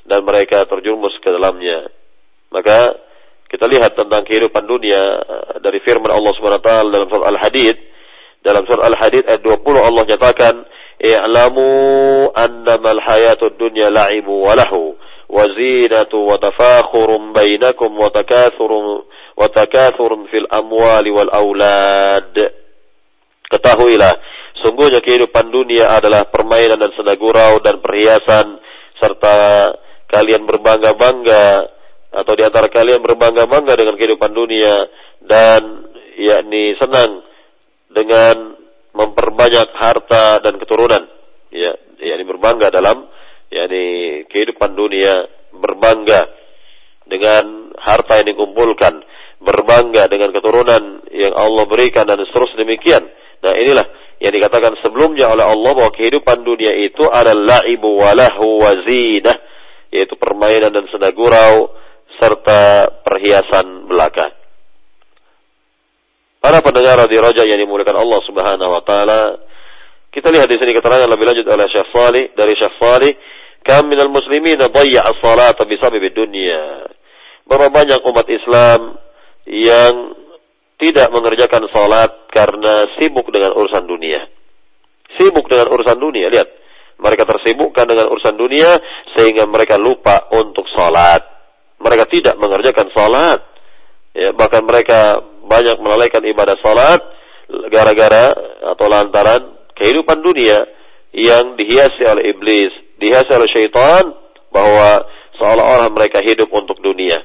dan 0.06 0.22
mereka 0.22 0.66
terjerumus 0.70 1.14
ke 1.22 1.30
dalamnya. 1.32 1.90
Maka 2.54 2.94
kita 3.50 3.66
lihat 3.70 3.98
tentang 3.98 4.26
kehidupan 4.26 4.64
dunia 4.66 5.02
eh, 5.22 5.56
dari 5.62 5.82
firman 5.82 6.12
Allah 6.12 6.34
Subhanahu 6.38 6.62
wa 6.62 6.66
taala 6.66 6.88
dalam 6.90 7.08
surah 7.10 7.30
Al-Hadid 7.32 7.95
dalam 8.46 8.62
surah 8.70 8.94
Al-Hadid 8.94 9.26
ayat 9.26 9.42
20 9.42 9.66
Allah 9.82 10.06
nyatakan, 10.06 10.54
"I'lamu 11.02 11.70
annama 12.38 12.94
al-hayatud 12.94 13.58
dunya 13.58 13.90
la'ibu 13.90 14.46
wa 14.46 14.54
lahu 14.54 14.94
wa 15.26 15.42
zinatu 15.58 16.30
wa 16.30 16.38
tafakhurun 16.38 17.34
bainakum 17.34 17.90
wa 17.98 18.14
takathurun 18.14 19.10
wa 19.34 19.50
takathurun 19.50 20.30
fil 20.30 20.46
amwali 20.54 21.10
wal 21.10 21.34
aulad." 21.34 22.38
Ketahuilah, 23.50 24.14
sungguhnya 24.62 25.02
kehidupan 25.02 25.50
dunia 25.50 25.90
adalah 25.90 26.30
permainan 26.30 26.78
dan 26.78 26.94
senda 26.94 27.18
gurau 27.18 27.58
dan 27.66 27.82
perhiasan 27.82 28.62
serta 29.02 29.38
kalian 30.06 30.46
berbangga-bangga 30.46 31.46
atau 32.14 32.34
di 32.38 32.46
antara 32.46 32.70
kalian 32.70 33.02
berbangga-bangga 33.02 33.74
dengan 33.74 33.98
kehidupan 33.98 34.32
dunia 34.32 34.88
dan 35.26 35.90
yakni 36.16 36.78
senang 36.80 37.25
dengan 37.96 38.60
memperbanyak 38.92 39.72
harta 39.80 40.44
dan 40.44 40.60
keturunan 40.60 41.04
ya 41.52 41.72
yakni 42.00 42.24
berbangga 42.28 42.68
dalam 42.68 43.08
yakni 43.48 44.28
kehidupan 44.28 44.76
dunia 44.76 45.26
berbangga 45.56 46.28
dengan 47.08 47.72
harta 47.80 48.20
yang 48.20 48.36
dikumpulkan 48.36 48.94
berbangga 49.40 50.12
dengan 50.12 50.36
keturunan 50.36 50.84
yang 51.12 51.34
Allah 51.36 51.64
berikan 51.64 52.04
dan 52.04 52.20
seterusnya 52.20 52.68
demikian 52.68 53.04
nah 53.40 53.56
inilah 53.56 53.88
yang 54.20 54.32
dikatakan 54.32 54.80
sebelumnya 54.80 55.28
oleh 55.32 55.44
Allah 55.44 55.72
bahwa 55.76 55.92
kehidupan 55.92 56.44
dunia 56.44 56.72
itu 56.80 57.04
adalah 57.08 57.64
la'ibu 57.64 58.00
walahu 58.00 58.64
wazinah 58.64 59.36
yaitu 59.92 60.16
permainan 60.20 60.72
dan 60.72 60.88
senda 60.92 61.12
gurau 61.12 61.72
serta 62.20 62.92
perhiasan 63.04 63.88
belaka. 63.92 64.32
Para 66.46 66.62
pendengar 66.62 67.10
di 67.10 67.18
Raja 67.18 67.42
yang 67.42 67.58
dimuliakan 67.58 68.06
Allah 68.06 68.22
Subhanahu 68.22 68.70
wa 68.70 68.84
taala, 68.86 69.34
kita 70.14 70.30
lihat 70.30 70.46
di 70.46 70.62
sini 70.62 70.78
keterangan 70.78 71.10
lebih 71.10 71.26
lanjut 71.26 71.42
oleh 71.42 71.66
Syekh 71.74 71.90
Salih 71.90 72.38
dari 72.38 72.54
Syekh 72.54 72.78
Salih, 72.78 73.18
"Kam 73.66 73.90
minal 73.90 74.14
muslimin 74.14 74.62
dhayya'a 74.62 75.10
as-salata 75.10 75.66
bisabab 75.66 76.06
dunya." 76.14 76.86
Berapa 77.50 77.74
banyak 77.74 77.98
umat 77.98 78.30
Islam 78.30 78.94
yang 79.50 80.14
tidak 80.78 81.10
mengerjakan 81.10 81.66
salat 81.74 82.14
karena 82.30 82.94
sibuk 83.02 83.26
dengan 83.34 83.58
urusan 83.58 83.90
dunia. 83.90 84.30
Sibuk 85.18 85.50
dengan 85.50 85.74
urusan 85.74 85.98
dunia, 85.98 86.30
lihat. 86.30 86.46
Mereka 87.02 87.26
tersibukkan 87.26 87.90
dengan 87.90 88.06
urusan 88.14 88.38
dunia 88.38 88.78
sehingga 89.18 89.50
mereka 89.50 89.82
lupa 89.82 90.30
untuk 90.30 90.70
salat. 90.78 91.26
Mereka 91.82 92.06
tidak 92.06 92.38
mengerjakan 92.38 92.94
salat. 92.94 93.42
Ya, 94.14 94.30
bahkan 94.32 94.62
mereka 94.62 95.26
banyak 95.46 95.78
melalaikan 95.82 96.22
ibadah 96.26 96.58
salat 96.60 97.02
gara-gara 97.70 98.34
atau 98.74 98.86
lantaran 98.90 99.42
kehidupan 99.78 100.22
dunia 100.26 100.66
yang 101.16 101.56
dihiasi 101.56 102.04
oleh 102.04 102.34
iblis, 102.36 102.72
dihiasi 103.00 103.32
oleh 103.32 103.50
syaitan 103.52 104.04
bahwa 104.52 105.06
seolah-olah 105.40 105.90
mereka 105.94 106.20
hidup 106.20 106.50
untuk 106.52 106.80
dunia. 106.82 107.22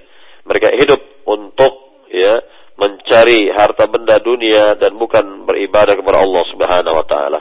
Mereka 0.47 0.77
hidup 0.79 1.01
untuk 1.27 1.73
ya 2.11 2.43
mencari 2.81 3.53
harta 3.53 3.87
benda 3.87 4.19
dunia 4.19 4.75
dan 4.81 4.97
bukan 4.97 5.45
beribadah 5.45 5.95
kepada 5.95 6.23
Allah 6.25 6.43
Subhanahu 6.49 6.97
wa 6.97 7.07
taala. 7.07 7.41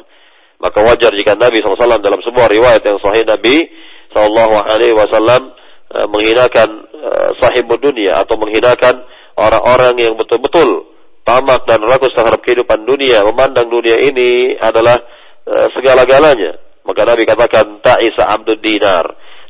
Maka 0.59 0.84
wajar 0.84 1.15
jika 1.15 1.39
Nabi 1.39 1.63
SAW 1.63 2.03
dalam 2.03 2.19
sebuah 2.19 2.51
riwayat 2.51 2.84
yang 2.84 2.99
sahih 2.99 3.23
Nabi 3.23 3.63
Sallallahu 4.11 4.55
Alaihi 4.59 4.91
Wasallam 4.91 5.55
eh, 5.95 6.07
menghinakan 6.11 6.69
uh, 6.91 7.30
sahib 7.39 7.71
dunia 7.80 8.19
atau 8.19 8.36
menghinakan 8.36 9.07
orang-orang 9.39 9.95
yang 9.97 10.13
betul-betul 10.19 10.91
tamak 11.23 11.63
dan 11.63 11.79
rakus 11.87 12.11
terhadap 12.11 12.43
kehidupan 12.43 12.83
dunia, 12.83 13.23
memandang 13.23 13.71
dunia 13.71 13.95
ini 13.95 14.59
adalah 14.59 14.99
uh, 15.47 15.67
segala-galanya. 15.71 16.59
Maka 16.83 17.01
Nabi 17.05 17.23
katakan 17.23 17.79
ta'isa 17.79 18.27
abdul 18.27 18.59
dinar, 18.59 19.05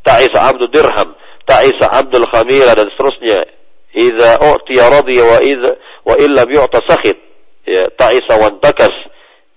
ta'isa 0.05 0.39
abdul 0.53 0.69
dirham, 0.69 1.17
ta'isa 1.49 1.87
abdul 1.89 2.27
khamila 2.29 2.77
dan 2.77 2.87
seterusnya. 2.93 3.41
Idza 3.89 4.37
u'tiya 4.37 4.85
radiya 4.85 5.23
wa 5.25 5.37
idza 5.41 5.71
wa 6.05 6.13
illa 6.19 6.45
yu'ta 6.45 6.85
sakhit. 6.85 7.17
Ya, 7.65 7.89
ta'isa 7.89 8.37
wantakas. 8.37 8.93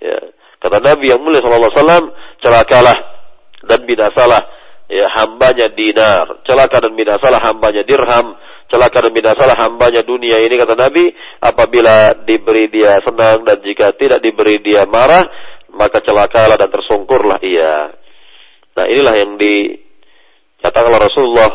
Ya 0.00 0.32
Kata 0.62 0.78
Nabi 0.78 1.10
yang 1.10 1.18
mulia 1.18 1.42
sallallahu 1.42 1.74
alaihi 1.74 2.14
celakalah 2.38 2.96
dan 3.66 3.82
binasalah 3.82 4.42
ya 4.86 5.10
hambanya 5.18 5.74
dinar, 5.74 6.38
celaka 6.46 6.86
dan 6.86 6.94
binasalah 6.94 7.42
hambanya 7.42 7.82
dirham, 7.82 8.38
celaka 8.72 9.04
dan 9.04 9.12
binasalah 9.12 9.56
hambanya 9.68 10.00
dunia 10.00 10.40
ini 10.40 10.56
kata 10.56 10.72
Nabi 10.72 11.12
apabila 11.44 12.24
diberi 12.24 12.72
dia 12.72 12.96
senang 13.04 13.44
dan 13.44 13.60
jika 13.60 13.92
tidak 13.92 14.24
diberi 14.24 14.56
dia 14.64 14.88
marah 14.88 15.20
maka 15.76 16.00
celakalah 16.00 16.56
dan 16.56 16.72
tersungkurlah 16.72 17.36
ia. 17.44 17.92
Nah 18.72 18.84
inilah 18.88 19.14
yang 19.20 19.36
dikatakan 19.36 20.88
oleh 20.88 21.00
Rasulullah 21.04 21.50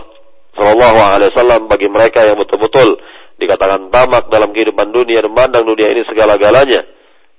Shallallahu 0.57 0.97
Alaihi 0.97 1.29
Wasallam 1.33 1.61
bagi 1.69 1.89
mereka 1.89 2.25
yang 2.25 2.37
betul-betul 2.37 2.97
dikatakan 3.37 3.93
tamak 3.93 4.29
dalam 4.33 4.49
kehidupan 4.53 4.89
dunia 4.89 5.21
dan 5.21 5.29
memandang 5.29 5.65
dunia 5.65 5.93
ini 5.93 6.01
segala-galanya. 6.09 6.81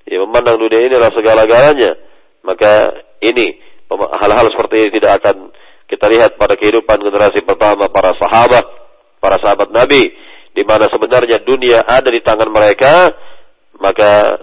Ya 0.09 0.18
memandang 0.22 0.57
dunia 0.57 0.81
ini 0.87 0.95
adalah 0.95 1.12
segala-galanya, 1.12 1.91
maka 2.47 2.95
ini 3.20 3.59
hal-hal 3.93 4.47
seperti 4.55 4.89
ini 4.89 4.91
tidak 5.03 5.20
akan 5.20 5.37
kita 5.91 6.07
lihat 6.09 6.31
pada 6.41 6.55
kehidupan 6.57 7.01
generasi 7.03 7.43
pertama 7.45 7.91
para 7.91 8.14
sahabat, 8.16 8.64
para 9.19 9.39
sahabat 9.39 9.71
Nabi, 9.71 10.11
di 10.55 10.62
mana 10.66 10.91
sebenarnya 10.91 11.43
dunia 11.43 11.87
ada 11.87 12.11
di 12.11 12.19
tangan 12.23 12.51
mereka, 12.51 13.14
maka 13.79 14.39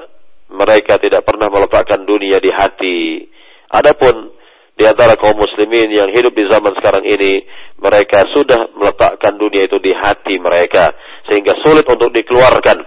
mereka 0.51 0.95
tidak 1.01 1.25
pernah 1.27 1.51
meletakkan 1.51 2.07
dunia 2.07 2.39
di 2.39 2.51
hati. 2.53 3.27
Adapun 3.67 4.31
di 4.75 4.83
antara 4.83 5.15
kaum 5.15 5.35
muslimin 5.39 5.91
yang 5.91 6.11
hidup 6.11 6.35
di 6.35 6.47
zaman 6.51 6.75
sekarang 6.75 7.03
ini, 7.07 7.43
mereka 7.79 8.27
sudah 8.31 8.71
meletakkan 8.75 9.35
dunia 9.39 9.67
itu 9.67 9.79
di 9.79 9.95
hati 9.95 10.35
mereka, 10.39 10.91
sehingga 11.27 11.55
sulit 11.63 11.87
untuk 11.87 12.11
dikeluarkan. 12.11 12.83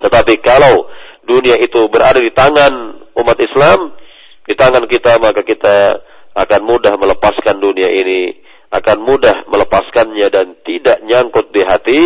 Tetapi 0.00 0.34
kalau 0.40 0.88
dunia 1.24 1.60
itu 1.60 1.84
berada 1.92 2.20
di 2.20 2.32
tangan 2.32 2.72
umat 3.16 3.38
Islam, 3.40 3.96
di 4.44 4.54
tangan 4.56 4.84
kita, 4.88 5.20
maka 5.20 5.44
kita 5.44 6.04
akan 6.36 6.60
mudah 6.64 6.94
melepaskan 6.96 7.60
dunia 7.60 7.88
ini, 7.92 8.36
akan 8.70 8.98
mudah 9.02 9.50
melepaskannya 9.50 10.28
dan 10.30 10.46
tidak 10.62 11.02
nyangkut 11.02 11.50
di 11.50 11.62
hati, 11.66 12.02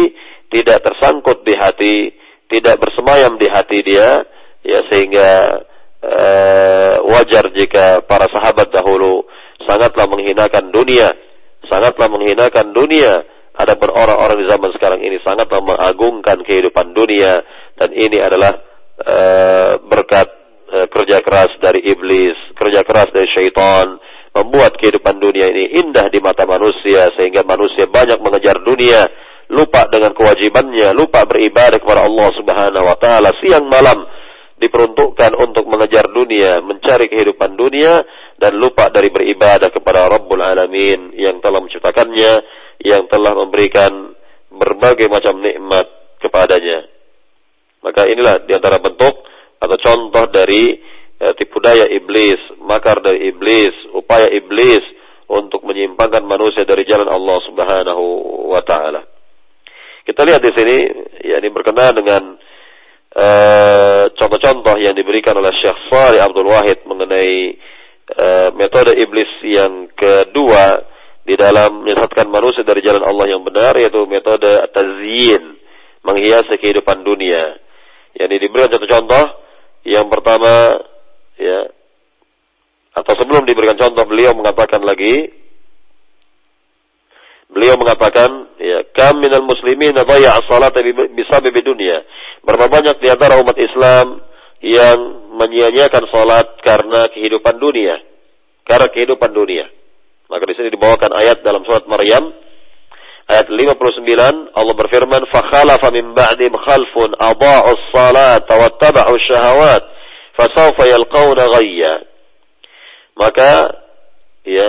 tidak 0.48 0.80
tersangkut 0.80 1.44
di 1.44 1.54
hati, 1.56 1.96
tidak 2.48 2.80
bersemayam 2.80 3.36
di 3.36 3.48
hati 3.52 3.78
dia, 3.84 4.24
ya 4.64 4.80
sehingga 4.88 5.60
uh, 6.00 6.94
wajar 7.04 7.52
jika 7.52 8.04
para 8.08 8.28
sahabat 8.32 8.72
dahulu 8.72 9.28
sangatlah 9.68 10.08
menghinakan 10.08 10.72
dunia, 10.72 11.12
sangatlah 11.68 12.08
menghinakan 12.08 12.72
dunia. 12.72 13.24
Adapun 13.54 13.86
orang-orang 13.94 14.42
di 14.42 14.50
zaman 14.50 14.70
sekarang 14.74 14.98
ini 14.98 15.22
sangatlah 15.22 15.62
mengagungkan 15.62 16.42
kehidupan 16.42 16.90
dunia 16.90 17.38
dan 17.78 17.94
ini 17.94 18.18
adalah 18.18 18.74
Eh, 18.94 19.72
berkat 19.90 20.28
uh, 20.70 20.86
kerja 20.86 21.18
keras 21.18 21.50
dari 21.58 21.82
iblis, 21.82 22.38
kerja 22.54 22.86
keras 22.86 23.10
dari 23.10 23.26
syaitan, 23.26 23.98
membuat 24.34 24.74
kehidupan 24.82 25.22
dunia 25.22 25.46
ini 25.54 25.78
indah 25.78 26.10
di 26.10 26.18
mata 26.18 26.42
manusia 26.42 27.14
sehingga 27.14 27.46
manusia 27.46 27.86
banyak 27.86 28.18
mengejar 28.18 28.58
dunia, 28.66 29.06
lupa 29.54 29.86
dengan 29.86 30.10
kewajibannya, 30.10 30.90
lupa 30.90 31.22
beribadah 31.22 31.78
kepada 31.78 32.02
Allah 32.02 32.28
Subhanahu 32.34 32.84
wa 32.84 32.98
taala 32.98 33.30
siang 33.38 33.70
malam 33.70 34.02
diperuntukkan 34.58 35.38
untuk 35.38 35.70
mengejar 35.70 36.10
dunia, 36.10 36.58
mencari 36.62 37.06
kehidupan 37.06 37.54
dunia 37.54 38.02
dan 38.38 38.58
lupa 38.58 38.90
dari 38.90 39.14
beribadah 39.14 39.70
kepada 39.70 40.10
Rabbul 40.10 40.42
Alamin 40.42 41.14
yang 41.14 41.38
telah 41.38 41.62
menciptakannya, 41.62 42.32
yang 42.82 43.06
telah 43.06 43.38
memberikan 43.38 44.14
berbagai 44.50 45.06
macam 45.10 45.38
nikmat 45.38 45.86
kepadanya. 46.22 46.90
Maka 47.86 48.08
inilah 48.08 48.42
di 48.46 48.52
antara 48.56 48.80
bentuk 48.80 49.14
atau 49.60 49.76
contoh 49.78 50.24
dari 50.32 50.93
eh, 51.20 51.32
tipu 51.38 51.62
daya 51.62 51.86
iblis, 51.90 52.38
makar 52.62 53.02
dari 53.04 53.30
iblis, 53.30 53.74
upaya 53.94 54.30
iblis 54.32 54.82
untuk 55.28 55.64
menyimpangkan 55.64 56.22
manusia 56.24 56.62
dari 56.68 56.84
jalan 56.84 57.08
Allah 57.08 57.38
Subhanahu 57.48 58.04
wa 58.52 58.60
taala. 58.60 59.02
Kita 60.04 60.20
lihat 60.20 60.40
di 60.44 60.52
sini 60.52 60.76
yakni 61.32 61.48
berkenaan 61.48 61.94
dengan 61.96 62.22
eh, 63.14 64.04
contoh-contoh 64.12 64.76
uh, 64.76 64.82
yang 64.82 64.92
diberikan 64.92 65.32
oleh 65.38 65.54
Syekh 65.56 65.88
Salih 65.88 66.20
Abdul 66.20 66.50
Wahid 66.50 66.84
mengenai 66.84 67.56
uh, 68.12 68.48
metode 68.52 68.92
iblis 69.00 69.30
yang 69.40 69.88
kedua 69.96 70.84
di 71.24 71.32
dalam 71.40 71.88
menyesatkan 71.88 72.28
manusia 72.28 72.60
dari 72.68 72.84
jalan 72.84 73.00
Allah 73.00 73.32
yang 73.32 73.40
benar 73.40 73.72
yaitu 73.80 74.04
metode 74.04 74.60
tazyin 74.76 75.56
menghiasi 76.04 76.60
kehidupan 76.60 77.00
dunia 77.00 77.56
yang 78.12 78.28
diberikan 78.28 78.76
contoh-contoh 78.76 79.24
yang 79.88 80.04
pertama 80.12 80.76
ya. 81.40 81.60
Atau 82.94 83.18
sebelum 83.18 83.42
diberikan 83.42 83.74
contoh 83.74 84.06
beliau 84.06 84.34
mengatakan 84.38 84.82
lagi 84.82 85.30
beliau 87.50 87.78
mengatakan 87.78 88.54
ya 88.58 88.82
kam 88.94 89.22
minal 89.22 89.46
muslimin 89.46 89.94
dhayya 89.94 90.42
as-salata 90.42 90.82
bisababi 91.12 91.62
dunia 91.62 92.02
berapa 92.42 92.66
banyak 92.66 92.98
di 92.98 93.08
antara 93.10 93.38
umat 93.38 93.54
Islam 93.58 94.22
yang 94.64 94.98
menyia-nyiakan 95.34 96.04
salat 96.08 96.46
karena 96.62 97.10
kehidupan 97.10 97.58
dunia? 97.58 98.00
Karena 98.64 98.88
kehidupan 98.88 99.34
dunia. 99.34 99.68
Maka 100.30 100.48
di 100.48 100.54
sini 100.56 100.72
dibawakan 100.72 101.12
ayat 101.12 101.44
dalam 101.44 101.60
surat 101.68 101.84
Maryam 101.84 102.32
ayat 103.28 103.46
59 103.52 104.56
Allah 104.56 104.74
berfirman 104.76 105.22
fakhalafa 105.28 105.88
min 105.92 106.16
ba'dim 106.16 106.52
khalfun 106.52 107.12
adha'us 107.20 107.82
salata 107.92 108.56
wattaba'u 108.56 109.12
syahawat 109.20 109.82
fasawfa 110.34 110.84
yalqawna 110.90 111.46
ghayya 111.58 111.94
maka 113.14 113.70
ya 114.42 114.68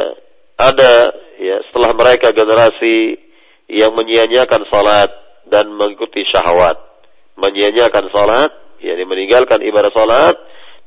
ada 0.55 0.93
ya 1.41 1.57
setelah 1.67 1.91
mereka 1.97 2.31
generasi 2.31 3.19
yang 3.67 3.97
menyia-nyiakan 3.97 4.69
salat 4.69 5.09
dan 5.49 5.73
mengikuti 5.73 6.21
syahwat. 6.29 6.77
Menyia-nyiakan 7.35 8.05
salat, 8.13 8.51
yakni 8.79 9.03
meninggalkan 9.03 9.59
ibadah 9.65 9.91
salat 9.91 10.37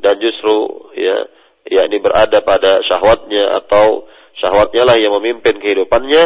dan 0.01 0.17
justru 0.23 0.89
ya 0.97 1.27
yakni 1.69 2.01
berada 2.01 2.41
pada 2.41 2.81
syahwatnya 2.87 3.59
atau 3.61 4.09
syahwatnya 4.39 4.89
lah 4.89 4.97
yang 4.97 5.13
memimpin 5.21 5.59
kehidupannya 5.61 6.25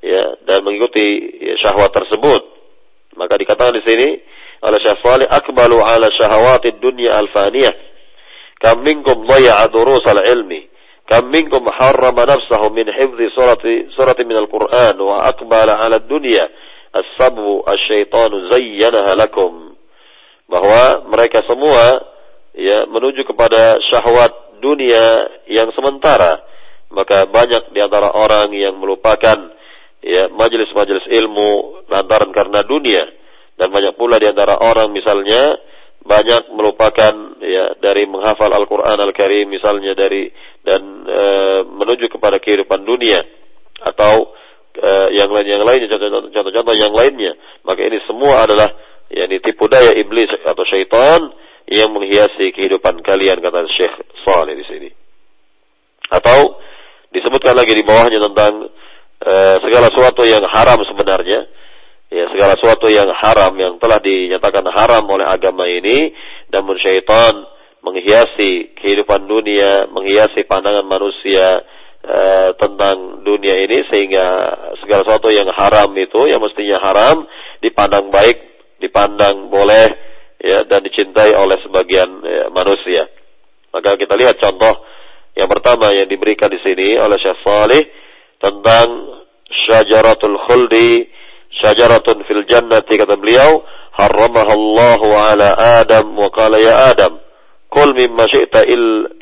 ya 0.00 0.24
dan 0.48 0.64
mengikuti 0.64 1.36
ya, 1.38 1.54
syahwat 1.60 1.92
tersebut. 1.94 2.42
Maka 3.14 3.36
dikatakan 3.36 3.76
di 3.76 3.84
sini 3.84 4.08
oleh 4.60 4.78
Syekh 4.80 4.98
Salih 5.04 5.28
akbalu 5.28 5.78
ala 5.84 6.08
syahawatid 6.10 6.80
dunya 6.80 7.14
al-faniyah. 7.20 7.89
Minkum 8.60 9.24
dhaya'a 9.24 9.72
durus 9.72 10.04
al-ilmi. 10.04 10.68
Kam 11.08 11.32
minkum 11.32 11.64
harrama 11.66 12.22
nafsahu 12.28 12.70
min 12.70 12.86
hifzi 12.86 13.34
surati 13.34 13.90
surati 13.96 14.22
min 14.22 14.36
al-Qur'an 14.38 14.94
wa 15.00 15.26
akbala 15.26 15.80
ala 15.80 15.98
dunya 15.98 16.44
as-sabu 16.92 17.66
asy-syaitanu 17.66 18.52
zayyanaha 18.52 19.16
lakum. 19.16 19.74
Bahwa 20.46 21.08
mereka 21.08 21.42
semua 21.48 21.98
ya 22.54 22.84
menuju 22.86 23.26
kepada 23.26 23.78
syahwat 23.90 24.60
dunia 24.60 25.26
yang 25.48 25.72
sementara 25.72 26.44
maka 26.90 27.24
banyak 27.30 27.70
di 27.70 27.80
antara 27.80 28.10
orang 28.12 28.50
yang 28.52 28.76
melupakan 28.76 29.38
ya 30.02 30.26
majelis-majelis 30.28 31.06
ilmu 31.06 31.82
lantaran 31.86 32.34
karena 32.34 32.66
dunia 32.66 33.06
dan 33.56 33.70
banyak 33.70 33.94
pula 33.94 34.18
di 34.18 34.26
antara 34.26 34.58
orang 34.58 34.90
misalnya 34.90 35.56
banyak 36.10 36.50
melupakan 36.50 37.38
ya 37.38 37.78
dari 37.78 38.02
menghafal 38.10 38.50
Al-Qur'an 38.50 38.98
Al-Karim 38.98 39.46
misalnya 39.46 39.94
dari 39.94 40.26
dan 40.66 41.06
e, 41.06 41.24
menuju 41.70 42.10
kepada 42.10 42.42
kehidupan 42.42 42.82
dunia. 42.82 43.22
Atau 43.78 44.34
e, 44.74 45.14
yang 45.14 45.30
lain 45.30 45.46
yang 45.46 45.62
lainnya 45.62 45.86
contoh-contoh 46.34 46.74
yang 46.74 46.90
lainnya. 46.90 47.38
Maka 47.62 47.86
ini 47.86 48.02
semua 48.10 48.42
adalah 48.42 48.74
ya 49.06 49.30
ini 49.30 49.38
tipu 49.38 49.70
daya 49.70 49.94
iblis 49.94 50.34
atau 50.42 50.66
syaitan 50.66 51.30
yang 51.70 51.94
menghiasi 51.94 52.50
kehidupan 52.50 52.98
kalian 53.06 53.38
kata 53.38 53.70
Syekh 53.70 53.94
Saleh 54.26 54.58
di 54.58 54.66
sini. 54.66 54.90
Atau 56.10 56.58
disebutkan 57.14 57.54
lagi 57.54 57.70
di 57.70 57.86
bawahnya 57.86 58.18
tentang 58.18 58.66
e, 59.22 59.34
segala 59.62 59.94
sesuatu 59.94 60.26
yang 60.26 60.42
haram 60.42 60.82
sebenarnya 60.82 61.59
ya 62.10 62.26
segala 62.34 62.58
sesuatu 62.58 62.90
yang 62.90 63.06
haram 63.14 63.54
yang 63.54 63.78
telah 63.78 64.02
dinyatakan 64.02 64.66
haram 64.66 65.06
oleh 65.06 65.24
agama 65.24 65.64
ini 65.70 66.10
namun 66.50 66.74
syaitan 66.82 67.32
menghiasi 67.80 68.74
kehidupan 68.76 69.24
dunia 69.30 69.86
menghiasi 69.94 70.44
pandangan 70.44 70.84
manusia 70.84 71.62
e, 72.02 72.20
tentang 72.58 73.22
dunia 73.22 73.56
ini 73.62 73.86
sehingga 73.88 74.26
segala 74.82 75.06
sesuatu 75.06 75.30
yang 75.30 75.48
haram 75.54 75.94
itu 75.96 76.26
yang 76.26 76.42
mestinya 76.42 76.82
haram 76.82 77.24
dipandang 77.62 78.10
baik 78.10 78.50
dipandang 78.82 79.52
boleh 79.52 79.86
ya 80.40 80.64
dan 80.64 80.80
dicintai 80.80 81.36
oleh 81.36 81.60
sebagian 81.60 82.08
ya, 82.24 82.44
manusia. 82.48 83.06
Maka 83.70 83.94
kita 84.00 84.16
lihat 84.16 84.40
contoh 84.40 84.82
yang 85.36 85.46
pertama 85.46 85.94
yang 85.94 86.08
diberikan 86.10 86.50
di 86.50 86.58
sini 86.64 86.98
oleh 86.98 87.20
Syekh 87.20 87.38
Salih 87.44 87.84
tentang 88.40 88.88
syajaratul 89.46 90.36
khuldi, 90.48 91.06
syajaratun 91.60 92.24
fil 92.26 92.42
jannati 92.48 92.98
kata 92.98 93.16
beliau, 93.20 93.62
harramaha 93.94 94.52
Allah 94.56 95.00
ala 95.32 95.48
Adam 95.84 96.16
wa 96.16 96.28
qala 96.32 96.56
ya 96.58 96.90
Adam, 96.90 97.20
kul 97.68 97.94
mimma 97.94 98.26
syi'ta 98.26 98.64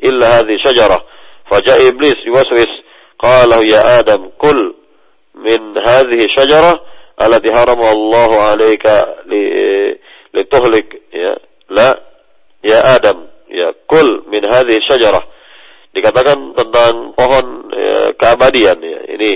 illa 0.02 0.26
hadhi 0.40 0.56
syajarah. 0.62 1.02
Faja'a 1.50 1.80
iblis 1.90 2.16
yuwaswis, 2.24 2.70
qala 3.20 3.60
ya 3.66 4.00
Adam, 4.00 4.30
kul 4.38 4.78
min 5.38 5.74
hadhihi 5.78 6.26
syajarah 6.34 6.76
allati 7.18 7.50
haramaha 7.50 7.90
Allah 7.94 8.30
alayka 8.54 8.94
li 9.30 9.42
lituhlik 10.34 10.86
ya 11.10 11.34
la 11.70 11.88
ya 12.62 12.78
Adam 12.98 13.26
ya 13.50 13.74
kul 13.86 14.26
min 14.30 14.42
hadhihi 14.42 14.82
syajarah 14.86 15.24
dikatakan 15.94 16.54
tentang 16.54 17.14
pohon 17.14 17.46
ya, 17.74 18.12
keabadian 18.18 18.78
ya. 18.82 19.00
Ini 19.18 19.32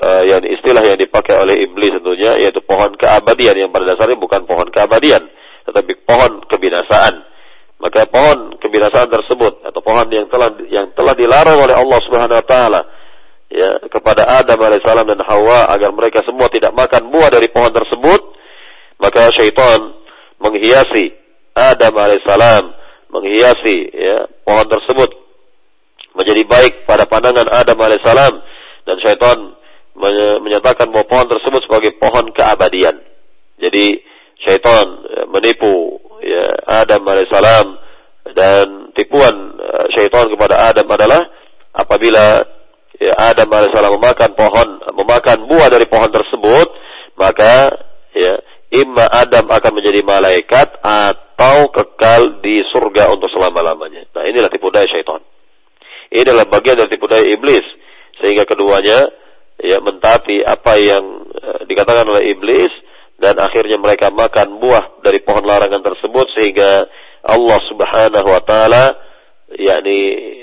uh, 0.00 0.22
yang 0.26 0.42
istilah 0.42 0.82
yang 0.82 0.98
dipakai 0.98 1.38
oleh 1.38 1.62
iblis 1.62 1.94
tentunya 1.94 2.38
yaitu 2.40 2.62
pohon 2.64 2.94
keabadian 2.98 3.54
yang 3.66 3.70
pada 3.70 3.94
dasarnya 3.94 4.18
bukan 4.18 4.46
pohon 4.46 4.68
keabadian 4.70 5.30
tetapi 5.64 5.92
pohon 6.04 6.44
kebinasaan. 6.46 7.32
Maka 7.74 8.08
pohon 8.08 8.56
kebinasaan 8.62 9.10
tersebut 9.12 9.60
atau 9.66 9.80
pohon 9.84 10.06
yang 10.08 10.30
telah 10.30 10.56
yang 10.72 10.88
telah 10.94 11.12
dilarang 11.12 11.58
oleh 11.60 11.74
Allah 11.74 12.00
Subhanahu 12.06 12.38
wa 12.40 12.46
taala 12.46 12.80
ya 13.50 13.76
kepada 13.92 14.24
Adam 14.24 14.56
alaihissalam 14.56 15.04
dan 15.04 15.20
Hawa 15.20 15.68
agar 15.74 15.90
mereka 15.92 16.24
semua 16.24 16.48
tidak 16.48 16.72
makan 16.72 17.12
buah 17.12 17.28
dari 17.28 17.50
pohon 17.52 17.74
tersebut, 17.74 18.20
maka 19.02 19.28
syaitan 19.36 20.00
menghiasi 20.40 21.12
Adam 21.52 21.92
alaihissalam 21.92 22.64
menghiasi 23.14 23.94
ya 23.94 24.26
pohon 24.42 24.66
tersebut 24.66 25.10
menjadi 26.14 26.42
baik 26.46 26.86
pada 26.86 27.06
pandangan 27.06 27.46
Adam 27.46 27.78
alaihissalam 27.78 28.34
dan 28.86 28.96
syaitan 29.02 29.38
menyatakan 29.94 30.90
bahwa 30.90 31.06
pohon 31.06 31.26
tersebut 31.30 31.60
sebagai 31.66 31.94
pohon 31.96 32.34
keabadian. 32.34 32.98
Jadi 33.62 34.02
syaitan 34.42 34.86
ya, 35.06 35.22
menipu 35.30 36.02
ya, 36.20 36.46
Adam 36.82 37.06
alaihissalam 37.06 37.66
dan 38.34 38.90
tipuan 38.98 39.34
uh, 39.54 39.86
syaitan 39.94 40.26
kepada 40.26 40.66
Adam 40.68 40.90
adalah 40.90 41.22
apabila 41.70 42.42
ya, 42.98 43.12
Adam 43.14 43.46
alaihissalam 43.46 43.94
memakan 43.94 44.30
pohon 44.34 44.68
memakan 44.98 45.38
buah 45.46 45.68
dari 45.70 45.86
pohon 45.86 46.10
tersebut 46.10 46.68
maka 47.14 47.70
ya 48.10 48.34
imma 48.74 49.06
Adam 49.06 49.46
akan 49.46 49.72
menjadi 49.78 50.02
malaikat 50.02 50.82
atau 50.82 51.70
kekal 51.70 52.42
di 52.42 52.66
surga 52.74 53.14
untuk 53.14 53.30
selama-lamanya. 53.30 54.10
Nah 54.10 54.26
inilah 54.26 54.50
tipu 54.50 54.74
daya 54.74 54.90
syaitan. 54.90 55.22
Ini 56.10 56.26
adalah 56.26 56.50
bagian 56.50 56.78
dari 56.78 56.90
tipu 56.90 57.06
daya 57.06 57.26
iblis 57.30 57.62
sehingga 58.18 58.46
keduanya 58.46 59.10
ya 59.64 59.80
mentaati 59.80 60.44
apa 60.44 60.76
yang 60.76 61.04
uh, 61.32 61.60
dikatakan 61.64 62.04
oleh 62.04 62.36
iblis 62.36 62.70
dan 63.16 63.40
akhirnya 63.40 63.80
mereka 63.80 64.12
makan 64.12 64.60
buah 64.60 65.00
dari 65.00 65.24
pohon 65.24 65.48
larangan 65.48 65.80
tersebut 65.80 66.28
sehingga 66.36 66.84
Allah 67.24 67.58
Subhanahu 67.72 68.28
wa 68.28 68.42
taala 68.44 68.84
yakni 69.56 70.00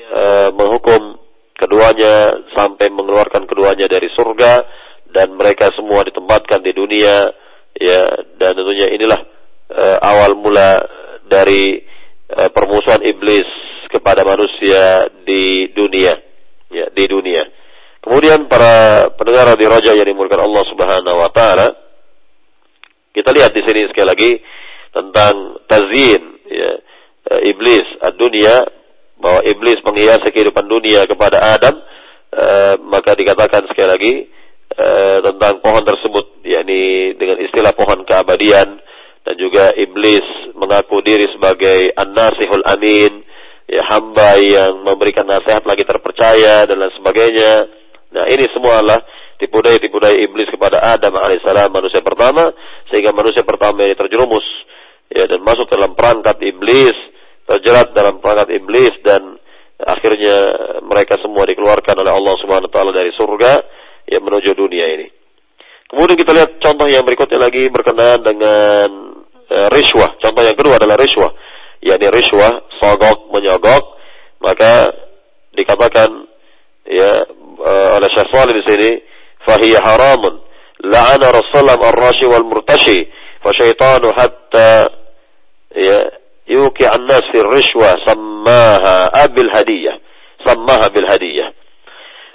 uh, 0.10 0.50
menghukum 0.58 1.22
keduanya 1.54 2.42
sampai 2.58 2.90
mengeluarkan 2.90 3.46
keduanya 3.46 3.86
dari 3.86 4.10
surga 4.18 4.66
dan 5.14 5.38
mereka 5.38 5.70
semua 5.78 6.02
ditempatkan 6.02 6.66
di 6.66 6.74
dunia 6.74 7.30
ya 7.78 8.02
dan 8.42 8.58
tentunya 8.58 8.90
inilah 8.90 9.22
uh, 9.70 9.98
awal 10.02 10.34
mula 10.34 10.82
dari 11.30 11.86
uh, 12.34 12.50
permusuhan 12.50 13.06
iblis 13.06 13.46
kepada 13.94 14.26
manusia 14.26 15.12
di 15.22 15.70
dunia 15.70 16.18
ya 16.72 16.90
di 16.90 17.06
dunia 17.06 17.61
kemudian 18.02 18.50
para 18.50 19.08
pendengar 19.16 19.54
di 19.56 19.66
Raja 19.70 19.92
yang 19.94 20.08
dimulakan 20.10 20.42
Allah 20.50 20.64
Subhanahu 20.68 21.18
wa 21.22 21.32
taala 21.32 21.68
kita 23.12 23.30
lihat 23.32 23.52
di 23.54 23.62
sini 23.64 23.88
sekali 23.92 24.08
lagi 24.08 24.32
tentang 24.92 25.62
tazin 25.70 26.22
ya 26.50 26.72
e, 27.30 27.34
iblis 27.54 27.86
dunia 28.20 28.66
bahwa 29.22 29.46
iblis 29.46 29.80
menghiasi 29.86 30.34
kehidupan 30.34 30.66
dunia 30.66 31.06
kepada 31.06 31.38
Adam 31.56 31.76
e, 32.34 32.46
maka 32.90 33.16
dikatakan 33.16 33.70
sekali 33.72 33.90
lagi 33.90 34.14
e, 34.74 34.88
tentang 35.22 35.62
pohon 35.62 35.84
tersebut 35.86 36.44
yakni 36.44 37.14
dengan 37.16 37.38
istilah 37.46 37.72
pohon 37.78 38.04
keabadian 38.04 38.82
dan 39.22 39.36
juga 39.38 39.72
iblis 39.78 40.26
mengaku 40.58 41.00
diri 41.06 41.30
sebagai 41.30 41.94
an-nasihul 41.94 42.66
amin 42.66 43.22
ya 43.72 43.84
hamba 43.88 44.36
yang 44.42 44.84
memberikan 44.84 45.24
nasihat 45.24 45.64
lagi 45.64 45.88
terpercaya 45.88 46.68
dan 46.68 46.76
lain 46.76 46.92
sebagainya. 47.00 47.54
Nah 48.12 48.28
ini 48.28 48.48
semua 48.52 48.84
adalah 48.84 49.00
tipu 49.40 49.64
daya 49.64 49.80
tipu 49.80 49.98
daya 49.98 50.20
iblis 50.20 50.52
kepada 50.52 50.84
Adam 50.84 51.16
alaihissalam 51.16 51.72
manusia 51.72 52.04
pertama 52.04 52.52
sehingga 52.92 53.16
manusia 53.16 53.42
pertama 53.42 53.88
ini 53.88 53.96
terjerumus 53.96 54.44
ya 55.10 55.26
dan 55.26 55.42
masuk 55.42 55.66
dalam 55.72 55.96
perangkat 55.96 56.38
iblis 56.44 56.94
terjerat 57.48 57.96
dalam 57.96 58.22
perangkat 58.22 58.54
iblis 58.60 58.94
dan 59.02 59.40
akhirnya 59.82 60.38
mereka 60.86 61.18
semua 61.20 61.48
dikeluarkan 61.50 61.96
oleh 61.98 62.14
Allah 62.14 62.36
Subhanahu 62.38 62.70
wa 62.70 62.74
taala 62.74 62.92
dari 62.94 63.10
surga 63.18 63.52
ya 64.06 64.20
menuju 64.22 64.54
dunia 64.54 64.86
ini. 64.88 65.08
Kemudian 65.90 66.16
kita 66.16 66.32
lihat 66.32 66.62
contoh 66.62 66.88
yang 66.88 67.04
berikutnya 67.04 67.40
lagi 67.42 67.68
berkenaan 67.68 68.24
dengan 68.24 68.88
e, 69.44 69.58
riswah. 69.76 70.16
Contoh 70.24 70.40
yang 70.40 70.56
kedua 70.56 70.80
adalah 70.80 70.96
riswah 70.96 71.36
yakni 71.82 72.08
riswah, 72.14 72.70
sogok, 72.78 73.34
menyogok, 73.34 73.98
maka 74.40 74.94
dikatakan 75.52 76.30
ya 76.86 77.26
oleh 77.68 78.10
Syekh 78.12 78.30
Salih 78.34 78.54
di 78.58 78.64
sini, 78.66 78.92
fahiya 79.46 79.80
haramun. 79.82 80.42
La'ana 80.82 81.30
Rasulullah 81.30 81.78
ar-rashi 81.78 82.26
wal 82.26 82.46
murtashi, 82.46 83.06
fasyaitanu 83.46 84.10
hatta 84.18 84.90
ya 85.78 86.00
yuki 86.50 86.90
an-nas 86.90 87.22
fi 87.30 87.40
rishwa 87.46 88.02
sammaha 88.02 89.14
abil 89.14 89.50
hadiyah. 89.54 89.96
Sammaha 90.42 90.90
bil 90.90 91.06
hadiyah. 91.06 91.54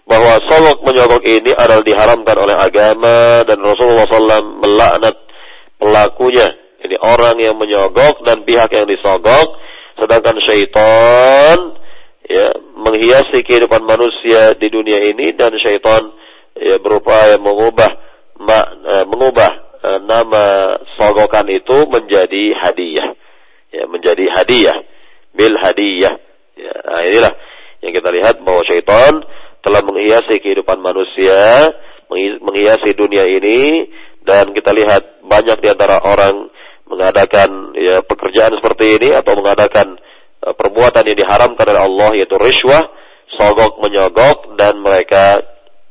bahwa 0.07 0.39
sogok 0.47 0.87
menyogok 0.87 1.23
ini 1.27 1.51
adalah 1.51 1.83
diharamkan 1.83 2.37
oleh 2.39 2.55
agama 2.55 3.43
dan 3.43 3.59
Rasulullah 3.59 4.07
SAW 4.07 4.63
melaknat 4.63 5.19
pelakunya. 5.83 6.47
Ini 6.87 6.97
orang 7.03 7.37
yang 7.43 7.59
menyogok 7.59 8.23
dan 8.23 8.47
pihak 8.47 8.71
yang 8.71 8.87
disogok, 8.87 9.59
sedangkan 9.99 10.39
syaitan 10.47 11.75
ya 12.27 12.51
menghiasi 12.75 13.43
kehidupan 13.47 13.87
manusia 13.87 14.55
di 14.59 14.67
dunia 14.71 14.99
ini 15.03 15.35
dan 15.39 15.55
syaitan 15.63 16.11
ya 16.59 16.77
berupaya 16.83 17.39
mengubah 17.39 17.91
ma, 18.43 18.59
uh, 18.63 19.05
mengubah 19.07 19.51
uh, 19.83 20.01
nama 20.03 20.77
sogokan 20.99 21.47
itu 21.55 21.87
menjadi 21.87 22.45
hadiah. 22.63 23.09
Ya, 23.71 23.85
menjadi 23.91 24.25
hadiah 24.33 24.79
bil 25.37 25.55
hadiah. 25.61 26.15
Ya, 26.57 26.75
nah 26.87 27.03
inilah 27.05 27.33
yang 27.85 27.93
kita 27.93 28.09
lihat 28.09 28.41
bahwa 28.41 28.63
syaitan 28.65 29.21
telah 29.61 29.83
menghiasi 29.83 30.39
kehidupan 30.41 30.79
manusia, 30.79 31.75
menghiasi 32.41 32.95
dunia 32.95 33.27
ini 33.27 33.91
dan 34.23 34.55
kita 34.55 34.71
lihat 34.71 35.23
banyak 35.27 35.59
di 35.59 35.69
antara 35.71 36.03
orang 36.03 36.51
mengadakan 36.87 37.75
ya 37.75 37.99
pekerjaan 38.07 38.55
seperti 38.59 39.03
ini 39.03 39.09
atau 39.15 39.35
mengadakan 39.35 39.99
perbuatan 40.55 41.03
yang 41.03 41.19
diharamkan 41.19 41.67
oleh 41.67 41.83
Allah 41.83 42.11
yaitu 42.15 42.37
riswah, 42.39 42.85
sogok 43.35 43.83
menyogok 43.83 44.55
dan 44.55 44.79
mereka 44.79 45.43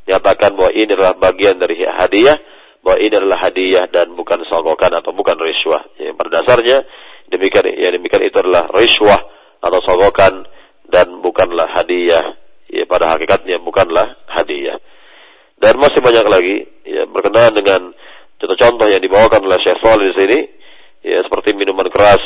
nyatakan 0.06 0.56
bahwa 0.56 0.72
ini 0.72 0.92
adalah 0.94 1.18
bagian 1.18 1.60
dari 1.60 1.82
hadiah, 1.84 2.38
bahwa 2.86 2.98
ini 3.02 3.14
adalah 3.18 3.40
hadiah 3.50 3.86
dan 3.90 4.14
bukan 4.14 4.46
sogokan 4.48 4.94
atau 4.96 5.12
bukan 5.12 5.36
riswah. 5.42 5.84
Ya, 5.98 6.14
pada 6.14 6.40
dasarnya 6.40 6.86
demikian 7.28 7.66
ya 7.76 7.90
demikian 7.90 8.24
itu 8.24 8.38
adalah 8.38 8.70
riswah 8.72 9.20
atau 9.60 9.80
sogokan 9.82 10.46
dan 10.88 11.20
bukanlah 11.26 11.66
hadiah 11.74 12.38
ya 12.70 12.86
pada 12.86 13.18
hakikatnya 13.18 13.58
bukanlah 13.60 14.22
hadiah. 14.30 14.78
Dan 15.56 15.82
masih 15.82 16.04
banyak 16.04 16.26
lagi 16.30 16.58
ya 16.86 17.10
berkenaan 17.10 17.56
dengan 17.58 17.82
contoh-contoh 18.38 18.88
yang 18.92 19.02
dibawakan 19.02 19.42
oleh 19.48 19.58
Syekh 19.64 19.80
Salih 19.82 20.12
di 20.12 20.16
sini 20.20 20.40
ya 21.02 21.24
seperti 21.26 21.58
minuman 21.58 21.90
keras 21.90 22.22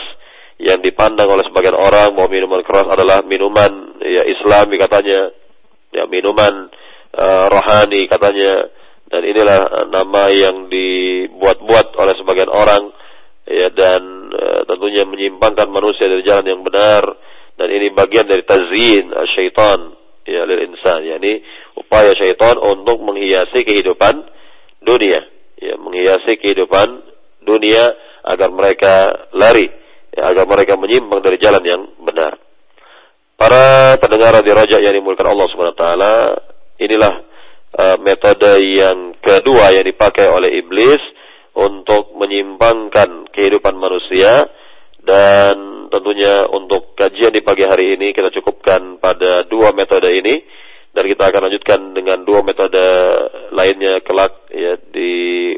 yang 0.60 0.84
dipandang 0.84 1.32
oleh 1.32 1.48
sebagian 1.48 1.80
orang 1.80 2.12
bahwa 2.12 2.28
minuman 2.28 2.62
keras 2.68 2.84
adalah 2.92 3.24
minuman 3.24 3.96
ya 4.04 4.28
Islami 4.28 4.76
katanya 4.76 5.32
ya 5.96 6.04
minuman 6.12 6.68
uh, 7.16 7.46
rohani 7.48 8.06
katanya. 8.12 8.76
Dan 9.10 9.26
inilah 9.26 9.90
nama 9.90 10.30
yang 10.30 10.70
dibuat-buat 10.70 11.98
oleh 11.98 12.14
sebagian 12.22 12.46
orang 12.46 12.94
ya 13.50 13.74
dan 13.74 14.30
uh, 14.30 14.62
tentunya 14.70 15.02
menyimpangkan 15.02 15.66
manusia 15.74 16.06
dari 16.06 16.22
jalan 16.22 16.46
yang 16.46 16.62
benar. 16.62 17.08
Dan 17.58 17.74
ini 17.74 17.90
bagian 17.90 18.30
dari 18.30 18.46
tazyin 18.46 19.10
syaitan 19.34 19.98
ya 20.30 20.46
lil 20.46 20.62
insan. 20.70 21.02
Yakni 21.08 21.42
upaya 21.80 22.14
syaitan 22.14 22.60
untuk 22.62 23.02
menghiasi 23.02 23.66
kehidupan 23.66 24.30
dunia. 24.86 25.26
Ya 25.58 25.76
menghiasi 25.82 26.38
kehidupan 26.38 27.02
dunia 27.42 27.90
agar 28.30 28.54
mereka 28.54 29.26
lari 29.34 29.79
ya, 30.14 30.30
agar 30.30 30.46
mereka 30.46 30.76
menyimpang 30.76 31.22
dari 31.22 31.38
jalan 31.42 31.64
yang 31.66 31.82
benar. 32.02 32.38
Para 33.40 33.96
pendengar 34.04 34.36
di 34.44 34.52
raja 34.52 34.78
yang 34.84 34.92
dimulakan 35.00 35.32
Allah 35.32 35.48
Subhanahu 35.48 35.80
taala 35.80 36.14
inilah 36.76 37.14
uh, 37.76 37.98
metode 38.04 38.60
yang 38.68 39.16
kedua 39.24 39.72
yang 39.72 39.88
dipakai 39.88 40.28
oleh 40.28 40.60
iblis 40.60 41.00
untuk 41.56 42.16
menyimpangkan 42.20 43.32
kehidupan 43.32 43.80
manusia 43.80 44.48
dan 45.04 45.88
tentunya 45.90 46.46
untuk 46.52 46.94
kajian 46.94 47.34
di 47.34 47.42
pagi 47.42 47.66
hari 47.66 47.98
ini 47.98 48.14
kita 48.14 48.30
cukupkan 48.30 49.02
pada 49.02 49.48
dua 49.48 49.74
metode 49.74 50.12
ini 50.14 50.40
dan 50.94 51.06
kita 51.06 51.30
akan 51.30 51.42
lanjutkan 51.50 51.80
dengan 51.94 52.22
dua 52.26 52.42
metode 52.42 52.82
lainnya 53.54 54.02
kelak 54.06 54.50
ya 54.50 54.78
di 54.90 55.12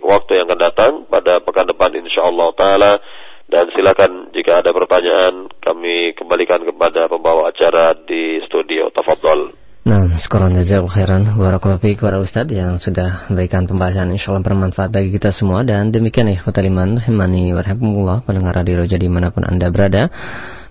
waktu 0.04 0.39
yang 0.39 0.45
akan 0.47 0.60
datang 0.60 0.91
pada 1.08 1.39
pekan 1.43 1.68
depan 1.68 1.91
insyaallah 1.95 2.52
taala 2.56 2.99
dan 3.52 3.68
silakan 3.76 4.32
jika 4.32 4.64
ada 4.64 4.72
pertanyaan 4.72 5.52
kami 5.60 6.16
kembalikan 6.16 6.64
kepada 6.64 7.12
pembawa 7.12 7.52
acara 7.52 7.91
di 8.08 8.39
studio 8.47 8.88
tafadhol. 8.95 9.52
Nah, 9.82 10.14
sekarang 10.22 10.56
jazakallahu 10.56 10.93
khairan. 10.93 11.24
Fiik 11.82 11.99
kepada 11.99 12.22
Ustaz 12.22 12.47
yang 12.54 12.78
sudah 12.78 13.28
memberikan 13.28 13.66
pembahasan. 13.66 14.14
Insya 14.14 14.32
Allah 14.32 14.45
bermanfaat 14.45 14.93
bagi 14.93 15.10
kita 15.12 15.34
semua. 15.34 15.66
Dan 15.66 15.89
demikian 15.89 16.30
ya 16.30 16.39
Fataliman 16.45 17.02
Himani 17.02 17.52
warahmatullah 17.52 18.24
pendengar 18.24 18.62
radio 18.62 18.86
jadi 18.86 19.10
mana 19.10 19.34
pun 19.34 19.41
Anda 19.43 19.74
berada. 19.74 20.08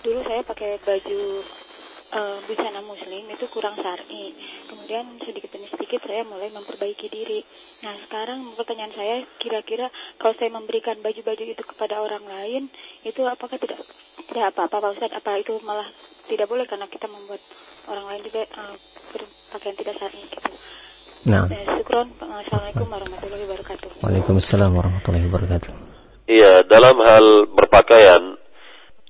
Dulu 0.03 0.19
saya 0.27 0.41
pakai 0.43 0.83
baju 0.83 1.21
uh, 2.13 2.37
busana 2.45 2.81
muslim 2.83 3.23
itu 3.31 3.45
kurang 3.49 3.79
syar'i. 3.79 4.35
Kemudian 4.69 5.17
sedikit 5.23 5.49
demi 5.55 5.67
sedikit 5.71 6.03
saya 6.05 6.27
mulai 6.27 6.51
memperbaiki 6.51 7.07
diri. 7.09 7.41
Nah 7.81 7.95
sekarang 8.05 8.53
pertanyaan 8.59 8.93
saya 8.93 9.15
kira-kira 9.39 9.87
kalau 10.19 10.35
saya 10.37 10.51
memberikan 10.53 10.99
baju-baju 10.99 11.43
itu 11.43 11.63
kepada 11.63 12.03
orang 12.03 12.23
lain 12.27 12.63
itu 13.07 13.23
apakah 13.25 13.57
tidak 13.57 13.79
tidak 14.29 14.53
apa-apa 14.53 14.75
Pak 14.83 14.91
Ustadz? 14.99 15.17
Apa 15.17 15.39
itu 15.39 15.55
malah 15.63 15.87
tidak 16.27 16.47
boleh 16.51 16.67
karena 16.67 16.85
kita 16.91 17.07
membuat 17.07 17.41
orang 17.89 18.05
lain 18.13 18.21
juga 18.27 18.43
uh, 18.59 18.75
berpakaian 19.15 19.75
tidak 19.79 19.95
syar'i 19.97 20.21
gitu. 20.27 20.51
Nah. 21.23 21.47
Syukron. 21.79 22.11
Assalamualaikum 22.19 22.87
warahmatullahi 22.91 23.43
wabarakatuh. 23.47 23.89
Waalaikumsalam 24.03 24.75
warahmatullahi 24.75 25.23
wabarakatuh. 25.31 25.71
Iya, 26.27 26.67
dalam 26.67 26.99
hal 26.99 27.47
berpakaian 27.51 28.42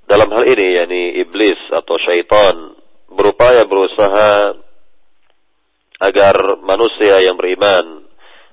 dalam 0.04 0.30
hal 0.32 0.43
ini 0.43 0.68
yakni 0.78 1.04
iblis 1.24 1.60
atau 1.72 1.95
syaitan 2.04 2.76
berupaya 3.14 3.64
berusaha 3.64 4.58
agar 6.04 6.60
manusia 6.60 7.24
yang 7.24 7.39
beriman, 7.39 8.04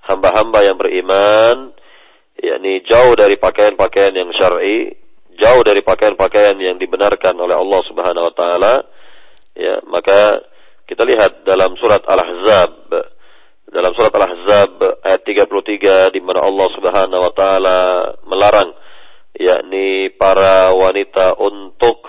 hamba-hamba 0.06 0.62
yang 0.62 0.78
beriman 0.78 1.74
yakni 2.40 2.80
jauh 2.88 3.12
dari 3.18 3.36
pakaian-pakaian 3.36 4.16
yang 4.16 4.30
syar'i, 4.32 4.96
jauh 5.36 5.60
dari 5.60 5.84
pakaian-pakaian 5.84 6.56
yang 6.56 6.80
dibenarkan 6.80 7.36
oleh 7.36 7.56
Allah 7.56 7.80
Subhanahu 7.84 8.28
wa 8.32 8.34
taala. 8.34 8.74
Ya, 9.52 9.82
maka 9.84 10.40
kita 10.88 11.04
lihat 11.04 11.44
dalam 11.44 11.76
surat 11.76 12.00
Al-Ahzab 12.06 12.88
dalam 13.70 13.94
surat 13.94 14.10
Al-Ahzab 14.10 14.82
ayat 15.06 15.22
33 15.22 16.14
di 16.18 16.20
mana 16.22 16.42
Allah 16.42 16.68
Subhanahu 16.74 17.22
wa 17.22 17.32
taala 17.34 17.78
melarang 18.26 18.74
yakni 19.40 20.12
para 20.20 20.76
wanita 20.76 21.40
untuk 21.40 22.04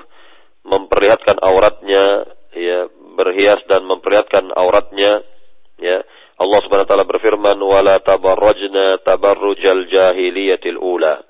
memperlihatkan 0.67 1.39
auratnya 1.39 2.27
ya 2.51 2.91
berhias 3.15 3.63
dan 3.71 3.88
memperlihatkan 3.88 4.51
auratnya 4.51 5.23
ya. 5.79 6.03
Allah 6.41 6.57
Subhanahu 6.65 6.89
wa 6.89 6.91
taala 6.91 7.05
berfirman 7.05 7.57
wala 7.61 8.01
tabarrajna 8.01 9.05
tabarrujal 9.05 9.88
jahiliyatil 9.88 10.79
ula. 10.82 11.21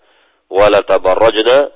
Wala 0.48 0.88
tabarrajna 0.88 1.68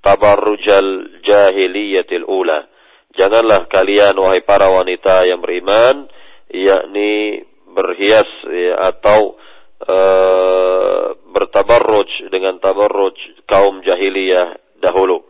tabarrujal 0.00 1.20
jahiliyatil 1.20 2.24
ula. 2.24 2.64
Janganlah 3.12 3.68
kalian 3.68 4.16
wahai 4.16 4.40
para 4.40 4.72
wanita 4.72 5.28
yang 5.28 5.44
beriman 5.44 6.08
yakni 6.48 7.44
berhias 7.72 8.28
ya, 8.48 8.88
atau 8.88 9.36
uh, 9.88 11.16
bertabarruj 11.32 12.30
dengan 12.30 12.58
tabarruj 12.62 13.16
kaum 13.48 13.82
jahiliyah 13.82 14.78
dahulu. 14.82 15.24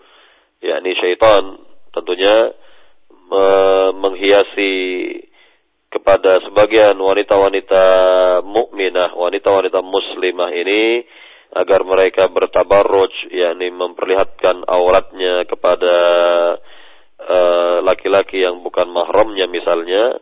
yakni 0.63 0.95
syaitan 0.95 1.59
tentunya 1.91 2.55
me 3.11 3.47
menghiasi 3.99 4.73
kepada 5.93 6.41
sebagian 6.49 6.97
wanita-wanita 6.97 7.85
mukminah, 8.49 9.13
wanita-wanita 9.13 9.85
muslimah 9.85 10.49
ini 10.57 11.05
agar 11.53 11.85
mereka 11.85 12.33
bertabarruj 12.33 13.29
yakni 13.29 13.69
memperlihatkan 13.69 14.65
auratnya 14.65 15.45
kepada 15.45 15.97
eh, 17.21 17.77
laki-laki 17.85 18.41
uh, 18.41 18.45
yang 18.49 18.65
bukan 18.65 18.89
mahramnya 18.89 19.45
misalnya 19.53 20.17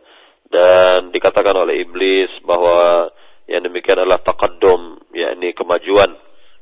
dan 0.51 1.15
dikatakan 1.15 1.55
oleh 1.55 1.87
iblis 1.87 2.27
bahwa 2.43 3.07
yang 3.51 3.67
demikian 3.67 3.99
adalah 3.99 4.23
kemajuan. 4.23 6.11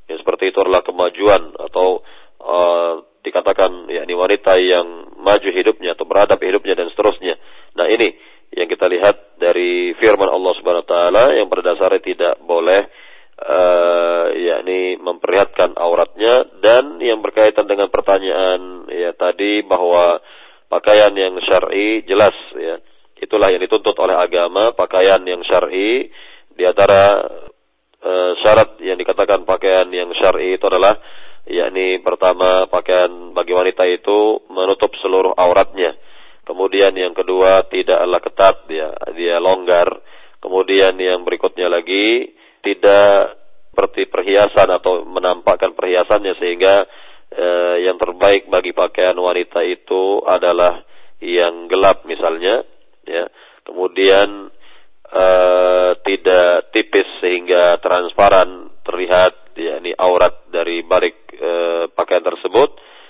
Ya, 0.10 0.16
seperti 0.18 0.50
itu 0.50 0.58
adalah 0.58 0.82
kemajuan 0.82 1.54
atau 1.54 2.02
uh, 2.42 3.06
dikatakan 3.22 3.86
yakni 3.94 4.18
wanita 4.18 4.58
yang 4.58 5.14
maju 5.22 5.50
hidupnya 5.54 5.94
atau 5.94 6.10
beradab 6.10 6.42
hidupnya 6.42 6.74
dan 6.74 6.90
seterusnya. 6.90 7.38
Nah, 7.78 7.86
ini 7.86 8.18
yang 8.50 8.66
kita 8.66 8.90
lihat 8.90 9.38
dari 9.38 9.94
firman 10.02 10.26
Allah 10.26 10.54
Subhanahu 10.58 10.86
wa 10.86 10.90
taala 10.90 11.24
yang 11.38 11.46
pada 11.46 11.74
dasarnya 11.74 12.02
tidak 12.02 12.34
boleh 12.42 12.82
uh, 13.38 14.26
yakni 14.34 14.98
memperlihatkan 14.98 15.78
auratnya 15.78 16.50
dan 16.60 16.98
yang 16.98 17.22
berkaitan 17.22 17.70
dengan 17.70 17.94
pertanyaan 17.94 18.90
ya 18.90 19.14
tadi 19.14 19.62
bahwa 19.62 20.18
pakaian 20.66 21.14
yang 21.14 21.38
syar'i 21.46 22.02
jelas 22.10 22.34
ya 22.58 22.82
itulah 23.20 23.54
yang 23.54 23.62
dituntut 23.62 23.94
oleh 24.02 24.18
agama 24.18 24.74
pakaian 24.74 25.22
yang 25.30 25.46
syar'i 25.46 26.10
di 26.60 26.68
antara 26.68 27.24
uh, 28.04 28.32
syarat 28.44 28.76
yang 28.84 29.00
dikatakan 29.00 29.48
pakaian 29.48 29.88
yang 29.88 30.12
syar'i 30.20 30.60
itu 30.60 30.66
adalah 30.68 31.00
yakni 31.48 32.04
pertama 32.04 32.68
pakaian 32.68 33.32
bagi 33.32 33.56
wanita 33.56 33.88
itu 33.88 34.44
menutup 34.52 34.92
seluruh 35.00 35.32
auratnya 35.40 35.96
Kemudian 36.50 36.98
yang 36.98 37.14
kedua 37.14 37.62
tidaklah 37.70 38.18
ketat 38.26 38.66
dia, 38.66 38.90
dia 39.14 39.38
longgar. 39.38 39.86
Kemudian 40.42 40.98
yang 40.98 41.22
berikutnya 41.22 41.70
lagi 41.70 42.26
tidak 42.66 43.38
seperti 43.70 44.10
perhiasan 44.10 44.74
atau 44.74 45.06
menampakkan 45.06 45.78
perhiasannya 45.78 46.34
sehingga 46.42 46.90
eh, 47.30 47.86
yang 47.86 48.02
terbaik 48.02 48.50
bagi 48.50 48.74
pakaian 48.74 49.14
wanita 49.14 49.62
itu 49.62 50.26
adalah 50.26 50.82
yang 51.22 51.70
gelap 51.70 52.02
misalnya, 52.10 52.66
ya. 53.06 53.30
Kemudian 53.62 54.50
eh, 55.10 55.92
tidak 56.06 56.74
tipis 56.74 57.08
sehingga 57.22 57.78
transparan 57.82 58.70
terlihat 58.86 59.54
yakni 59.60 59.94
aurat 59.98 60.48
dari 60.50 60.82
balik 60.86 61.30
eh, 61.36 61.90
pakaian 61.94 62.24
tersebut. 62.24 62.70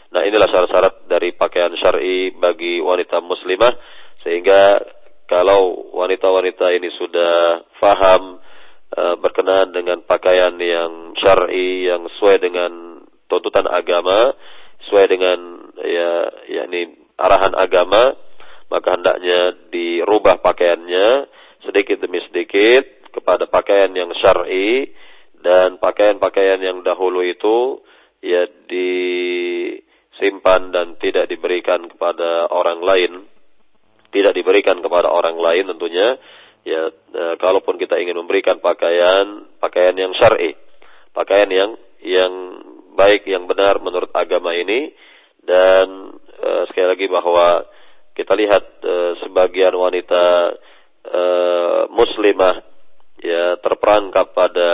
Nah 0.09 0.25
inilah 0.25 0.49
syarat-syarat 0.49 1.05
dari 1.05 1.37
pakaian 1.37 1.69
syar'i 1.77 2.33
bagi 2.33 2.81
wanita 2.81 3.21
muslimah 3.21 3.77
sehingga 4.25 4.81
kalau 5.29 5.93
wanita-wanita 5.93 6.73
ini 6.73 6.89
sudah 6.97 7.61
faham 7.77 8.41
e, 8.89 9.01
berkenaan 9.21 9.69
dengan 9.69 10.01
pakaian 10.01 10.57
yang 10.57 11.13
syar'i 11.21 11.85
yang 11.85 12.09
sesuai 12.17 12.41
dengan 12.41 13.05
tuntutan 13.29 13.69
agama, 13.69 14.33
sesuai 14.89 15.05
dengan 15.05 15.39
ya 15.85 16.11
yakni 16.49 16.97
arahan 17.13 17.53
agama, 17.53 18.17
maka 18.73 18.89
hendaknya 18.97 19.69
dirubah 19.69 20.41
pakaiannya 20.41 21.29
sedikit 21.63 21.99
demi 21.99 22.19
sedikit 22.27 23.11
kepada 23.11 23.49
pakaian 23.49 23.91
yang 23.91 24.11
syar'i 24.19 24.93
dan 25.39 25.79
pakaian-pakaian 25.79 26.59
yang 26.59 26.83
dahulu 26.83 27.23
itu 27.23 27.79
ya 28.19 28.47
di 28.67 28.91
simpan 30.19 30.75
dan 30.75 30.99
tidak 30.99 31.31
diberikan 31.31 31.87
kepada 31.87 32.51
orang 32.51 32.83
lain, 32.83 33.11
tidak 34.11 34.35
diberikan 34.35 34.83
kepada 34.83 35.07
orang 35.07 35.39
lain 35.39 35.71
tentunya, 35.71 36.19
ya 36.67 36.91
e, 36.91 37.23
kalaupun 37.39 37.79
kita 37.79 37.95
ingin 37.95 38.19
memberikan 38.19 38.59
pakaian, 38.59 39.47
pakaian 39.63 39.95
yang 39.95 40.11
syar'i, 40.19 40.59
pakaian 41.15 41.47
yang 41.47 41.71
yang 42.03 42.33
baik, 42.99 43.23
yang 43.23 43.47
benar 43.47 43.79
menurut 43.79 44.11
agama 44.11 44.51
ini, 44.51 44.91
dan 45.39 46.19
e, 46.35 46.49
sekali 46.67 46.87
lagi 46.99 47.07
bahwa 47.07 47.63
kita 48.11 48.35
lihat 48.35 48.63
e, 48.83 48.95
sebagian 49.23 49.71
wanita 49.71 50.51
e, 51.03 51.23
muslimah 51.91 52.55
ya 53.19 53.59
terperangkap 53.59 54.31
pada 54.31 54.69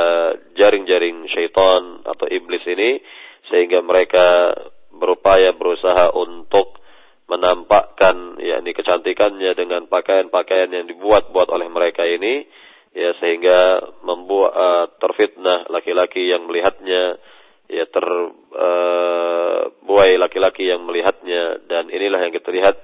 jaring-jaring 0.54 1.26
syaitan 1.34 2.06
atau 2.06 2.30
iblis 2.30 2.62
ini 2.70 3.02
sehingga 3.50 3.82
mereka 3.82 4.54
berupaya 4.94 5.54
berusaha 5.54 6.14
untuk 6.14 6.78
menampakkan 7.26 8.38
yakni 8.38 8.78
kecantikannya 8.78 9.58
dengan 9.58 9.90
pakaian-pakaian 9.90 10.70
yang 10.70 10.86
dibuat-buat 10.86 11.50
oleh 11.50 11.66
mereka 11.74 12.06
ini 12.06 12.46
ya 12.96 13.12
sehingga 13.20 13.84
membuat 14.06 14.54
uh, 14.56 14.88
terfitnah 15.02 15.66
laki-laki 15.68 16.32
yang 16.32 16.48
melihatnya 16.48 17.20
ya 17.66 17.82
terbuai 17.90 20.14
uh, 20.16 20.22
laki-laki 20.22 20.70
yang 20.70 20.86
melihatnya. 20.88 21.58
Dan 21.66 21.90
inilah 21.92 22.22
yang 22.24 22.32
kita 22.32 22.54
lihat 22.54 22.78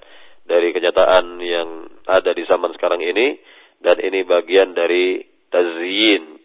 dari 0.44 0.74
kenyataan 0.74 1.39
yang 1.39 1.86
ada 2.12 2.36
di 2.36 2.43
zaman 2.43 2.76
sekarang 2.76 2.99
ini 2.99 3.39
dan 3.80 3.95
ini 4.03 4.28
bagian 4.28 4.76
dari 4.76 5.24
tazyin 5.47 6.38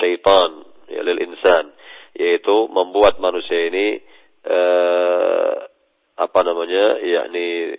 syaitan 0.00 0.64
ya 0.88 1.00
lil 1.04 1.20
insan 1.20 1.72
yaitu 2.16 2.66
membuat 2.72 3.20
manusia 3.20 3.68
ini 3.68 4.00
eh, 4.44 5.54
apa 6.20 6.40
namanya 6.44 7.00
yakni 7.00 7.78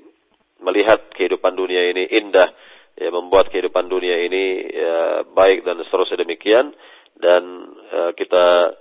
melihat 0.61 1.09
kehidupan 1.17 1.57
dunia 1.57 1.91
ini 1.93 2.09
indah 2.09 2.49
ya 2.97 3.09
membuat 3.09 3.49
kehidupan 3.49 3.89
dunia 3.89 4.17
ini 4.25 4.45
ya, 4.69 4.97
baik 5.29 5.65
dan 5.65 5.81
seterusnya 5.85 6.21
demikian 6.21 6.73
dan 7.17 7.41
eh, 7.91 8.11
kita 8.17 8.77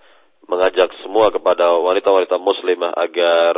mengajak 0.48 0.90
semua 1.04 1.30
kepada 1.30 1.78
wanita-wanita 1.78 2.36
muslimah 2.40 2.90
agar 2.96 3.54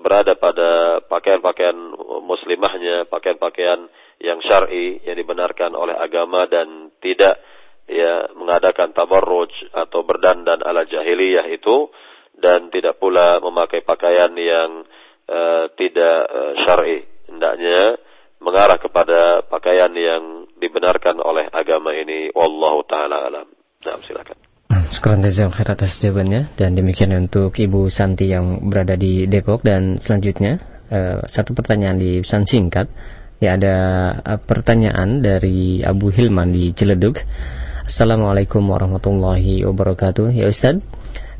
berada 0.00 0.32
pada 0.40 1.00
pakaian-pakaian 1.04 1.76
muslimahnya, 2.24 3.04
pakaian-pakaian 3.12 3.84
yang 4.18 4.40
syar'i 4.42 4.98
yang 5.04 5.16
dibenarkan 5.20 5.76
oleh 5.76 5.94
agama 5.94 6.48
dan 6.48 6.90
tidak 6.98 7.38
ya 7.88 8.28
mengadakan 8.36 8.92
tabarruj 8.92 9.50
atau 9.72 10.04
berdandan 10.04 10.60
ala 10.60 10.84
jahiliyah 10.84 11.48
itu 11.48 11.88
dan 12.38 12.70
tidak 12.70 13.00
pula 13.02 13.42
memakai 13.42 13.82
pakaian 13.82 14.30
yang 14.36 14.86
uh, 15.26 15.64
tidak 15.74 16.18
uh, 16.28 16.52
syar'i. 16.64 17.04
Hendaknya 17.28 17.98
mengarah 18.38 18.78
kepada 18.78 19.44
pakaian 19.44 19.90
yang 19.92 20.46
dibenarkan 20.56 21.18
oleh 21.18 21.50
agama 21.50 21.92
ini. 21.92 22.30
Wallahu 22.32 22.86
taala 22.86 23.26
alam. 23.26 23.46
Nah, 23.84 23.98
silakan. 24.06 24.47
Sekarang 24.98 25.22
jazak 25.22 25.54
khair 25.54 25.70
atas 25.70 26.02
jawabannya. 26.02 26.58
Dan 26.58 26.74
demikian 26.74 27.14
untuk 27.14 27.54
Ibu 27.54 27.86
Santi 27.86 28.34
yang 28.34 28.66
berada 28.66 28.98
di 28.98 29.30
Depok. 29.30 29.62
Dan 29.62 30.02
selanjutnya 30.02 30.58
uh, 30.90 31.22
satu 31.22 31.54
pertanyaan 31.54 32.02
di 32.02 32.18
pesan 32.18 32.50
singkat. 32.50 32.90
Ya 33.38 33.54
ada 33.54 33.76
uh, 34.18 34.42
pertanyaan 34.42 35.22
dari 35.22 35.86
Abu 35.86 36.10
Hilman 36.10 36.50
di 36.50 36.74
Ciledug. 36.74 37.14
Assalamualaikum 37.86 38.58
warahmatullahi 38.66 39.62
wabarakatuh. 39.70 40.34
Ya 40.34 40.50
Ustadz, 40.50 40.82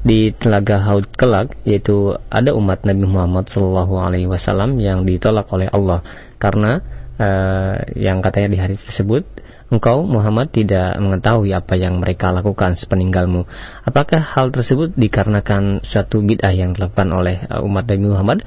di 0.07 0.31
Telaga 0.39 0.79
Haud 0.79 1.11
kelak 1.19 1.59
yaitu 1.67 2.15
ada 2.31 2.55
umat 2.55 2.87
Nabi 2.87 3.11
Muhammad 3.11 3.51
Shallallahu 3.51 3.99
Alaihi 3.99 4.31
Wasallam 4.31 4.79
yang 4.79 5.03
ditolak 5.03 5.51
oleh 5.51 5.67
Allah. 5.75 6.07
Karena 6.39 6.79
uh, 7.19 7.75
yang 7.99 8.23
katanya 8.23 8.55
di 8.55 8.59
hari 8.63 8.79
tersebut 8.79 9.27
engkau 9.69 10.05
Muhammad 10.05 10.49
tidak 10.53 10.97
mengetahui 10.97 11.53
apa 11.53 11.77
yang 11.77 12.01
mereka 12.01 12.33
lakukan 12.33 12.77
sepeninggalmu. 12.77 13.45
Apakah 13.85 14.21
hal 14.21 14.49
tersebut 14.49 14.97
dikarenakan 14.97 15.85
suatu 15.85 16.25
bid'ah 16.25 16.53
yang 16.53 16.73
dilakukan 16.73 17.09
oleh 17.13 17.45
uh, 17.49 17.61
umat 17.65 17.85
Nabi 17.89 18.07
Muhammad? 18.09 18.39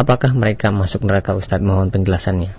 Apakah 0.00 0.32
mereka 0.32 0.72
masuk 0.72 1.04
neraka 1.04 1.36
Ustadz? 1.36 1.64
Mohon 1.64 1.92
penjelasannya. 1.92 2.56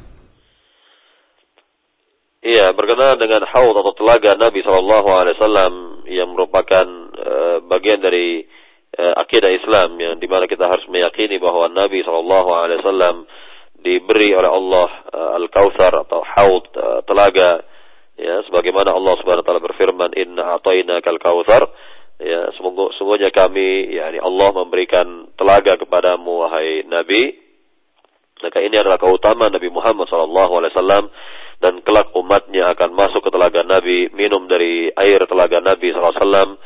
Iya, 2.41 2.73
berkenaan 2.73 3.21
dengan 3.21 3.45
haud 3.45 3.77
atau 3.77 3.93
telaga 3.93 4.33
Nabi 4.33 4.65
Shallallahu 4.65 5.09
Alaihi 5.13 5.37
Wasallam 5.37 5.73
yang 6.09 6.33
merupakan 6.33 6.85
uh, 7.13 7.57
bagian 7.69 8.01
dari 8.01 8.49
uh, 8.97 9.13
akidah 9.21 9.53
Islam 9.53 9.93
yang 10.01 10.17
di 10.17 10.25
mana 10.25 10.49
kita 10.49 10.65
harus 10.65 10.81
meyakini 10.89 11.37
bahwa 11.37 11.69
Nabi 11.69 12.01
Shallallahu 12.01 12.49
Alaihi 12.49 12.81
Wasallam 12.81 13.15
diberi 13.81 14.33
oleh 14.33 14.49
Allah 14.49 14.89
uh, 15.13 15.37
al 15.37 15.45
Kautsar 15.53 15.93
atau 16.01 16.25
haud 16.25 16.65
uh, 16.73 17.01
telaga 17.05 17.61
ya 18.21 18.45
sebagaimana 18.45 18.93
Allah 18.93 19.17
Subhanahu 19.17 19.41
wa 19.41 19.47
taala 19.49 19.65
berfirman 19.65 20.11
inna 20.13 21.01
kal 21.01 21.17
kautsar. 21.17 21.65
Ya 22.21 22.53
semoga 22.53 22.93
semuanya 23.01 23.33
kami 23.33 23.97
yakni 23.97 24.21
Allah 24.21 24.53
memberikan 24.53 25.33
telaga 25.33 25.73
kepadamu 25.81 26.45
wahai 26.45 26.85
Nabi. 26.85 27.33
Maka 28.45 28.61
ini 28.61 28.77
adalah 28.77 29.01
keutamaan 29.01 29.53
Nabi 29.53 29.69
Muhammad 29.73 30.05
sallallahu 30.05 30.53
alaihi 30.61 30.73
wasallam 30.73 31.05
dan 31.61 31.73
kelak 31.85 32.09
umatnya 32.17 32.73
akan 32.73 32.89
masuk 32.97 33.21
ke 33.21 33.29
telaga 33.29 33.61
Nabi, 33.61 34.09
minum 34.17 34.49
dari 34.49 34.89
air 34.97 35.21
telaga 35.29 35.61
Nabi 35.61 35.93
SAW 35.93 36.57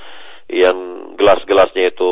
yang 0.47 0.77
gelas-gelasnya 1.19 1.91
itu 1.91 2.11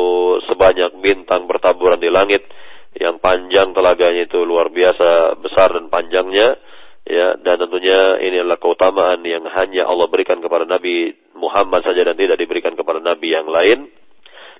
sebanyak 0.52 1.00
bintang 1.00 1.48
bertaburan 1.48 1.96
di 1.96 2.12
langit, 2.12 2.44
yang 2.92 3.16
panjang 3.24 3.72
telaganya 3.72 4.28
itu 4.28 4.44
luar 4.44 4.68
biasa 4.68 5.40
besar 5.40 5.72
dan 5.72 5.88
panjangnya, 5.88 6.60
ya 7.04 7.36
dan 7.40 7.56
tentunya 7.60 8.18
ini 8.20 8.40
adalah 8.40 8.60
keutamaan 8.60 9.20
yang 9.24 9.44
hanya 9.48 9.88
Allah 9.88 10.08
berikan 10.08 10.40
kepada 10.40 10.64
Nabi 10.64 11.12
Muhammad 11.36 11.84
saja 11.84 12.04
dan 12.04 12.16
tidak 12.16 12.40
diberikan 12.40 12.74
kepada 12.74 13.00
Nabi 13.00 13.28
yang 13.32 13.48
lain. 13.48 13.88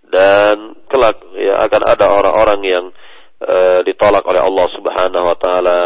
Dan 0.04 0.84
kelak 0.86 1.16
ya 1.32 1.64
akan 1.64 1.82
ada 1.88 2.06
orang-orang 2.12 2.60
yang 2.62 2.84
Eh, 3.44 3.80
ditolak 3.84 4.24
oleh 4.24 4.40
Allah 4.40 4.66
Subhanahu 4.72 5.26
wa 5.28 5.36
taala, 5.36 5.80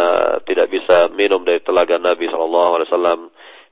tidak 0.47 0.71
bisa 0.71 1.11
minum 1.11 1.43
dari 1.43 1.59
telaga 1.59 1.99
Nabi 1.99 2.31
sallallahu 2.31 2.71
alaihi 2.79 2.87
wasallam, 2.87 3.21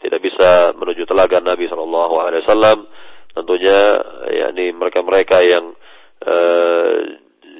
tidak 0.02 0.20
bisa 0.26 0.74
menuju 0.74 1.06
telaga 1.06 1.38
Nabi 1.38 1.70
sallallahu 1.70 2.14
alaihi 2.18 2.42
wasallam 2.42 2.88
tentunya 3.36 3.78
yakni 4.32 4.74
mereka-mereka 4.74 5.38
yang 5.44 5.76
uh, 6.24 6.94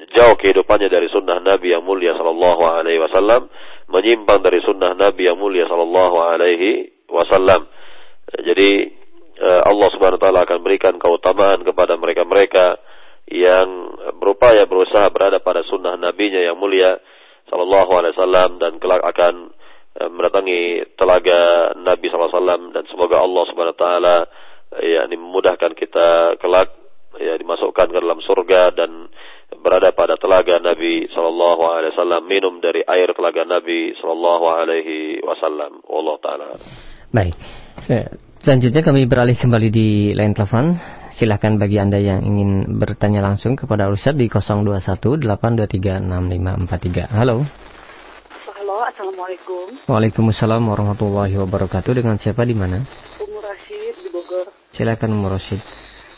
jauh 0.09 0.35
kehidupannya 0.35 0.89
dari 0.89 1.07
sunnah 1.07 1.37
Nabi 1.39 1.77
yang 1.77 1.85
mulia 1.85 2.17
sallallahu 2.17 2.65
alaihi 2.65 2.97
wasallam 2.97 3.47
menyimpang 3.87 4.43
dari 4.43 4.59
sunnah 4.63 4.93
Nabi 4.93 5.31
yang 5.31 5.39
mulia 5.39 5.65
sallallahu 5.67 6.17
alaihi 6.19 6.91
wasallam. 7.07 7.67
Jadi 8.27 8.71
uh, 9.39 9.61
Allah 9.63 9.87
Subhanahu 9.95 10.19
wa 10.19 10.23
taala 10.23 10.41
akan 10.43 10.59
berikan 10.61 10.95
keutamaan 10.99 11.63
kepada 11.63 11.95
mereka-mereka 11.95 12.77
yang 13.27 13.67
berupaya 14.19 14.63
berusaha 14.67 15.07
berada 15.11 15.43
pada 15.43 15.63
sunnah 15.67 15.99
nabinya 15.99 16.39
yang 16.39 16.55
mulia 16.59 16.95
sallallahu 17.51 17.91
alaihi 17.95 18.15
wasallam 18.15 18.59
dan 18.59 18.79
kelak 18.79 19.03
akan 19.03 19.55
uh, 20.03 20.09
mendatangi 20.11 20.91
telaga 20.99 21.71
Nabi 21.79 22.07
wasallam 22.11 22.75
dan 22.75 22.83
semoga 22.91 23.23
Allah 23.23 23.43
Subhanahu 23.47 23.75
wa 23.75 23.81
taala 23.81 24.17
ya 24.83 25.07
memudahkan 25.07 25.71
kita 25.79 26.35
kelak 26.43 26.75
ya 27.17 27.39
dimasukkan 27.39 27.87
ke 27.87 27.97
dalam 27.97 28.19
surga 28.19 28.75
dan 28.75 29.07
berada 29.55 29.95
pada 29.95 30.19
telaga 30.19 30.59
Nabi 30.59 31.07
Shallallahu 31.07 31.61
Alaihi 31.63 31.91
Wasallam 31.95 32.23
minum 32.27 32.59
dari 32.59 32.83
air 32.83 33.07
telaga 33.15 33.47
Nabi 33.47 33.95
Shallallahu 33.95 34.45
Alaihi 34.51 35.23
Wasallam. 35.23 35.79
Allah 35.87 36.15
Taala. 36.19 36.45
Baik. 37.15 37.35
Selanjutnya 38.43 38.83
kami 38.83 39.07
beralih 39.07 39.39
kembali 39.39 39.69
di 39.71 40.11
line 40.11 40.35
telepon. 40.35 40.75
Silahkan 41.17 41.57
bagi 41.57 41.81
Anda 41.81 41.97
yang 41.97 42.21
ingin 42.21 42.77
bertanya 42.77 43.25
langsung 43.25 43.57
kepada 43.57 43.89
Ustaz 43.89 44.13
di 44.13 44.29
021 44.29 45.25
823 45.25 46.03
6543. 46.05 47.09
Halo. 47.09 47.41
Halo, 48.53 48.75
Assalamualaikum. 48.85 49.65
Waalaikumsalam 49.89 50.61
warahmatullahi 50.61 51.33
wabarakatuh. 51.41 51.91
Dengan 51.97 52.21
siapa 52.21 52.45
di 52.45 52.53
mana? 52.53 52.85
Umur 53.17 53.41
Rashid 53.41 53.97
di 54.05 54.09
Bogor. 54.13 54.53
Silakan 54.75 55.17
Umur 55.17 55.41
Rashid. 55.41 55.57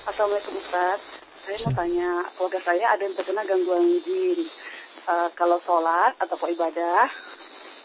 Assalamualaikum 0.03 0.59
Ustaz. 0.59 0.99
Saya 1.49 1.65
mau 1.65 1.81
tanya, 1.81 2.29
keluarga 2.37 2.61
saya 2.61 2.85
ada 2.93 3.01
yang 3.09 3.17
terkena 3.17 3.41
gangguan 3.41 3.81
jin. 4.05 4.45
Uh, 5.09 5.33
kalau 5.33 5.57
sholat 5.65 6.13
atau 6.21 6.37
ibadah, 6.45 7.09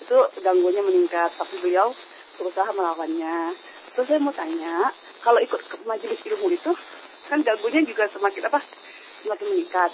itu 0.04 0.16
gangguannya 0.44 0.84
meningkat. 0.84 1.32
Tapi 1.32 1.64
beliau 1.64 1.96
berusaha 2.36 2.68
melawannya. 2.76 3.56
Terus 3.96 4.04
saya 4.04 4.20
mau 4.20 4.36
tanya, 4.36 4.92
kalau 5.24 5.40
ikut 5.40 5.64
ke 5.64 5.80
majelis 5.88 6.20
ilmu 6.28 6.52
itu, 6.52 6.76
kan 7.32 7.40
gangguannya 7.40 7.88
juga 7.88 8.04
semakin 8.12 8.52
apa? 8.52 8.60
Semakin 9.24 9.46
meningkat. 9.56 9.90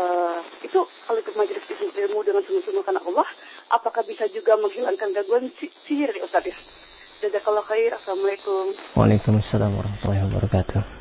Uh, 0.00 0.40
itu 0.64 0.80
kalau 1.04 1.20
ikut 1.20 1.36
majelis 1.36 1.64
ilmu 1.76 2.24
dengan 2.24 2.40
sungguh-sungguh 2.40 2.84
karena 2.88 3.04
Allah, 3.04 3.28
apakah 3.68 4.00
bisa 4.08 4.32
juga 4.32 4.56
menghilangkan 4.56 5.12
gangguan 5.12 5.52
sihir 5.84 6.08
ya 6.08 6.24
Ustaz 6.24 6.48
ya? 6.48 6.56
Jazakallah 7.20 7.68
khair. 7.68 7.92
Assalamualaikum. 8.00 8.72
Waalaikumsalam 8.96 9.76
warahmatullahi 9.76 10.24
wabarakatuh. 10.24 10.99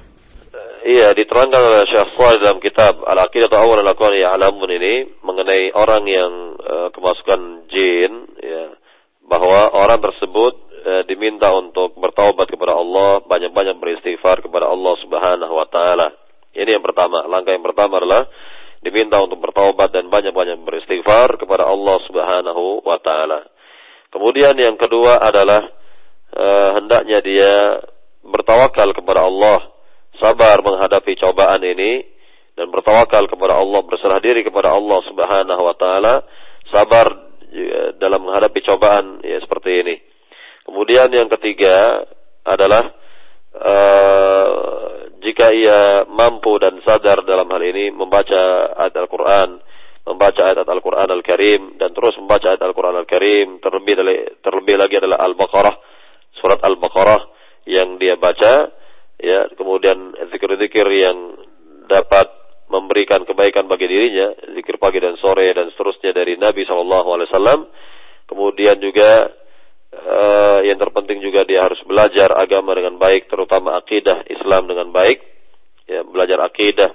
Iya, 0.80 1.12
diterangkan 1.12 1.60
oleh 1.60 1.84
Syekh 1.92 2.16
Fuad 2.16 2.40
dalam 2.40 2.64
kitab 2.64 3.04
Al-Aqidah 3.04 3.52
Awal 3.52 3.84
Al-Aqwan 3.84 4.16
Ya'lamun 4.16 4.72
ini 4.80 5.12
mengenai 5.20 5.76
orang 5.76 6.08
yang 6.08 6.32
uh, 6.56 6.88
kemasukan 6.96 7.68
jin 7.68 8.12
ya 8.40 8.80
bahwa 9.28 9.76
orang 9.76 10.00
tersebut 10.00 10.56
uh, 10.88 11.04
diminta 11.04 11.52
untuk 11.52 12.00
bertaubat 12.00 12.48
kepada 12.48 12.80
Allah, 12.80 13.20
banyak-banyak 13.28 13.76
beristighfar 13.76 14.40
kepada 14.40 14.72
Allah 14.72 14.96
Subhanahu 15.04 15.52
wa 15.52 15.68
taala. 15.68 16.16
Ini 16.56 16.80
yang 16.80 16.84
pertama, 16.88 17.28
langkah 17.28 17.52
yang 17.52 17.66
pertama 17.68 18.00
adalah 18.00 18.24
diminta 18.80 19.20
untuk 19.20 19.44
bertaubat 19.44 19.92
dan 19.92 20.08
banyak-banyak 20.08 20.64
beristighfar 20.64 21.36
kepada 21.44 21.68
Allah 21.68 22.00
Subhanahu 22.08 22.88
wa 22.88 22.96
taala. 23.04 23.52
Kemudian 24.16 24.56
yang 24.56 24.80
kedua 24.80 25.20
adalah 25.20 25.60
uh, 26.40 26.70
hendaknya 26.80 27.20
dia 27.20 27.84
bertawakal 28.24 28.96
kepada 28.96 29.28
Allah 29.28 29.79
sabar 30.20 30.60
menghadapi 30.62 31.16
cobaan 31.18 31.64
ini 31.64 32.04
dan 32.60 32.68
bertawakal 32.70 33.24
kepada 33.32 33.56
Allah, 33.56 33.82
berserah 33.88 34.20
diri 34.20 34.44
kepada 34.44 34.76
Allah 34.76 35.00
Subhanahu 35.08 35.62
wa 35.64 35.76
taala, 35.80 36.16
sabar 36.68 37.30
dalam 37.98 38.30
menghadapi 38.30 38.60
cobaan 38.62 39.24
ya 39.26 39.42
seperti 39.42 39.82
ini. 39.82 39.96
Kemudian 40.68 41.10
yang 41.10 41.26
ketiga 41.34 42.06
adalah 42.46 42.94
uh, 43.58 44.50
jika 45.20 45.50
ia 45.50 46.06
mampu 46.06 46.62
dan 46.62 46.78
sadar 46.86 47.26
dalam 47.26 47.50
hal 47.50 47.64
ini 47.66 47.90
membaca 47.90 48.76
ayat 48.78 48.94
Al-Qur'an, 48.94 49.50
membaca 50.06 50.42
ayat 50.54 50.68
Al-Qur'an 50.68 51.10
Al-Karim 51.10 51.82
dan 51.82 51.90
terus 51.98 52.14
membaca 52.22 52.54
ayat 52.54 52.62
Al-Qur'an 52.62 52.96
Al-Karim, 53.02 53.58
terlebih 53.60 53.98
terlebih 54.46 54.76
lagi 54.78 54.96
adalah 55.02 55.26
Al-Baqarah, 55.26 55.76
surat 56.38 56.62
Al-Baqarah 56.62 57.22
yang 57.66 57.98
dia 57.98 58.14
baca 58.16 58.79
ya 59.20 59.52
kemudian 59.56 60.16
zikir-zikir 60.32 60.88
yang 60.96 61.18
dapat 61.92 62.32
memberikan 62.70 63.26
kebaikan 63.26 63.66
bagi 63.66 63.90
dirinya 63.90 64.32
zikir 64.56 64.78
pagi 64.78 65.02
dan 65.02 65.18
sore 65.20 65.50
dan 65.52 65.74
seterusnya 65.74 66.14
dari 66.14 66.38
Nabi 66.38 66.64
saw 66.64 66.82
kemudian 68.30 68.78
juga 68.78 69.40
uh, 69.94 70.60
yang 70.66 70.78
terpenting 70.78 71.20
juga 71.22 71.46
dia 71.46 71.66
harus 71.66 71.82
belajar 71.86 72.30
agama 72.38 72.78
dengan 72.78 73.02
baik 73.02 73.26
terutama 73.30 73.78
akidah 73.78 74.26
Islam 74.30 74.70
dengan 74.70 74.94
baik. 74.94 75.20
Ya 75.90 76.06
belajar 76.06 76.46
akidah 76.46 76.94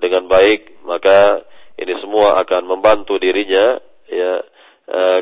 dengan 0.00 0.24
baik 0.24 0.80
maka 0.88 1.44
ini 1.76 1.92
semua 2.00 2.40
akan 2.40 2.64
membantu 2.64 3.20
dirinya 3.20 3.76
ya 4.08 4.40
uh, 4.88 5.20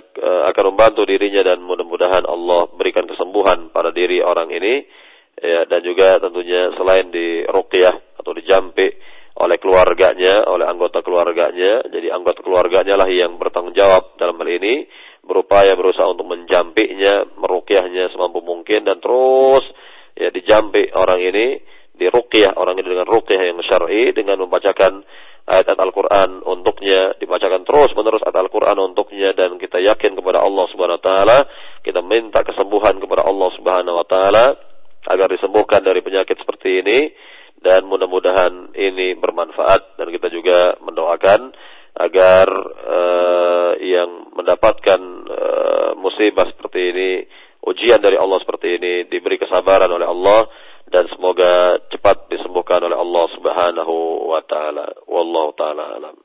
akan 0.55 0.65
membantu 0.75 1.03
dirinya 1.03 1.43
dan 1.43 1.59
mudah-mudahan 1.59 2.23
Allah 2.23 2.71
berikan 2.79 3.11
kesembuhan 3.11 3.75
pada 3.75 3.91
diri 3.91 4.23
orang 4.23 4.55
ini 4.55 4.87
ya 5.43 5.61
dan 5.67 5.81
juga 5.83 6.19
tentunya 6.19 6.75
selain 6.75 7.11
di 7.11 7.47
ruqyah 7.47 8.19
atau 8.19 8.33
dijampi 8.35 8.87
oleh 9.39 9.57
keluarganya, 9.63 10.43
oleh 10.51 10.67
anggota 10.67 10.99
keluarganya. 11.01 11.87
Jadi 11.87 12.11
anggota 12.11 12.43
keluarganya 12.43 12.99
lah 12.99 13.07
yang 13.07 13.39
bertanggung 13.39 13.75
jawab 13.75 14.19
dalam 14.19 14.35
hal 14.35 14.51
ini, 14.51 14.91
berupaya 15.23 15.79
berusaha 15.79 16.11
untuk 16.11 16.27
menjampiknya, 16.27 17.39
meruqyahnya 17.39 18.11
semampu 18.11 18.43
mungkin 18.43 18.83
dan 18.83 18.99
terus 18.99 19.63
ya 20.19 20.35
dijampi 20.35 20.91
orang 20.91 21.23
ini, 21.23 21.63
diruqyah 21.95 22.59
orang 22.59 22.83
ini 22.83 22.89
dengan 22.99 23.07
ruqyah 23.07 23.43
yang 23.47 23.59
syar'i 23.63 24.11
dengan 24.11 24.43
membacakan 24.43 25.07
ayat-ayat 25.49 25.81
Al-Quran 25.81 26.43
untuknya, 26.43 27.15
dibacakan 27.23 27.63
terus 27.63 27.95
menerus 27.95 28.21
ayat 28.27 28.43
Al-Quran 28.43 28.91
untuknya 28.91 29.31
dan 29.39 29.55
kita 29.57 29.79
yakin 29.79 30.19
kepada 30.19 30.43
Allah 30.43 30.67
Subhanahu 30.75 30.99
wa 30.99 31.05
taala, 31.07 31.39
kita 31.87 32.03
minta 32.03 32.43
kesembuhan 32.43 32.99
kepada 32.99 33.23
Allah 33.23 33.49
Subhanahu 33.55 33.97
wa 34.03 34.07
taala 34.11 34.45
agar 35.07 35.31
disembuhkan 35.31 35.85
dari 35.87 36.03
penyakit 36.03 36.35
seperti 36.43 36.83
ini 36.83 36.99
dan 37.59 37.87
mudah-mudahan 37.87 38.75
ini 38.75 39.19
bermanfaat 39.19 39.99
dan 39.99 40.07
kita 40.11 40.31
juga 40.31 40.79
mendoakan 40.83 41.55
agar 41.99 42.47
uh, 42.87 43.73
yang 43.83 44.31
mendapatkan 44.35 45.01
uh, 45.27 45.91
musibah 45.99 46.47
seperti 46.55 46.81
ini 46.95 47.11
ujian 47.67 47.99
dari 47.99 48.15
Allah 48.15 48.39
seperti 48.39 48.79
ini 48.79 48.93
diberi 49.11 49.35
kesabaran 49.37 49.91
oleh 49.91 50.07
Allah 50.07 50.47
dan 50.89 51.05
semoga 51.13 51.83
cepat 51.93 52.33
disembuhkan 52.33 52.81
oleh 52.81 52.97
Allah 52.97 53.25
Subhanahu 53.37 53.95
wa 54.31 54.41
taala. 54.47 54.87
Wallahu 55.05 55.51
taala 55.53 55.85
alam. 56.01 56.17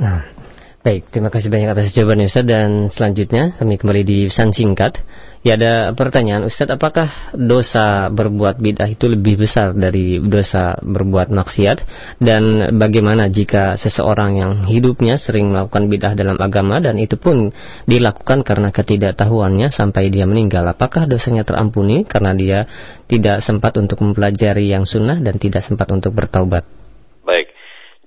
Nah, 0.00 0.39
baik, 0.80 1.12
terima 1.12 1.28
kasih 1.28 1.52
banyak 1.52 1.70
atas 1.72 1.92
jawabannya 1.92 2.28
Ustaz. 2.28 2.44
Dan 2.48 2.88
selanjutnya 2.88 3.56
kami 3.56 3.76
kembali 3.76 4.02
di 4.02 4.18
pesan 4.28 4.52
singkat. 4.52 5.00
Ya 5.40 5.56
ada 5.56 5.96
pertanyaan 5.96 6.44
Ustadz 6.44 6.76
apakah 6.76 7.32
dosa 7.32 8.12
berbuat 8.12 8.60
bid'ah 8.60 8.92
itu 8.92 9.08
lebih 9.08 9.40
besar 9.40 9.72
dari 9.72 10.20
dosa 10.20 10.76
berbuat 10.84 11.32
maksiat? 11.32 11.78
Dan 12.20 12.76
bagaimana 12.76 13.32
jika 13.32 13.80
seseorang 13.80 14.36
yang 14.36 14.52
hidupnya 14.68 15.16
sering 15.16 15.48
melakukan 15.48 15.88
bid'ah 15.88 16.12
dalam 16.12 16.36
agama 16.36 16.76
dan 16.84 17.00
itu 17.00 17.16
pun 17.16 17.56
dilakukan 17.88 18.44
karena 18.44 18.68
ketidaktahuannya 18.68 19.72
sampai 19.72 20.12
dia 20.12 20.28
meninggal? 20.28 20.68
Apakah 20.68 21.08
dosanya 21.08 21.48
terampuni 21.48 22.04
karena 22.04 22.36
dia 22.36 22.58
tidak 23.08 23.40
sempat 23.40 23.80
untuk 23.80 24.04
mempelajari 24.04 24.68
yang 24.68 24.84
sunnah 24.84 25.16
dan 25.24 25.40
tidak 25.40 25.64
sempat 25.64 25.88
untuk 25.88 26.12
bertaubat? 26.12 26.68
Baik 27.24 27.48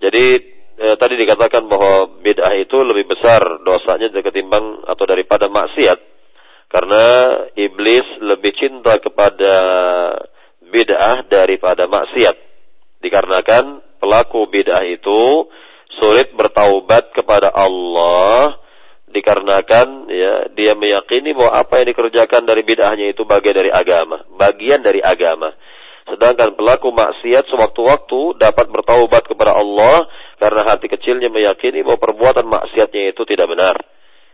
jadi 0.04 0.53
eh, 0.80 0.96
tadi 0.98 1.20
dikatakan 1.20 1.66
bahwa 1.70 2.22
bid'ah 2.22 2.54
itu 2.58 2.78
lebih 2.82 3.12
besar 3.14 3.42
dosanya 3.62 4.10
ketimbang 4.22 4.86
atau 4.88 5.04
daripada 5.06 5.50
maksiat 5.50 6.00
karena 6.74 7.06
iblis 7.54 8.06
lebih 8.18 8.54
cinta 8.58 8.98
kepada 8.98 9.56
bid'ah 10.74 11.30
daripada 11.30 11.86
maksiat. 11.86 12.36
Dikarenakan 13.06 13.84
pelaku 14.02 14.50
bid'ah 14.50 14.82
itu 14.90 15.46
sulit 16.02 16.34
bertaubat 16.34 17.14
kepada 17.14 17.54
Allah 17.54 18.58
dikarenakan 19.14 20.10
ya 20.10 20.50
dia 20.58 20.74
meyakini 20.74 21.38
bahwa 21.38 21.62
apa 21.62 21.86
yang 21.86 21.94
dikerjakan 21.94 22.50
dari 22.50 22.66
bid'ahnya 22.66 23.14
itu 23.14 23.22
bagian 23.30 23.54
dari 23.54 23.70
agama, 23.70 24.26
bagian 24.34 24.82
dari 24.82 25.00
agama. 25.06 25.54
Sedangkan 26.14 26.54
pelaku 26.54 26.94
maksiat 26.94 27.50
sewaktu-waktu 27.50 28.38
dapat 28.38 28.70
bertaubat 28.70 29.26
kepada 29.26 29.58
Allah 29.58 30.06
karena 30.38 30.62
hati 30.70 30.86
kecilnya 30.86 31.34
meyakini 31.34 31.82
bahwa 31.82 31.98
perbuatan 31.98 32.46
maksiatnya 32.46 33.18
itu 33.18 33.26
tidak 33.26 33.50
benar 33.50 33.82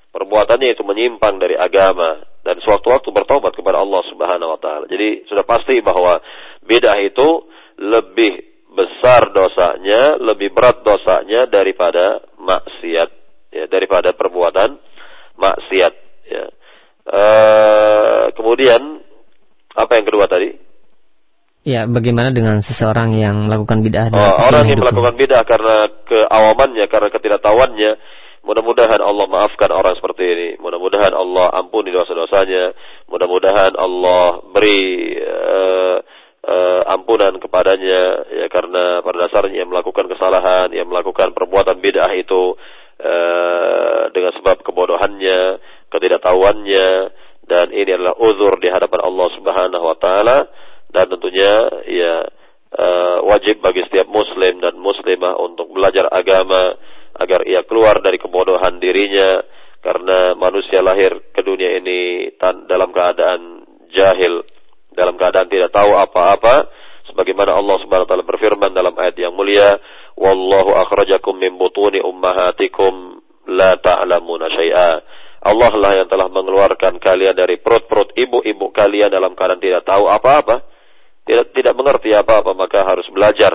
perbuatannya 0.09 0.73
itu 0.73 0.81
menyimpang 0.81 1.37
dari 1.37 1.53
agama 1.53 2.25
dan 2.41 2.57
sewaktu-waktu 2.65 3.09
bertobat 3.13 3.53
kepada 3.53 3.81
Allah 3.81 4.01
Subhanahu 4.09 4.57
wa 4.57 4.59
taala. 4.59 4.85
Jadi 4.89 5.29
sudah 5.29 5.45
pasti 5.45 5.77
bahwa 5.85 6.17
bid'ah 6.65 6.97
itu 7.01 7.45
lebih 7.79 8.65
besar 8.73 9.33
dosanya, 9.33 10.17
lebih 10.17 10.53
berat 10.53 10.81
dosanya 10.81 11.45
daripada 11.49 12.21
maksiat, 12.37 13.09
ya, 13.53 13.65
daripada 13.69 14.13
perbuatan 14.13 14.77
maksiat. 15.37 15.93
Ya. 16.29 16.45
E, 17.09 17.23
kemudian 18.37 19.01
apa 19.73 19.91
yang 19.97 20.05
kedua 20.05 20.25
tadi? 20.29 20.68
Ya, 21.67 21.83
bagaimana 21.83 22.31
dengan 22.31 22.63
seseorang 22.63 23.19
yang 23.19 23.51
melakukan 23.51 23.83
bid'ah? 23.83 24.15
Oh, 24.15 24.47
orang 24.47 24.63
yang 24.71 24.79
melakukan 24.79 25.19
bid'ah 25.19 25.43
karena 25.43 25.91
keawamannya, 26.07 26.85
karena 26.87 27.09
ketidaktahuannya, 27.11 27.91
mudah-mudahan 28.47 29.01
Allah 29.03 29.27
maafkan 29.27 29.67
orang 29.75 29.99
seperti 29.99 30.23
ini. 30.23 30.49
Mudah-mudahan 30.63 31.11
Allah 31.11 31.51
ampuni 31.59 31.91
dosa-dosanya. 31.91 32.71
Mudah-mudahan 33.11 33.75
Allah 33.75 34.39
beri 34.55 35.19
uh, 35.19 35.97
uh, 36.47 36.81
ampunan 36.95 37.35
kepadanya 37.43 38.23
ya 38.31 38.47
karena 38.47 39.03
pada 39.03 39.27
dasarnya 39.27 39.67
yang 39.67 39.69
melakukan 39.69 40.07
kesalahan, 40.07 40.71
yang 40.71 40.87
melakukan 40.87 41.35
perbuatan 41.35 41.83
bid'ah 41.83 42.15
itu 42.15 42.55
uh, 43.03 44.01
dengan 44.15 44.31
sebab 44.39 44.63
kebodohannya, 44.63 45.59
ketidaktahuannya 45.91 46.87
dan 47.49 47.67
ini 47.73 47.91
adalah 47.99 48.15
uzur 48.15 48.61
di 48.63 48.71
hadapan 48.71 49.01
Allah 49.03 49.27
Subhanahu 49.35 49.85
wa 49.89 49.97
taala 49.99 50.37
dan 50.89 51.05
tentunya 51.05 51.53
ya 51.85 52.13
uh, 52.75 53.17
wajib 53.25 53.61
bagi 53.61 53.85
setiap 53.89 54.09
muslim 54.09 54.61
dan 54.61 54.77
muslimah 54.77 55.37
untuk 55.41 55.69
belajar 55.73 56.09
agama 56.09 56.77
agar 57.17 57.45
ia 57.45 57.65
keluar 57.65 58.01
dari 58.01 58.21
kebodohan 58.21 58.77
dirinya 58.77 59.41
karena 59.79 60.35
manusia 60.35 60.83
lahir 60.83 61.31
ke 61.31 61.41
dunia 61.41 61.79
ini 61.79 62.31
dalam 62.67 62.91
keadaan 62.91 63.63
jahil 63.89 64.43
dalam 64.93 65.15
keadaan 65.15 65.47
tidak 65.47 65.71
tahu 65.71 65.95
apa-apa. 65.95 66.67
Sebagaimana 67.09 67.57
Allah 67.57 67.77
Subhanahu 67.81 68.05
wa 68.05 68.11
taala 68.11 68.27
berfirman 68.27 68.71
dalam 68.75 68.93
ayat 68.93 69.17
yang 69.17 69.33
mulia 69.33 69.81
wallahu 70.13 70.77
akhrajakum 70.77 71.41
min 71.41 71.57
butuni 71.57 72.03
ummahatikum 72.05 73.17
la 73.49 73.79
ta'lamuna 73.81 74.45
syai'a. 74.53 74.91
Allah 75.39 75.71
lah 75.79 75.93
yang 76.03 76.11
telah 76.11 76.27
mengeluarkan 76.27 76.99
kalian 76.99 77.33
dari 77.33 77.57
perut-perut 77.63 78.13
ibu-ibu 78.13 78.75
kalian 78.75 79.07
dalam 79.07 79.33
keadaan 79.33 79.63
tidak 79.63 79.87
tahu 79.87 80.11
apa-apa 80.11 80.78
tidak 81.29 81.53
tidak 81.53 81.73
mengerti 81.77 82.09
apa-apa 82.17 82.57
maka 82.57 82.81
harus 82.81 83.05
belajar 83.13 83.53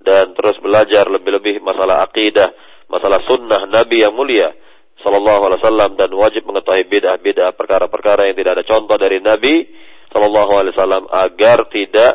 dan 0.00 0.32
terus 0.32 0.56
belajar 0.64 1.04
lebih-lebih 1.12 1.60
masalah 1.60 2.00
akidah 2.08 2.48
masalah 2.88 3.20
sunnah 3.28 3.68
Nabi 3.68 4.00
yang 4.00 4.16
mulia 4.16 4.48
Sallallahu 5.00 5.42
Alaihi 5.48 5.60
Wasallam 5.64 5.90
dan 5.96 6.10
wajib 6.12 6.44
mengetahui 6.44 6.84
bid'ah-bid'ah 6.88 7.56
perkara-perkara 7.56 8.28
yang 8.28 8.36
tidak 8.36 8.60
ada 8.60 8.64
contoh 8.68 8.96
dari 9.00 9.20
Nabi 9.20 9.64
Sallallahu 10.12 10.52
Alaihi 10.60 10.72
Wasallam 10.76 11.04
agar 11.08 11.58
tidak 11.72 12.12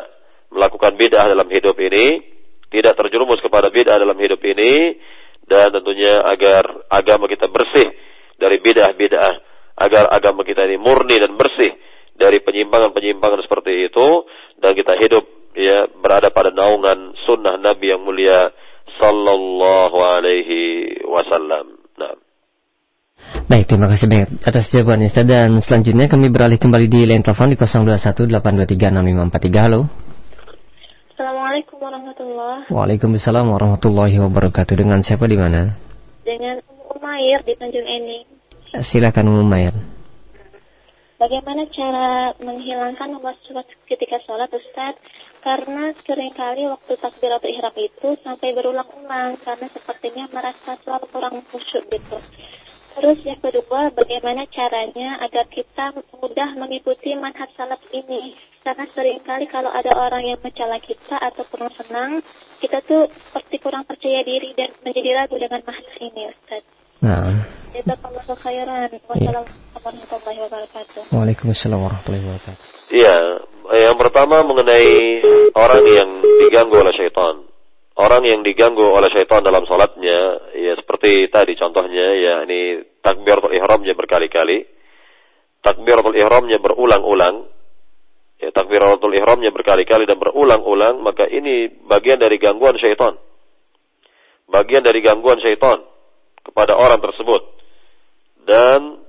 melakukan 0.54 0.94
bid'ah 0.94 1.26
dalam 1.26 1.48
hidup 1.50 1.74
ini, 1.82 2.22
tidak 2.70 2.94
terjerumus 2.94 3.42
kepada 3.42 3.74
bid'ah 3.74 3.98
dalam 3.98 4.14
hidup 4.14 4.38
ini, 4.38 5.02
dan 5.42 5.74
tentunya 5.74 6.22
agar 6.22 6.86
agama 6.86 7.26
kita 7.26 7.50
bersih 7.50 7.90
dari 8.38 8.62
bid'ah-bid'ah, 8.62 9.34
agar 9.82 10.06
agama 10.14 10.46
kita 10.46 10.62
ini 10.70 10.78
murni 10.78 11.18
dan 11.18 11.34
bersih 11.34 11.74
dari 12.16 12.40
penyimpangan-penyimpangan 12.42 13.40
seperti 13.44 13.88
itu, 13.88 14.24
dan 14.60 14.72
kita 14.72 14.96
hidup 14.98 15.24
ya 15.56 15.88
berada 16.00 16.28
pada 16.28 16.52
naungan 16.52 17.16
sunnah 17.24 17.56
Nabi 17.56 17.92
yang 17.92 18.04
mulia 18.04 18.52
Sallallahu 18.96 19.96
Alaihi 19.96 20.88
Wasallam. 21.04 21.66
Nah. 21.96 22.16
Baik, 23.48 23.68
terima 23.68 23.88
kasih 23.88 24.08
banyak 24.08 24.28
atas 24.44 24.70
jawabannya 24.72 25.08
Ustaz. 25.08 25.24
Dan 25.24 25.60
selanjutnya 25.64 26.08
kami 26.08 26.28
beralih 26.28 26.58
kembali 26.60 26.86
di 26.88 27.06
line 27.08 27.24
telepon 27.24 27.50
di 27.52 27.56
0218236543. 27.56 29.64
Halo. 29.64 29.88
Assalamualaikum 31.16 31.80
warahmatullahi 31.80 32.68
Waalaikumsalam 32.68 33.48
warahmatullahi 33.48 34.20
wabarakatuh. 34.20 34.76
Dengan 34.76 35.00
siapa 35.00 35.24
di 35.24 35.40
mana? 35.40 35.72
Dengan 36.20 36.60
Umair 36.92 37.40
di 37.48 37.56
Tanjung 37.56 37.88
Ening. 37.88 38.28
Silakan 38.84 39.32
Umair. 39.32 39.95
Bagaimana 41.16 41.64
cara 41.72 42.36
menghilangkan 42.44 43.16
waswas 43.24 43.64
ketika 43.88 44.20
sholat 44.28 44.52
Ustaz? 44.52 45.00
Karena 45.40 45.96
sering 46.04 46.28
kali 46.36 46.68
waktu 46.68 46.92
takbiratul 47.00 47.56
ihram 47.56 47.72
itu 47.80 48.20
sampai 48.20 48.52
berulang-ulang 48.52 49.40
karena 49.40 49.66
sepertinya 49.72 50.28
merasa 50.28 50.76
selalu 50.84 51.08
kurang 51.08 51.40
khusyuk 51.48 51.88
gitu. 51.88 52.20
Terus 52.96 53.18
yang 53.24 53.40
kedua, 53.40 53.92
bagaimana 53.96 54.44
caranya 54.52 55.16
agar 55.24 55.48
kita 55.48 55.96
mudah 56.20 56.52
mengikuti 56.60 57.16
manhaj 57.16 57.48
salaf 57.56 57.80
ini? 57.96 58.36
Karena 58.60 58.84
sering 58.92 59.20
kali 59.24 59.48
kalau 59.48 59.72
ada 59.72 59.96
orang 59.96 60.20
yang 60.20 60.40
mencela 60.44 60.76
kita 60.84 61.16
atau 61.16 61.48
kurang 61.48 61.72
senang, 61.80 62.20
kita 62.60 62.84
tuh 62.84 63.08
seperti 63.08 63.56
kurang 63.64 63.88
percaya 63.88 64.20
diri 64.20 64.52
dan 64.52 64.68
menjadi 64.84 65.16
ragu 65.16 65.40
dengan 65.40 65.64
manhaj 65.64 65.96
ini, 65.96 66.28
Ustaz. 66.28 66.64
Nah. 67.00 67.32
Jazakallahu 67.72 68.36
khairan. 68.40 68.92
Wassalamualaikum 69.08 69.65
warahmatullahi 69.86 70.38
wabarakatuh. 70.50 71.02
Waalaikumsalam 71.14 71.78
warahmatullahi 71.78 72.24
wabarakatuh. 72.26 72.64
Iya, 72.90 73.16
yang 73.86 73.96
pertama 73.98 74.42
mengenai 74.42 75.22
orang 75.54 75.82
yang 75.86 76.08
diganggu 76.22 76.74
oleh 76.74 76.94
syaitan 76.98 77.46
orang 77.96 78.22
yang 78.28 78.40
diganggu 78.44 78.84
oleh 78.84 79.08
syaitan 79.08 79.40
dalam 79.40 79.64
salatnya 79.64 80.52
ya 80.52 80.76
seperti 80.76 81.32
tadi 81.32 81.56
contohnya 81.56 82.06
ya 82.12 82.34
ini 82.44 82.84
takbiratul 83.00 83.56
ihramnya 83.56 83.96
berkali-kali 83.96 84.68
takbiratul 85.64 86.12
ihramnya 86.12 86.60
berulang-ulang 86.60 87.48
ya 88.36 88.52
takbiratul 88.52 89.16
ihramnya 89.16 89.48
berkali-kali 89.48 90.04
dan 90.04 90.20
berulang-ulang 90.20 91.00
maka 91.00 91.24
ini 91.24 91.72
bagian 91.88 92.20
dari 92.20 92.36
gangguan 92.36 92.76
syaitan 92.76 93.16
bagian 94.52 94.84
dari 94.84 95.00
gangguan 95.00 95.40
syaitan 95.40 95.80
kepada 96.44 96.76
orang 96.76 97.00
tersebut 97.00 97.42
dan 98.44 99.05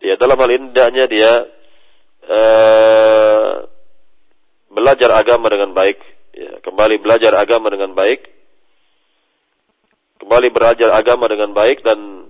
ya 0.00 0.14
dalam 0.20 0.36
hal 0.36 0.50
ini 0.52 0.72
dia 1.08 1.32
uh, 2.26 3.52
belajar 4.70 5.10
agama 5.16 5.46
dengan 5.48 5.72
baik. 5.72 5.98
Ya, 6.36 6.60
kembali 6.60 7.00
belajar 7.00 7.32
agama 7.32 7.72
dengan 7.72 7.96
baik, 7.96 8.28
kembali 10.20 10.48
belajar 10.52 10.92
agama 10.92 11.24
dengan 11.32 11.56
baik 11.56 11.80
dan 11.80 12.28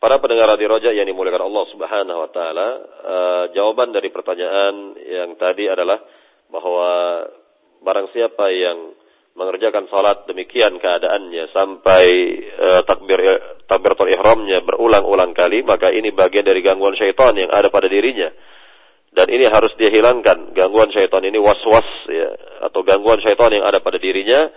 para 0.00 0.16
pendengar 0.16 0.56
di 0.56 0.64
Roja 0.64 0.96
yang 0.96 1.04
dimuliakan 1.04 1.44
Allah 1.44 1.64
Subhanahu 1.68 2.18
wa 2.24 2.30
taala, 2.32 2.68
uh, 3.04 3.44
jawaban 3.52 3.92
dari 3.92 4.08
pertanyaan 4.08 4.96
yang 4.96 5.36
tadi 5.36 5.68
adalah 5.68 6.00
bahwa 6.48 6.88
barang 7.84 8.08
siapa 8.16 8.48
yang 8.48 8.96
mengerjakan 9.38 9.86
salat 9.86 10.26
demikian 10.26 10.82
keadaannya 10.82 11.54
sampai 11.54 12.04
uh, 12.58 12.82
takbir 12.82 13.22
takbiratul 13.70 14.10
ihramnya 14.10 14.66
berulang-ulang 14.66 15.30
kali 15.30 15.62
maka 15.62 15.94
ini 15.94 16.10
bagian 16.10 16.42
dari 16.42 16.58
gangguan 16.58 16.98
syaitan 16.98 17.38
yang 17.38 17.54
ada 17.54 17.70
pada 17.70 17.86
dirinya. 17.86 18.34
Dan 19.08 19.24
ini 19.32 19.48
harus 19.48 19.72
dia 19.80 19.88
hilangkan. 19.88 20.52
Gangguan 20.52 20.92
syaitan 20.92 21.24
ini 21.24 21.40
was-was 21.40 21.86
ya 22.10 22.28
atau 22.68 22.84
gangguan 22.84 23.22
syaitan 23.24 23.48
yang 23.54 23.64
ada 23.64 23.80
pada 23.80 23.96
dirinya. 23.96 24.50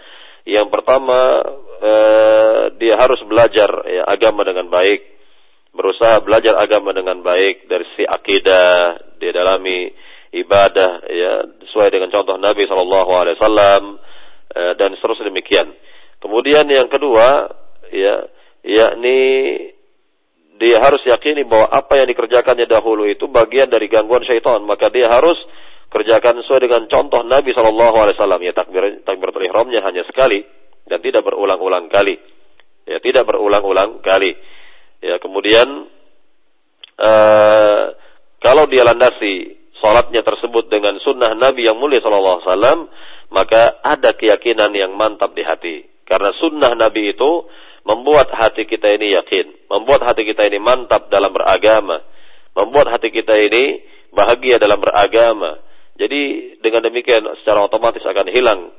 Yang 0.44 0.68
pertama 0.74 1.40
eh, 1.80 2.76
dia 2.82 2.98
harus 3.00 3.22
belajar 3.24 3.70
ya, 3.88 4.04
agama 4.10 4.44
dengan 4.44 4.68
baik. 4.68 5.08
Berusaha 5.72 6.20
belajar 6.20 6.60
agama 6.60 6.92
dengan 6.92 7.24
baik 7.24 7.72
dari 7.72 7.88
si 7.96 8.04
akidah 8.04 9.00
dia 9.24 9.32
dalami 9.32 9.88
ibadah 10.36 11.00
ya 11.08 11.48
sesuai 11.64 11.88
dengan 11.96 12.12
contoh 12.12 12.36
Nabi 12.36 12.68
eh, 12.68 14.11
dan 14.52 14.94
seterusnya 15.00 15.32
demikian 15.32 15.72
kemudian 16.20 16.68
yang 16.68 16.92
kedua 16.92 17.52
ya 17.92 18.28
yakni 18.62 19.20
dia 20.62 20.78
harus 20.78 21.02
yakini 21.02 21.42
bahwa 21.42 21.74
apa 21.74 21.98
yang 21.98 22.08
dikerjakannya 22.14 22.70
dahulu 22.70 23.10
itu 23.10 23.26
bagian 23.26 23.66
dari 23.66 23.90
gangguan 23.90 24.22
syaitan. 24.22 24.62
Maka 24.62 24.94
dia 24.94 25.10
harus 25.10 25.34
kerjakan 25.90 26.38
sesuai 26.46 26.70
dengan 26.70 26.86
contoh 26.86 27.26
Nabi 27.26 27.50
Shallallahu 27.50 27.98
Alaihi 27.98 28.16
Wasallam. 28.22 28.42
Ya 28.46 28.54
takbir 28.54 29.02
takbiratul 29.02 29.42
ihramnya 29.50 29.82
hanya 29.82 30.06
sekali 30.06 30.46
dan 30.86 31.02
tidak 31.02 31.26
berulang-ulang 31.26 31.90
kali. 31.90 32.14
Ya 32.86 33.02
tidak 33.02 33.26
berulang-ulang 33.26 34.06
kali. 34.06 34.38
Ya 35.02 35.18
kemudian 35.18 35.90
uh, 37.02 37.82
kalau 38.38 38.70
dia 38.70 38.86
landasi 38.86 39.58
sholatnya 39.82 40.22
tersebut 40.22 40.70
dengan 40.70 41.02
sunnah 41.02 41.34
Nabi 41.34 41.66
yang 41.66 41.82
mulia 41.82 42.06
Shallallahu 42.06 42.38
Alaihi 42.38 42.50
Wasallam, 42.54 42.80
maka 43.32 43.80
ada 43.82 44.12
keyakinan 44.14 44.76
yang 44.76 44.92
mantap 45.00 45.32
di 45.32 45.42
hati. 45.42 45.88
Karena 46.04 46.36
sunnah 46.36 46.76
Nabi 46.76 47.16
itu 47.16 47.32
membuat 47.88 48.30
hati 48.36 48.68
kita 48.68 48.92
ini 48.94 49.16
yakin, 49.16 49.72
membuat 49.72 50.06
hati 50.06 50.28
kita 50.28 50.46
ini 50.46 50.60
mantap 50.60 51.08
dalam 51.08 51.32
beragama, 51.34 52.04
membuat 52.54 52.94
hati 52.94 53.10
kita 53.10 53.34
ini 53.40 53.82
bahagia 54.12 54.60
dalam 54.60 54.78
beragama. 54.78 55.64
Jadi 55.96 56.56
dengan 56.60 56.92
demikian 56.92 57.24
secara 57.42 57.64
otomatis 57.66 58.04
akan 58.04 58.28
hilang 58.30 58.70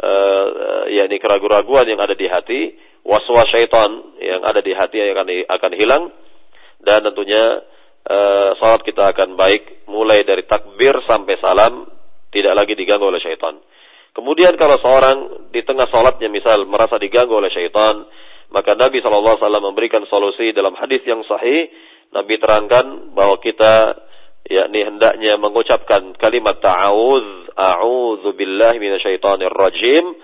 uh, 0.00 0.46
yakni 0.88 1.20
keraguan-raguan 1.20 1.86
yang 1.86 2.00
ada 2.00 2.16
di 2.16 2.26
hati, 2.26 2.60
waswas 3.04 3.52
syaitan 3.52 4.16
yang 4.18 4.42
ada 4.42 4.64
di 4.64 4.72
hati 4.72 4.98
akan 5.04 5.26
akan 5.46 5.72
hilang 5.76 6.04
dan 6.82 7.04
tentunya 7.04 7.62
uh, 8.08 8.50
salat 8.56 8.82
kita 8.86 9.12
akan 9.12 9.36
baik, 9.36 9.86
mulai 9.90 10.24
dari 10.24 10.46
takbir 10.48 10.96
sampai 11.04 11.36
salam 11.42 11.84
tidak 12.32 12.54
lagi 12.54 12.72
diganggu 12.78 13.06
oleh 13.06 13.20
syaitan. 13.20 13.58
Kemudian 14.16 14.56
kalau 14.58 14.80
seorang 14.82 15.50
di 15.54 15.62
tengah 15.62 15.86
sholatnya 15.88 16.26
misal 16.32 16.64
merasa 16.66 16.98
diganggu 16.98 17.38
oleh 17.38 17.52
syaitan, 17.52 18.02
maka 18.48 18.72
Nabi 18.74 19.04
SAW 19.04 19.38
memberikan 19.60 20.04
solusi 20.08 20.50
dalam 20.56 20.72
hadis 20.76 21.04
yang 21.04 21.20
sahih. 21.28 21.68
Nabi 22.08 22.40
terangkan 22.40 23.12
bahwa 23.12 23.36
kita 23.44 24.00
yakni 24.48 24.80
hendaknya 24.80 25.36
mengucapkan 25.36 26.16
kalimat 26.16 26.56
ta'awudz, 26.56 27.52
a'udzu 27.52 28.32
billahi 28.32 28.80
minasyaitonir 28.80 29.52
rajim 29.52 30.16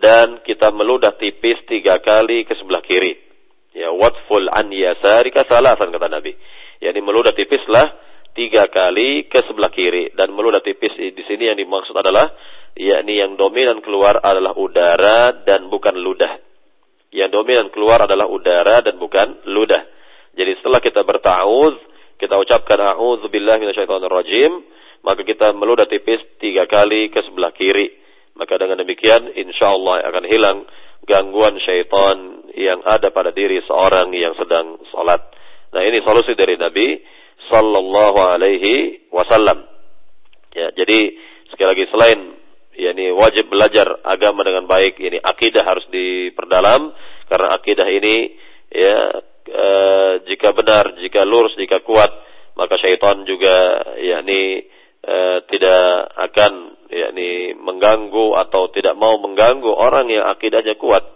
dan 0.00 0.44
kita 0.44 0.68
meludah 0.76 1.16
tipis 1.16 1.56
tiga 1.64 2.00
kali 2.04 2.44
ke 2.44 2.52
sebelah 2.60 2.84
kiri. 2.84 3.16
Ya, 3.72 3.88
watful 3.94 4.50
an 4.52 4.68
yasarika 4.68 5.48
salasan 5.48 5.88
kata 5.88 6.12
Nabi. 6.12 6.36
Yani 6.80 7.00
meludah 7.00 7.32
tipislah 7.32 7.88
tiga 8.36 8.68
kali 8.68 9.28
ke 9.28 9.40
sebelah 9.48 9.72
kiri 9.72 10.12
dan 10.16 10.32
meludah 10.32 10.60
tipis 10.60 10.92
di 10.96 11.22
sini 11.28 11.48
yang 11.48 11.56
dimaksud 11.56 11.96
adalah 11.96 12.28
yakni 12.76 13.18
yang 13.18 13.34
dominan 13.34 13.82
keluar 13.82 14.18
adalah 14.20 14.54
udara 14.54 15.44
dan 15.46 15.70
bukan 15.72 15.96
ludah. 15.96 16.38
Yang 17.10 17.30
dominan 17.42 17.68
keluar 17.74 18.06
adalah 18.06 18.30
udara 18.30 18.86
dan 18.86 18.98
bukan 18.98 19.42
ludah. 19.50 19.82
Jadi 20.38 20.62
setelah 20.62 20.78
kita 20.78 21.02
berta'awudz, 21.02 21.78
kita 22.22 22.38
ucapkan 22.38 22.78
a'udzu 22.78 23.26
billahi 23.32 23.66
minasyaitonir 23.66 24.12
rajim, 24.12 24.52
maka 25.02 25.26
kita 25.26 25.56
meludah 25.56 25.90
tipis 25.90 26.22
tiga 26.38 26.68
kali 26.70 27.10
ke 27.10 27.18
sebelah 27.26 27.50
kiri. 27.56 27.98
Maka 28.38 28.56
dengan 28.56 28.80
demikian 28.80 29.34
insya 29.34 29.74
Allah 29.74 30.06
akan 30.06 30.24
hilang 30.30 30.58
gangguan 31.04 31.58
syaitan 31.60 32.46
yang 32.54 32.80
ada 32.86 33.10
pada 33.10 33.34
diri 33.34 33.58
seorang 33.66 34.14
yang 34.14 34.36
sedang 34.38 34.78
sholat. 34.92 35.20
Nah 35.74 35.82
ini 35.82 35.98
solusi 36.06 36.36
dari 36.38 36.54
Nabi 36.54 37.00
Sallallahu 37.50 38.18
Alaihi 38.20 39.08
Wasallam. 39.10 39.66
Ya, 40.54 40.70
jadi 40.74 41.14
sekali 41.50 41.68
lagi 41.74 41.84
selain 41.90 42.20
ya 42.74 42.94
ini 42.94 43.10
wajib 43.14 43.50
belajar 43.50 44.02
agama 44.06 44.46
dengan 44.46 44.66
baik. 44.70 44.98
Ini 44.98 45.18
akidah 45.20 45.64
harus 45.66 45.86
diperdalam. 45.90 46.92
Karena 47.30 47.48
akidah 47.54 47.86
ini 47.86 48.34
ya 48.70 48.98
e, 49.46 49.66
jika 50.26 50.50
benar 50.54 50.98
jika 50.98 51.22
lurus 51.22 51.54
jika 51.54 51.78
kuat 51.82 52.10
maka 52.58 52.74
syaitan 52.82 53.22
juga 53.22 53.86
yakni 53.98 54.66
e, 54.98 55.16
tidak 55.46 56.10
akan 56.18 56.52
yakni 56.90 57.54
mengganggu 57.54 58.34
atau 58.46 58.66
tidak 58.74 58.98
mau 58.98 59.14
mengganggu 59.22 59.70
orang 59.70 60.10
yang 60.10 60.26
akidahnya 60.26 60.74
kuat. 60.74 61.06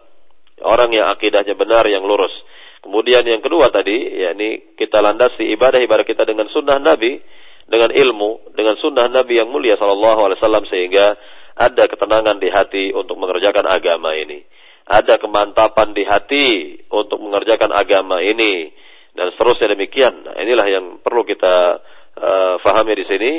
Orang 0.63 0.95
yang 0.95 1.11
akidahnya 1.11 1.59
benar 1.59 1.83
yang 1.91 2.07
lurus. 2.07 2.31
Kemudian 2.79 3.27
yang 3.27 3.43
kedua 3.43 3.75
tadi 3.75 4.23
yakni 4.23 4.77
kita 4.79 5.03
landasi 5.03 5.51
ibadah 5.57 5.83
ibadah 5.83 6.07
kita 6.07 6.23
dengan 6.23 6.47
sunnah 6.53 6.79
Nabi 6.79 7.19
dengan 7.65 7.91
ilmu 7.91 8.53
dengan 8.53 8.77
sunnah 8.77 9.09
Nabi 9.09 9.41
yang 9.41 9.49
mulia 9.49 9.81
wasallam 9.81 10.69
sehingga 10.69 11.17
ada 11.55 11.87
ketenangan 11.87 12.43
di 12.43 12.51
hati 12.51 12.91
untuk 12.91 13.15
mengerjakan 13.15 13.67
agama 13.71 14.15
ini. 14.19 14.43
Ada 14.85 15.17
kemantapan 15.17 15.97
di 15.97 16.05
hati 16.05 16.49
untuk 16.91 17.23
mengerjakan 17.23 17.71
agama 17.73 18.21
ini. 18.21 18.69
Dan 19.15 19.31
seterusnya 19.33 19.79
demikian. 19.79 20.27
Nah, 20.27 20.35
inilah 20.43 20.67
yang 20.67 20.85
perlu 20.99 21.23
kita 21.23 21.79
uh, 22.19 22.55
fahami 22.59 22.99
di 22.99 23.07
sini. 23.07 23.33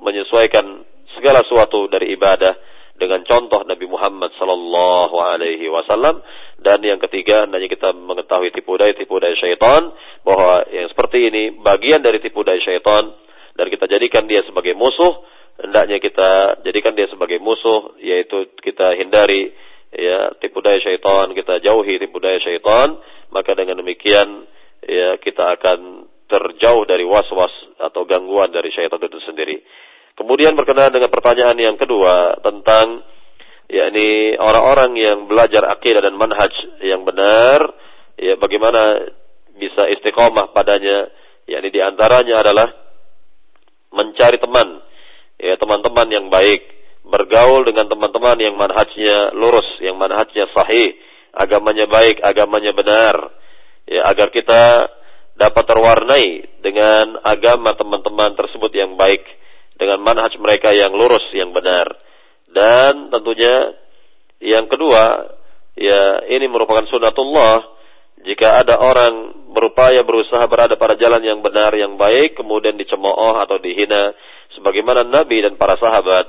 Menyesuaikan 0.00 0.64
segala 1.12 1.44
sesuatu 1.44 1.84
dari 1.92 2.16
ibadah 2.16 2.54
dengan 2.98 3.22
contoh 3.22 3.62
Nabi 3.62 3.86
Muhammad 3.86 4.34
sallallahu 4.34 5.14
alaihi 5.22 5.70
wasallam 5.70 6.18
dan 6.58 6.82
yang 6.82 6.98
ketiga 6.98 7.46
hendaknya 7.46 7.70
kita 7.70 7.94
mengetahui 7.94 8.50
tipu 8.50 8.74
daya 8.74 8.90
tipu 8.90 9.22
daya 9.22 9.38
syaitan 9.38 9.94
bahwa 10.26 10.66
yang 10.74 10.90
seperti 10.90 11.30
ini 11.30 11.54
bagian 11.62 12.02
dari 12.02 12.18
tipu 12.18 12.42
daya 12.42 12.58
syaitan 12.58 13.14
dan 13.54 13.66
kita 13.70 13.86
jadikan 13.86 14.26
dia 14.26 14.42
sebagai 14.42 14.74
musuh 14.74 15.22
hendaknya 15.58 15.98
kita 15.98 16.62
jadikan 16.62 16.94
dia 16.94 17.10
sebagai 17.10 17.42
musuh 17.42 17.98
yaitu 17.98 18.50
kita 18.62 18.94
hindari 18.94 19.50
ya 19.90 20.36
tipu 20.38 20.62
daya 20.62 20.78
syaitan 20.78 21.32
kita 21.34 21.58
jauhi 21.64 21.98
tipu 21.98 22.20
daya 22.22 22.38
syaitan 22.38 22.98
maka 23.34 23.56
dengan 23.58 23.80
demikian 23.82 24.46
ya 24.84 25.18
kita 25.18 25.58
akan 25.58 26.08
terjauh 26.28 26.84
dari 26.84 27.08
was-was 27.08 27.50
atau 27.80 28.04
gangguan 28.04 28.52
dari 28.52 28.68
syaitan 28.68 29.00
itu 29.00 29.18
sendiri. 29.24 29.64
Kemudian 30.12 30.52
berkenaan 30.52 30.92
dengan 30.92 31.08
pertanyaan 31.08 31.56
yang 31.56 31.76
kedua 31.80 32.36
tentang 32.44 33.00
yakni 33.68 34.36
orang-orang 34.36 34.92
yang 34.98 35.18
belajar 35.24 35.64
akidah 35.72 36.04
dan 36.04 36.16
manhaj 36.20 36.52
yang 36.84 37.04
benar 37.04 37.64
ya 38.20 38.36
bagaimana 38.36 39.08
bisa 39.56 39.88
istiqomah 39.88 40.52
padanya. 40.52 41.10
Yakni 41.48 41.72
di 41.72 41.80
antaranya 41.80 42.44
adalah 42.44 42.68
mencari 43.88 44.36
teman 44.36 44.84
ya 45.38 45.54
teman-teman 45.56 46.08
yang 46.10 46.26
baik, 46.28 46.60
bergaul 47.08 47.64
dengan 47.64 47.88
teman-teman 47.88 48.36
yang 48.42 48.54
manhajnya 48.58 49.32
lurus, 49.32 49.66
yang 49.80 49.96
manhajnya 49.96 50.50
sahih, 50.52 50.98
agamanya 51.32 51.88
baik, 51.88 52.20
agamanya 52.20 52.74
benar, 52.74 53.16
ya 53.88 54.04
agar 54.10 54.28
kita 54.34 54.90
dapat 55.38 55.64
terwarnai 55.64 56.58
dengan 56.60 57.22
agama 57.22 57.72
teman-teman 57.78 58.34
tersebut 58.34 58.74
yang 58.74 58.98
baik, 58.98 59.22
dengan 59.78 60.02
manhaj 60.02 60.34
mereka 60.42 60.74
yang 60.74 60.90
lurus, 60.90 61.22
yang 61.32 61.54
benar. 61.54 61.86
Dan 62.50 63.14
tentunya 63.14 63.78
yang 64.42 64.66
kedua, 64.66 65.30
ya 65.78 66.26
ini 66.26 66.50
merupakan 66.50 66.84
sunatullah. 66.90 67.78
Jika 68.18 68.66
ada 68.66 68.82
orang 68.82 69.46
berupaya 69.54 70.02
berusaha 70.02 70.42
berada 70.50 70.74
pada 70.74 70.98
jalan 70.98 71.22
yang 71.22 71.38
benar, 71.38 71.70
yang 71.78 71.94
baik, 71.94 72.34
kemudian 72.34 72.74
dicemooh 72.74 73.38
atau 73.38 73.62
dihina, 73.62 74.10
sebagaimana 74.58 75.06
Nabi 75.06 75.46
dan 75.46 75.54
para 75.54 75.78
sahabat. 75.78 76.26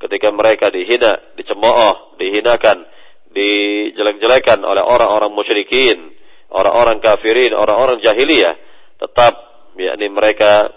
Ketika 0.00 0.32
mereka 0.32 0.72
dihina, 0.72 1.36
dicemooh, 1.36 2.16
dihinakan, 2.16 2.88
dijelek-jelekan 3.36 4.64
oleh 4.64 4.80
orang-orang 4.80 5.28
musyrikin, 5.28 6.16
orang-orang 6.48 7.04
kafirin, 7.04 7.52
orang-orang 7.52 8.00
jahiliyah, 8.00 8.56
tetap 8.96 9.32
yakni 9.76 10.08
mereka 10.08 10.72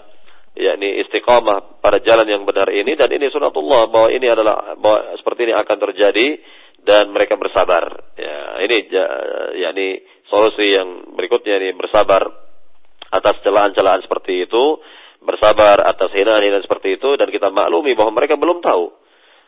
yakni 0.54 1.02
istiqamah 1.02 1.80
pada 1.80 2.04
jalan 2.04 2.28
yang 2.28 2.44
benar 2.44 2.68
ini. 2.68 2.92
Dan 3.00 3.16
ini 3.16 3.32
sunatullah 3.32 3.88
bahwa 3.88 4.08
ini 4.12 4.28
adalah 4.28 4.76
bahwa 4.76 5.16
seperti 5.16 5.50
ini 5.50 5.54
akan 5.56 5.76
terjadi 5.90 6.26
dan 6.84 7.08
mereka 7.08 7.40
bersabar. 7.40 8.12
Ya, 8.20 8.60
ini 8.60 8.76
yakni 9.56 9.86
solusi 10.28 10.76
yang 10.76 11.16
berikutnya 11.16 11.64
ini 11.64 11.72
bersabar 11.74 12.28
atas 13.08 13.40
celaan-celaan 13.40 14.02
seperti 14.04 14.44
itu 14.44 14.64
bersabar 15.24 15.80
atas 15.82 16.12
hinaan-hinaan 16.12 16.62
seperti 16.62 17.00
itu 17.00 17.16
dan 17.16 17.32
kita 17.32 17.48
maklumi 17.50 17.96
bahwa 17.96 18.20
mereka 18.20 18.36
belum 18.36 18.60
tahu. 18.60 18.92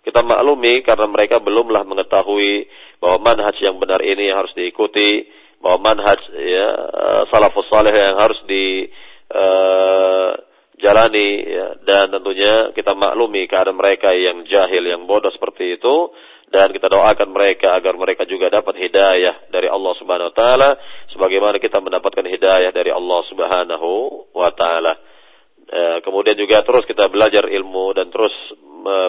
Kita 0.03 0.23
maklumi 0.23 0.87
karena 0.87 1.07
mereka 1.11 1.43
belumlah 1.43 1.83
mengetahui 1.85 2.67
bahwa 3.03 3.33
manhaj 3.33 3.57
yang 3.61 3.77
benar 3.77 4.01
ini 4.01 4.31
harus 4.31 4.55
diikuti, 4.55 5.27
bahwa 5.61 5.93
manhaj 5.93 6.21
ya 6.33 6.69
salafus 7.29 7.67
saleh 7.67 7.91
yang 7.91 8.17
harus 8.17 8.39
di 8.47 8.87
uh, 9.35 10.31
jalani 10.79 11.31
ya, 11.43 11.69
dan 11.83 12.13
tentunya 12.13 12.71
kita 12.77 12.95
maklumi 12.95 13.51
keadaan 13.51 13.77
mereka 13.77 14.15
yang 14.15 14.47
jahil, 14.47 14.85
yang 14.85 15.11
bodoh 15.11 15.33
seperti 15.35 15.77
itu 15.81 16.15
dan 16.47 16.71
kita 16.71 16.87
doakan 16.87 17.35
mereka 17.35 17.75
agar 17.75 17.99
mereka 17.99 18.23
juga 18.23 18.47
dapat 18.47 18.79
hidayah 18.79 19.51
dari 19.51 19.67
Allah 19.67 19.93
Subhanahu 19.99 20.31
wa 20.31 20.37
taala 20.37 20.71
sebagaimana 21.11 21.59
kita 21.59 21.83
mendapatkan 21.83 22.23
hidayah 22.23 22.71
dari 22.71 22.95
Allah 22.95 23.21
Subhanahu 23.27 23.91
wa 24.31 24.51
taala. 24.55 24.95
Eh, 25.67 25.99
kemudian 26.07 26.39
juga 26.39 26.63
terus 26.63 26.87
kita 26.87 27.11
belajar 27.11 27.51
ilmu 27.51 27.91
dan 27.91 28.07
terus 28.15 28.31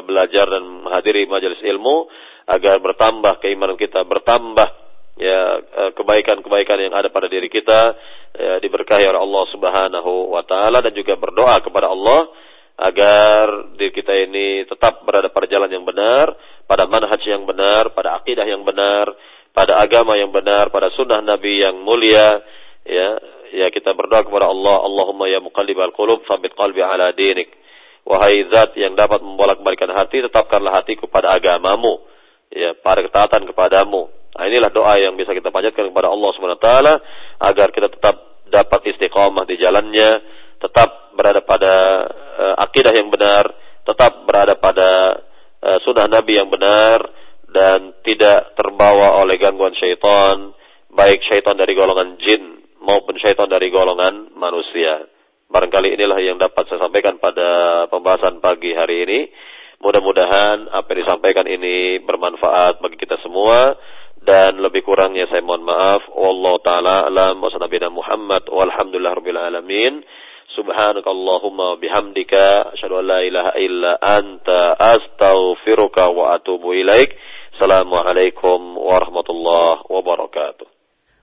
belajar 0.09 0.49
dan 0.49 0.65
menghadiri 0.89 1.29
majelis 1.29 1.61
ilmu 1.61 2.09
agar 2.49 2.81
bertambah 2.81 3.37
keimanan 3.45 3.77
kita 3.77 4.01
bertambah 4.01 4.65
ya 5.21 5.41
eh, 5.61 5.91
kebaikan-kebaikan 5.93 6.77
yang 6.81 6.93
ada 6.97 7.13
pada 7.13 7.29
diri 7.29 7.45
kita 7.45 7.93
ya, 8.33 8.53
diberkahi 8.57 9.05
oleh 9.05 9.21
Allah 9.21 9.45
Subhanahu 9.53 10.33
wa 10.33 10.41
taala 10.49 10.81
dan 10.81 10.97
juga 10.97 11.13
berdoa 11.13 11.61
kepada 11.61 11.93
Allah 11.93 12.25
agar 12.77 13.73
diri 13.77 13.93
kita 13.93 14.13
ini 14.13 14.65
tetap 14.65 15.05
berada 15.05 15.29
pada 15.29 15.45
jalan 15.45 15.69
yang 15.69 15.85
benar, 15.85 16.33
pada 16.65 16.89
manhaj 16.89 17.21
yang 17.25 17.45
benar, 17.45 17.93
pada 17.93 18.17
akidah 18.17 18.45
yang 18.45 18.61
benar, 18.61 19.13
pada 19.53 19.81
agama 19.81 20.13
yang 20.17 20.29
benar, 20.29 20.69
pada 20.69 20.93
sunnah 20.93 21.21
Nabi 21.21 21.65
yang 21.65 21.81
mulia, 21.81 22.37
ya 22.85 23.36
ya 23.53 23.67
kita 23.71 23.95
berdoa 23.95 24.25
kepada 24.25 24.49
Allah, 24.49 24.83
Allahumma 24.83 25.29
ya 25.31 25.39
muqallibal 25.39 25.93
qulub 25.95 26.23
fabit 26.27 26.55
qalbi 26.57 26.83
ala 26.83 27.13
dinik. 27.15 27.53
Wahai 28.07 28.47
zat 28.47 28.71
yang 28.79 28.95
dapat 28.95 29.19
membolak-balikan 29.19 29.91
hati, 29.91 30.23
tetapkanlah 30.23 30.79
hatiku 30.79 31.11
pada 31.11 31.35
agamamu, 31.35 32.07
ya, 32.47 32.71
pada 32.79 33.03
ketaatan 33.03 33.43
kepadamu. 33.51 34.07
Nah, 34.07 34.43
inilah 34.47 34.71
doa 34.71 34.95
yang 34.95 35.19
bisa 35.19 35.35
kita 35.35 35.51
panjatkan 35.51 35.91
kepada 35.91 36.07
Allah 36.07 36.29
SWT 36.31 36.69
agar 37.43 37.67
kita 37.75 37.91
tetap 37.91 38.15
dapat 38.47 38.95
istiqomah 38.95 39.43
di 39.43 39.59
jalannya, 39.59 40.23
tetap 40.55 41.11
berada 41.19 41.43
pada 41.43 41.73
uh, 42.39 42.55
akidah 42.63 42.95
yang 42.95 43.11
benar, 43.11 43.43
tetap 43.83 44.23
berada 44.23 44.55
pada 44.55 45.19
uh, 45.59 45.77
sunnah 45.83 46.07
Nabi 46.07 46.39
yang 46.39 46.47
benar 46.47 47.03
dan 47.51 47.91
tidak 48.07 48.55
terbawa 48.55 49.19
oleh 49.19 49.35
gangguan 49.35 49.75
syaitan, 49.75 50.55
baik 50.95 51.27
syaitan 51.27 51.59
dari 51.59 51.75
golongan 51.75 52.15
jin 52.23 52.56
maupun 52.87 53.19
syaitan 53.19 53.51
dari 53.51 53.67
golongan 53.67 54.31
manusia. 54.39 55.11
Barangkali 55.51 55.99
inilah 55.99 56.19
yang 56.23 56.39
dapat 56.39 56.71
saya 56.71 56.87
sampaikan 56.87 57.19
pada 57.19 57.83
pembahasan 57.91 58.39
pagi 58.39 58.71
hari 58.71 59.03
ini. 59.03 59.19
Mudah-mudahan 59.83 60.71
apa 60.71 60.87
yang 60.95 60.99
disampaikan 61.03 61.45
ini 61.45 62.01
bermanfaat 62.01 62.79
bagi 62.79 62.97
kita 62.97 63.19
semua 63.21 63.75
dan 64.23 64.57
lebih 64.57 64.81
kurangnya 64.87 65.27
saya 65.27 65.43
mohon 65.43 65.67
maaf. 65.67 66.07
Wallahu 66.15 66.63
taala 66.63 67.05
alam 67.05 67.43
wa 67.43 67.91
Muhammad 67.91 68.43
walhamdulillah 68.47 69.13
rabbil 69.13 69.39
alamin. 69.39 70.03
Subhanakallahumma 70.57 71.77
bihamdika 71.77 72.73
asyhadu 72.73 73.03
an 73.03 73.05
la 73.05 73.19
ilaha 73.21 73.51
illa 73.61 73.91
anta 74.01 74.73
astaghfiruka 74.73 76.09
wa 76.09 76.33
atubu 76.33 76.73
ilaik. 76.73 77.13
Assalamualaikum 77.53 78.73
warahmatullahi 78.73 79.85
wabarakatuh. 79.85 80.76